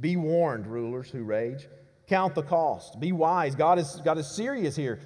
Be 0.00 0.16
warned, 0.16 0.66
rulers 0.66 1.08
who 1.10 1.22
rage. 1.22 1.68
Count 2.08 2.34
the 2.34 2.42
cost. 2.42 3.00
Be 3.00 3.12
wise. 3.12 3.54
God 3.54 3.78
is, 3.78 4.00
God 4.04 4.18
is 4.18 4.26
serious 4.26 4.76
here. 4.76 5.00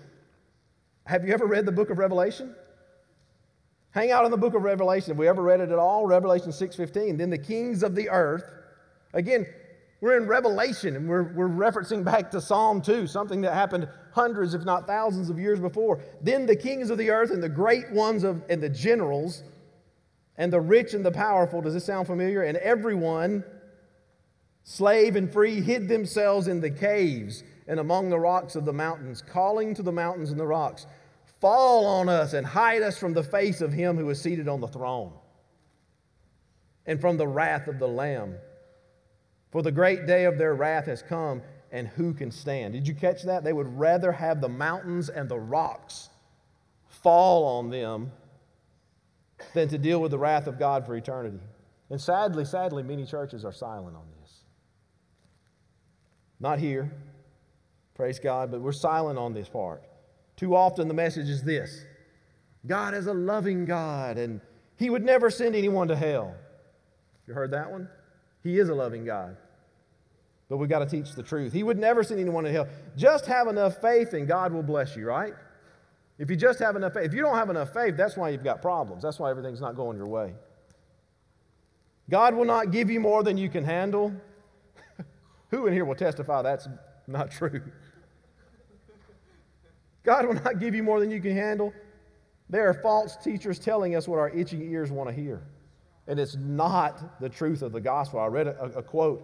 Have 1.05 1.27
you 1.27 1.33
ever 1.33 1.47
read 1.47 1.65
the 1.65 1.73
book 1.73 1.91
of 1.91 1.99
Revelation? 1.99 2.55
Hang 3.91 4.11
out 4.11 4.25
in 4.25 4.31
the 4.31 4.37
book 4.37 4.55
of 4.55 4.63
Revelation. 4.63 5.11
Have 5.11 5.19
we 5.19 5.29
ever 5.29 5.43
read 5.43 5.61
it 5.61 5.71
at 5.71 5.79
all? 5.79 6.07
Revelation 6.07 6.51
6.15. 6.51 7.17
Then 7.17 7.31
the 7.31 7.39
kings 7.39 7.83
of 7.83 7.95
the 7.95 8.11
earth, 8.11 8.45
again, 9.15 9.47
we're 10.01 10.17
in 10.17 10.29
Revelation 10.29 10.95
and 10.95 11.09
we're, 11.09 11.33
we're 11.33 11.49
referencing 11.49 12.05
back 12.05 12.31
to 12.31 12.41
Psalm 12.41 12.81
2, 12.81 13.07
something 13.07 13.41
that 13.41 13.55
happened 13.55 13.89
hundreds, 14.13 14.55
if 14.55 14.65
not 14.65 14.87
thousands 14.87 15.29
of 15.29 15.39
years 15.39 15.59
before. 15.59 16.01
Then 16.23 16.47
the 16.47 16.55
kings 16.55 16.91
of 16.91 16.99
the 16.99 17.11
earth 17.11 17.31
and 17.31 17.43
the 17.43 17.49
great 17.49 17.91
ones 17.91 18.23
of, 18.23 18.43
and 18.49 18.63
the 18.63 18.69
generals 18.69 19.43
and 20.37 20.53
the 20.53 20.61
rich 20.61 20.95
and 20.95 21.05
the 21.05 21.11
powerful, 21.11 21.61
does 21.61 21.75
this 21.75 21.85
sound 21.85 22.07
familiar? 22.07 22.43
And 22.43 22.57
everyone, 22.59 23.43
slave 24.63 25.17
and 25.17 25.33
free, 25.33 25.61
hid 25.61 25.89
themselves 25.89 26.47
in 26.47 26.61
the 26.61 26.71
caves 26.71 27.43
and 27.67 27.81
among 27.81 28.09
the 28.09 28.19
rocks 28.19 28.55
of 28.55 28.65
the 28.65 28.73
mountains, 28.73 29.21
calling 29.21 29.75
to 29.75 29.83
the 29.83 29.93
mountains 29.93 30.31
and 30.31 30.39
the 30.39 30.47
rocks, 30.47 30.87
Fall 31.41 31.87
on 31.87 32.09
us 32.09 32.33
and 32.33 32.45
hide 32.45 32.83
us 32.83 32.99
from 32.99 33.13
the 33.13 33.23
face 33.23 33.61
of 33.61 33.73
him 33.73 33.97
who 33.97 34.11
is 34.11 34.21
seated 34.21 34.49
on 34.49 34.61
the 34.61 34.67
throne 34.67 35.13
and 36.87 37.01
from 37.01 37.17
the 37.17 37.29
wrath 37.29 37.69
of 37.69 37.79
the 37.79 37.87
Lamb. 37.87 38.35
For 39.51 39.63
the 39.63 39.73
great 39.73 40.07
day 40.07 40.25
of 40.25 40.39
their 40.39 40.55
wrath 40.55 40.87
has 40.87 41.03
come, 41.03 41.43
and 41.71 41.89
who 41.89 42.15
can 42.15 42.31
stand? 42.31 42.75
Did 42.75 42.87
you 42.87 42.95
catch 42.95 43.23
that? 43.25 43.45
They 43.45 43.53
would 43.53 43.79
rather 43.79 44.13
have 44.13 44.41
the 44.41 44.49
mountains 44.49 45.09
and 45.09 45.29
the 45.29 45.39
rocks 45.39 46.11
fall 46.87 47.45
on 47.59 47.71
them 47.71 48.11
than 49.55 49.69
to 49.69 49.79
deal 49.79 50.01
with 50.01 50.11
the 50.11 50.19
wrath 50.19 50.47
of 50.47 50.59
God 50.59 50.85
for 50.87 50.97
eternity. 50.97 51.41
And 51.91 52.01
sadly, 52.01 52.45
sadly, 52.45 52.83
many 52.83 53.05
churches 53.05 53.45
are 53.45 53.53
silent 53.53 53.97
on 53.97 54.05
this. 54.21 54.41
Not 56.41 56.59
here, 56.59 56.93
praise 57.95 58.19
God, 58.19 58.51
but 58.51 58.61
we're 58.61 58.73
silent 58.73 59.19
on 59.19 59.33
this 59.33 59.49
part. 59.49 59.83
Too 60.37 60.55
often 60.55 60.89
the 60.89 60.95
message 60.95 61.29
is 61.29 61.43
this 61.43 61.85
God 62.67 62.95
is 62.95 63.07
a 63.07 63.15
loving 63.15 63.65
God, 63.65 64.19
and 64.19 64.41
He 64.77 64.91
would 64.91 65.05
never 65.05 65.31
send 65.31 65.55
anyone 65.55 65.89
to 65.89 65.97
hell. 65.97 66.35
You 67.27 67.35
heard 67.35 67.51
that 67.53 67.71
one? 67.71 67.89
He 68.43 68.59
is 68.59 68.69
a 68.69 68.75
loving 68.75 69.05
God. 69.05 69.37
But 70.49 70.57
we've 70.57 70.69
got 70.69 70.79
to 70.79 70.87
teach 70.87 71.15
the 71.15 71.23
truth. 71.23 71.53
He 71.53 71.63
would 71.63 71.79
never 71.79 72.03
send 72.03 72.21
anyone 72.21 72.45
to 72.45 72.53
hell. 72.53 72.69
Just 72.97 73.27
have 73.27 73.49
enough 73.49 73.81
faith 73.81 74.15
and 74.15 74.27
God 74.27 74.53
will 74.53 74.63
bless 74.63 74.97
you, 74.97 75.07
right? 75.07 75.35
If 76.19 76.31
you 76.31 76.37
just 76.37 76.59
have 76.59 76.75
enough 76.75 76.95
faith, 76.95 77.05
if 77.05 77.15
you 77.15 77.21
don't 77.21 77.37
have 77.37 77.51
enough 77.51 77.73
faith, 77.73 77.97
that's 77.97 78.17
why 78.17 78.31
you've 78.31 78.45
got 78.45 78.63
problems. 78.63 79.03
That's 79.03 79.19
why 79.19 79.31
everything's 79.31 79.61
not 79.61 79.77
going 79.77 79.97
your 79.97 80.09
way. 80.09 80.35
God 82.11 82.35
will 82.35 82.47
not 82.47 82.71
give 82.71 82.91
you 82.91 82.99
more 82.99 83.23
than 83.23 83.37
you 83.37 83.49
can 83.49 83.63
handle. 83.63 84.13
Who 85.51 85.67
in 85.67 85.75
here 85.75 85.85
will 85.85 85.95
testify 85.95 86.43
that's 86.43 86.67
not 87.07 87.31
true? 87.31 87.63
God 90.03 90.27
will 90.27 90.35
not 90.35 90.59
give 90.59 90.75
you 90.75 90.83
more 90.83 91.01
than 91.01 91.11
you 91.11 91.21
can 91.21 91.37
handle. 91.37 91.73
There 92.49 92.67
are 92.69 92.75
false 92.75 93.17
teachers 93.17 93.59
telling 93.59 93.95
us 93.95 94.09
what 94.09 94.19
our 94.19 94.31
itching 94.31 94.63
ears 94.73 94.91
want 94.91 95.11
to 95.11 95.15
hear. 95.15 95.43
And 96.09 96.19
it's 96.19 96.37
not 96.37 97.21
the 97.21 97.29
truth 97.29 97.61
of 97.63 97.71
the 97.71 97.81
gospel. 97.81 98.19
I 98.19 98.27
read 98.27 98.49
a, 98.49 98.79
a 98.79 98.83
quote 98.83 99.23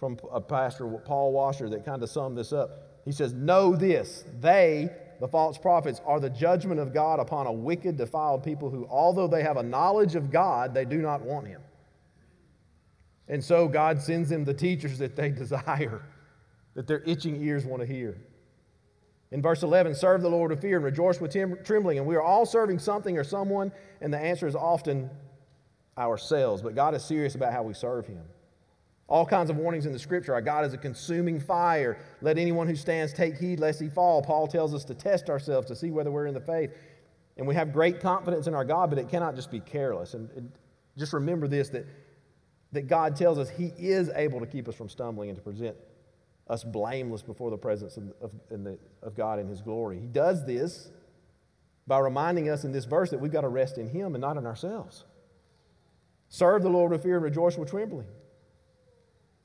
from 0.00 0.18
a 0.32 0.40
pastor, 0.40 0.86
Paul 0.86 1.32
Washer, 1.32 1.68
that 1.68 1.84
kind 1.84 2.02
of 2.02 2.08
summed 2.08 2.36
this 2.36 2.52
up. 2.52 3.02
He 3.04 3.12
says, 3.12 3.34
Know 3.34 3.76
this, 3.76 4.24
they, 4.40 4.90
the 5.20 5.28
false 5.28 5.58
prophets, 5.58 6.00
are 6.06 6.18
the 6.18 6.30
judgment 6.30 6.80
of 6.80 6.94
God 6.94 7.20
upon 7.20 7.46
a 7.46 7.52
wicked, 7.52 7.98
defiled 7.98 8.42
people 8.42 8.70
who, 8.70 8.86
although 8.90 9.28
they 9.28 9.42
have 9.42 9.58
a 9.58 9.62
knowledge 9.62 10.14
of 10.14 10.30
God, 10.32 10.72
they 10.72 10.86
do 10.86 10.98
not 10.98 11.20
want 11.20 11.46
Him. 11.46 11.60
And 13.28 13.44
so 13.44 13.68
God 13.68 14.00
sends 14.00 14.30
them 14.30 14.44
the 14.44 14.54
teachers 14.54 14.98
that 14.98 15.16
they 15.16 15.28
desire, 15.30 16.02
that 16.74 16.86
their 16.86 17.02
itching 17.04 17.42
ears 17.42 17.66
want 17.66 17.82
to 17.82 17.86
hear. 17.86 18.16
In 19.32 19.42
verse 19.42 19.62
11, 19.62 19.94
serve 19.96 20.22
the 20.22 20.30
Lord 20.30 20.50
with 20.50 20.62
fear 20.62 20.76
and 20.76 20.84
rejoice 20.84 21.20
with 21.20 21.32
trembling. 21.64 21.98
And 21.98 22.06
we 22.06 22.14
are 22.14 22.22
all 22.22 22.46
serving 22.46 22.78
something 22.78 23.18
or 23.18 23.24
someone, 23.24 23.72
and 24.00 24.12
the 24.12 24.18
answer 24.18 24.46
is 24.46 24.54
often 24.54 25.10
ourselves, 25.96 26.62
but 26.62 26.74
God 26.74 26.94
is 26.94 27.04
serious 27.04 27.34
about 27.34 27.52
how 27.52 27.62
we 27.62 27.74
serve 27.74 28.06
Him. 28.06 28.22
All 29.06 29.26
kinds 29.26 29.50
of 29.50 29.56
warnings 29.56 29.84
in 29.86 29.92
the 29.92 29.98
scripture. 29.98 30.32
Our 30.32 30.40
God 30.40 30.64
is 30.64 30.72
a 30.72 30.78
consuming 30.78 31.38
fire. 31.38 31.98
Let 32.22 32.38
anyone 32.38 32.66
who 32.66 32.74
stands 32.74 33.12
take 33.12 33.36
heed 33.36 33.60
lest 33.60 33.80
he 33.80 33.88
fall. 33.88 34.22
Paul 34.22 34.46
tells 34.46 34.72
us 34.72 34.82
to 34.86 34.94
test 34.94 35.28
ourselves 35.28 35.66
to 35.68 35.76
see 35.76 35.90
whether 35.90 36.10
we're 36.10 36.26
in 36.26 36.32
the 36.32 36.40
faith. 36.40 36.70
And 37.36 37.46
we 37.46 37.54
have 37.54 37.72
great 37.72 38.00
confidence 38.00 38.46
in 38.46 38.54
our 38.54 38.64
God, 38.64 38.88
but 38.88 38.98
it 38.98 39.08
cannot 39.08 39.34
just 39.34 39.50
be 39.50 39.60
careless. 39.60 40.14
And, 40.14 40.30
and 40.36 40.50
just 40.96 41.12
remember 41.12 41.48
this 41.48 41.68
that, 41.70 41.86
that 42.72 42.86
God 42.86 43.14
tells 43.14 43.38
us 43.38 43.50
He 43.50 43.72
is 43.76 44.10
able 44.14 44.40
to 44.40 44.46
keep 44.46 44.68
us 44.68 44.74
from 44.74 44.88
stumbling 44.88 45.28
and 45.28 45.36
to 45.36 45.42
present 45.42 45.76
us 46.48 46.64
blameless 46.64 47.22
before 47.22 47.50
the 47.50 47.58
presence 47.58 47.96
of, 47.98 48.12
of, 48.22 48.30
the, 48.48 48.78
of 49.02 49.14
God 49.14 49.38
in 49.38 49.48
His 49.48 49.60
glory. 49.60 50.00
He 50.00 50.06
does 50.06 50.46
this 50.46 50.90
by 51.86 51.98
reminding 51.98 52.48
us 52.48 52.64
in 52.64 52.72
this 52.72 52.86
verse 52.86 53.10
that 53.10 53.20
we've 53.20 53.32
got 53.32 53.42
to 53.42 53.48
rest 53.48 53.76
in 53.76 53.88
Him 53.88 54.14
and 54.14 54.22
not 54.22 54.38
in 54.38 54.46
ourselves. 54.46 55.04
Serve 56.34 56.64
the 56.64 56.68
Lord 56.68 56.90
with 56.90 57.04
fear 57.04 57.14
and 57.14 57.22
rejoice 57.22 57.56
with 57.56 57.70
trembling. 57.70 58.08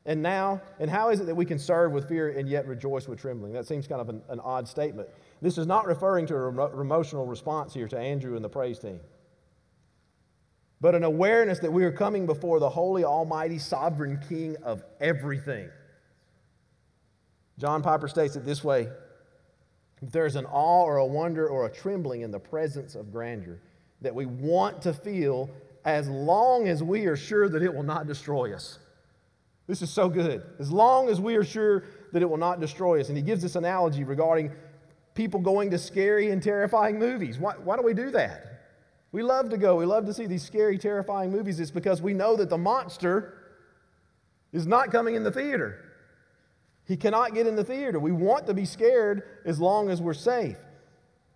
And 0.07 0.23
now, 0.23 0.59
and 0.79 0.89
how 0.89 1.11
is 1.11 1.19
it 1.19 1.27
that 1.27 1.35
we 1.35 1.45
can 1.45 1.59
serve 1.59 1.91
with 1.91 2.09
fear 2.09 2.29
and 2.29 2.49
yet 2.49 2.65
rejoice 2.65 3.07
with 3.07 3.21
trembling? 3.21 3.53
That 3.53 3.67
seems 3.67 3.85
kind 3.85 4.01
of 4.01 4.09
an, 4.09 4.23
an 4.27 4.39
odd 4.39 4.67
statement. 4.67 5.07
This 5.39 5.59
is 5.59 5.67
not 5.67 5.85
referring 5.85 6.25
to 6.25 6.35
a 6.35 6.81
emotional 6.81 7.27
response 7.27 7.75
here 7.75 7.87
to 7.89 7.99
Andrew 7.99 8.35
and 8.35 8.43
the 8.43 8.49
praise 8.49 8.79
team, 8.79 8.99
but 10.81 10.95
an 10.95 11.03
awareness 11.03 11.59
that 11.59 11.71
we 11.71 11.83
are 11.83 11.91
coming 11.91 12.25
before 12.25 12.59
the 12.59 12.71
holy, 12.71 13.03
almighty, 13.03 13.59
sovereign 13.59 14.19
King 14.27 14.57
of 14.63 14.83
everything. 14.99 15.69
John 17.59 17.83
Piper 17.83 18.07
states 18.07 18.35
it 18.35 18.45
this 18.45 18.63
way 18.63 18.87
if 20.01 20.11
there's 20.11 20.35
an 20.35 20.47
awe 20.47 20.85
or 20.85 20.97
a 20.97 21.05
wonder 21.05 21.47
or 21.47 21.67
a 21.67 21.71
trembling 21.71 22.21
in 22.21 22.31
the 22.31 22.39
presence 22.39 22.95
of 22.95 23.11
grandeur 23.11 23.59
that 24.01 24.15
we 24.15 24.25
want 24.25 24.81
to 24.81 24.91
feel 24.91 25.51
as 25.85 26.07
long 26.07 26.67
as 26.67 26.83
we 26.83 27.05
are 27.05 27.15
sure 27.15 27.49
that 27.49 27.63
it 27.63 27.73
will 27.73 27.83
not 27.83 28.07
destroy 28.07 28.53
us. 28.53 28.79
This 29.67 29.81
is 29.81 29.89
so 29.89 30.09
good. 30.09 30.43
As 30.59 30.71
long 30.71 31.09
as 31.09 31.21
we 31.21 31.35
are 31.35 31.43
sure 31.43 31.83
that 32.11 32.21
it 32.21 32.29
will 32.29 32.37
not 32.37 32.59
destroy 32.59 32.99
us. 32.99 33.09
And 33.09 33.17
he 33.17 33.23
gives 33.23 33.41
this 33.41 33.55
analogy 33.55 34.03
regarding 34.03 34.51
people 35.13 35.39
going 35.39 35.69
to 35.71 35.77
scary 35.77 36.31
and 36.31 36.41
terrifying 36.41 36.97
movies. 36.97 37.37
Why, 37.37 37.53
why 37.53 37.77
do 37.77 37.83
we 37.83 37.93
do 37.93 38.09
that? 38.11 38.61
We 39.11 39.23
love 39.23 39.49
to 39.49 39.57
go. 39.57 39.75
We 39.75 39.85
love 39.85 40.05
to 40.05 40.13
see 40.13 40.25
these 40.27 40.43
scary, 40.43 40.77
terrifying 40.77 41.31
movies. 41.31 41.59
It's 41.59 41.71
because 41.71 42.01
we 42.01 42.13
know 42.13 42.35
that 42.35 42.49
the 42.49 42.57
monster 42.57 43.35
is 44.51 44.65
not 44.65 44.91
coming 44.91 45.15
in 45.15 45.23
the 45.23 45.31
theater. 45.31 45.85
He 46.85 46.97
cannot 46.97 47.33
get 47.33 47.45
in 47.45 47.55
the 47.55 47.63
theater. 47.63 47.99
We 47.99 48.11
want 48.11 48.47
to 48.47 48.53
be 48.53 48.65
scared 48.65 49.23
as 49.45 49.59
long 49.59 49.89
as 49.89 50.01
we're 50.01 50.13
safe. 50.13 50.57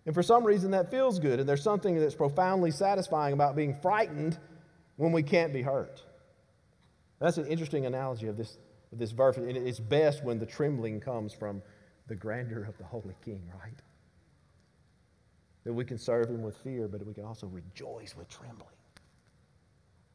And 0.06 0.14
for 0.14 0.24
some 0.24 0.44
reason, 0.44 0.72
that 0.72 0.92
feels 0.92 1.20
good. 1.20 1.40
And 1.40 1.48
there's 1.48 1.64
something 1.64 1.98
that's 1.98 2.16
profoundly 2.16 2.72
satisfying 2.72 3.34
about 3.34 3.56
being 3.56 3.74
frightened 3.74 4.38
when 4.98 5.12
we 5.12 5.24
can't 5.24 5.54
be 5.54 5.62
hurt. 5.62 6.04
That's 7.20 7.38
an 7.38 7.48
interesting 7.48 7.86
analogy 7.86 8.28
of 8.28 8.36
this, 8.36 8.58
of 8.92 9.00
this 9.00 9.12
verse. 9.12 9.38
And 9.38 9.50
it's 9.50 9.80
best 9.80 10.24
when 10.24 10.40
the 10.40 10.46
trembling 10.46 11.00
comes 11.00 11.34
from 11.34 11.62
the 12.08 12.16
grandeur 12.16 12.64
of 12.64 12.78
the 12.78 12.84
Holy 12.84 13.16
King, 13.24 13.42
right? 13.62 13.80
That 15.64 15.74
we 15.74 15.86
can 15.86 15.98
serve 15.98 16.30
him 16.30 16.42
with 16.42 16.58
fear, 16.58 16.90
but 16.90 17.06
we 17.06 17.14
can 17.14 17.24
also 17.24 17.48
rejoice 17.48 18.16
with 18.16 18.28
trembling. 18.28 18.68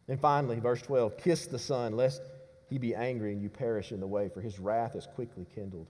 And 0.08 0.20
finally, 0.20 0.58
verse 0.60 0.82
12 0.82 1.16
Kiss 1.16 1.46
the 1.46 1.58
Son, 1.58 1.96
lest 1.96 2.20
he 2.68 2.78
be 2.78 2.94
angry 2.94 3.32
and 3.32 3.40
you 3.40 3.48
perish 3.48 3.92
in 3.92 4.00
the 4.00 4.06
way, 4.06 4.28
for 4.28 4.42
his 4.42 4.58
wrath 4.58 4.94
is 4.94 5.06
quickly 5.14 5.46
kindled. 5.54 5.86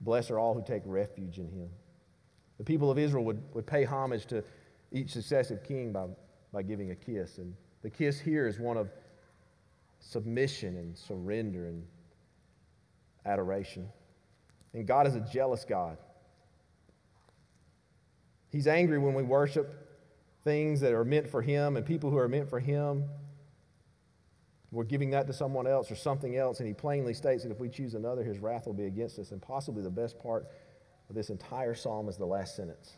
Blessed 0.00 0.30
are 0.30 0.38
all 0.38 0.54
who 0.54 0.64
take 0.64 0.82
refuge 0.86 1.38
in 1.38 1.50
him. 1.50 1.68
The 2.58 2.64
people 2.64 2.90
of 2.90 2.98
Israel 2.98 3.24
would, 3.24 3.42
would 3.54 3.66
pay 3.66 3.84
homage 3.84 4.26
to 4.26 4.44
each 4.92 5.10
successive 5.10 5.62
king 5.62 5.92
by, 5.92 6.06
by 6.52 6.62
giving 6.62 6.90
a 6.90 6.94
kiss. 6.94 7.38
And 7.38 7.54
the 7.82 7.90
kiss 7.90 8.18
here 8.18 8.46
is 8.46 8.58
one 8.58 8.76
of 8.76 8.90
submission 10.00 10.76
and 10.76 10.96
surrender 10.96 11.66
and 11.66 11.84
adoration. 13.24 13.88
And 14.74 14.86
God 14.86 15.06
is 15.06 15.14
a 15.14 15.20
jealous 15.20 15.64
God. 15.64 15.98
He's 18.50 18.66
angry 18.66 18.98
when 18.98 19.14
we 19.14 19.22
worship 19.22 19.88
things 20.44 20.80
that 20.80 20.92
are 20.92 21.04
meant 21.04 21.28
for 21.28 21.42
Him 21.42 21.76
and 21.76 21.84
people 21.84 22.10
who 22.10 22.18
are 22.18 22.28
meant 22.28 22.48
for 22.48 22.58
Him. 22.58 23.04
We're 24.70 24.84
giving 24.84 25.10
that 25.10 25.26
to 25.26 25.32
someone 25.32 25.66
else 25.66 25.90
or 25.90 25.96
something 25.96 26.36
else, 26.36 26.60
and 26.60 26.66
He 26.66 26.74
plainly 26.74 27.14
states 27.14 27.42
that 27.42 27.50
if 27.50 27.60
we 27.60 27.68
choose 27.68 27.94
another, 27.94 28.22
His 28.22 28.38
wrath 28.38 28.66
will 28.66 28.74
be 28.74 28.86
against 28.86 29.18
us. 29.18 29.32
And 29.32 29.40
possibly 29.40 29.82
the 29.82 29.90
best 29.90 30.18
part 30.18 30.46
of 31.08 31.14
this 31.14 31.30
entire 31.30 31.74
psalm 31.74 32.08
is 32.08 32.16
the 32.16 32.26
last 32.26 32.56
sentence. 32.56 32.96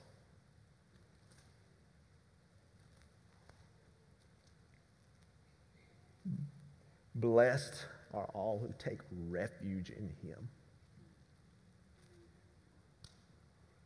Blessed 7.14 7.86
are 8.14 8.28
all 8.34 8.58
who 8.58 8.72
take 8.78 9.00
refuge 9.28 9.90
in 9.90 10.10
him. 10.22 10.48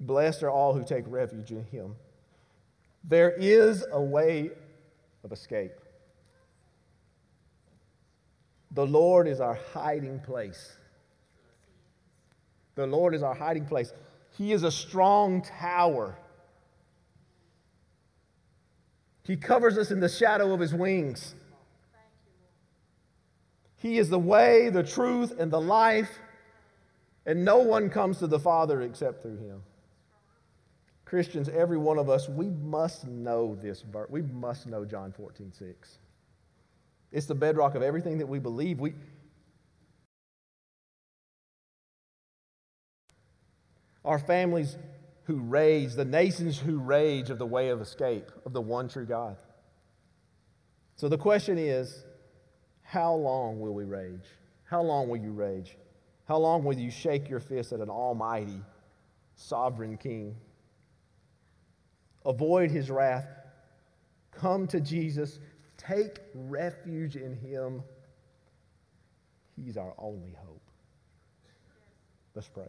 Blessed 0.01 0.43
are 0.43 0.51
all 0.51 0.73
who 0.73 0.85
take 0.85 1.05
refuge 1.07 1.51
in 1.51 1.65
him. 1.65 1.97
There 3.03 3.31
is 3.31 3.85
a 3.93 4.01
way 4.01 4.51
of 5.25 5.33
escape. 5.33 5.73
The 8.73 8.87
Lord 8.87 9.29
is 9.29 9.41
our 9.41 9.59
hiding 9.73 10.21
place. 10.21 10.77
The 12.75 12.87
Lord 12.87 13.15
is 13.15 13.23
our 13.23 13.35
hiding 13.35 13.67
place. 13.67 13.93
He 14.37 14.53
is 14.53 14.65
a 14.65 14.71
strong 14.71 15.43
tower. 15.43 16.19
He 19.23 19.37
covers 19.37 19.79
us 19.79 19.91
in 19.91 20.01
the 20.01 20.09
shadow 20.09 20.53
of 20.53 20.61
his 20.61 20.75
wings. 20.75 21.35
He 23.77 23.99
is 23.99 24.09
the 24.09 24.19
way, 24.19 24.71
the 24.71 24.83
truth, 24.83 25.39
and 25.39 25.51
the 25.51 25.61
life, 25.61 26.19
and 27.27 27.45
no 27.45 27.59
one 27.59 27.91
comes 27.91 28.19
to 28.19 28.27
the 28.27 28.39
Father 28.39 28.83
except 28.83 29.23
through 29.23 29.37
him. 29.37 29.63
Christians, 31.05 31.49
every 31.49 31.79
one 31.79 31.99
of 31.99 32.11
us, 32.11 32.29
we 32.29 32.49
must 32.49 33.07
know 33.07 33.55
this 33.55 33.83
verse. 33.83 34.09
We 34.11 34.23
must 34.23 34.67
know 34.67 34.85
John 34.85 35.13
14, 35.13 35.53
6. 35.53 35.99
It's 37.13 37.27
the 37.27 37.35
bedrock 37.35 37.77
of 37.77 37.83
everything 37.83 38.19
that 38.19 38.27
we 38.27 38.41
believe. 38.41 38.81
We, 38.81 38.95
our 44.05 44.19
families 44.19 44.77
who 45.25 45.37
rage, 45.37 45.95
the 45.95 46.05
nations 46.05 46.59
who 46.59 46.79
rage 46.79 47.31
of 47.31 47.39
the 47.39 47.47
way 47.47 47.71
of 47.71 47.81
escape 47.81 48.31
of 48.45 48.53
the 48.53 48.61
one 48.61 48.89
true 48.89 49.07
God. 49.07 49.37
So 50.97 51.09
the 51.09 51.19
question 51.19 51.59
is 51.59 52.05
how 52.83 53.15
long 53.15 53.61
will 53.61 53.75
we 53.75 53.85
rage? 53.85 54.27
How 54.65 54.83
long 54.83 55.09
will 55.09 55.17
you 55.17 55.33
rage? 55.33 55.77
How 56.27 56.37
long 56.37 56.65
will 56.65 56.77
you 56.77 56.91
shake 56.91 57.29
your 57.29 57.41
fist 57.41 57.73
at 57.73 57.81
an 57.81 57.91
almighty, 57.91 58.61
sovereign 59.35 59.97
king? 59.97 60.37
Avoid 62.25 62.71
his 62.71 62.91
wrath. 62.91 63.27
Come 64.31 64.67
to 64.69 64.81
Jesus. 64.81 65.39
Take 65.77 66.21
refuge 66.35 67.17
in 67.17 67.35
him. 67.35 67.83
He's 69.57 69.77
our 69.77 69.95
only 69.99 70.35
hope. 70.43 70.63
Let's 72.35 72.49
pray. 72.49 72.69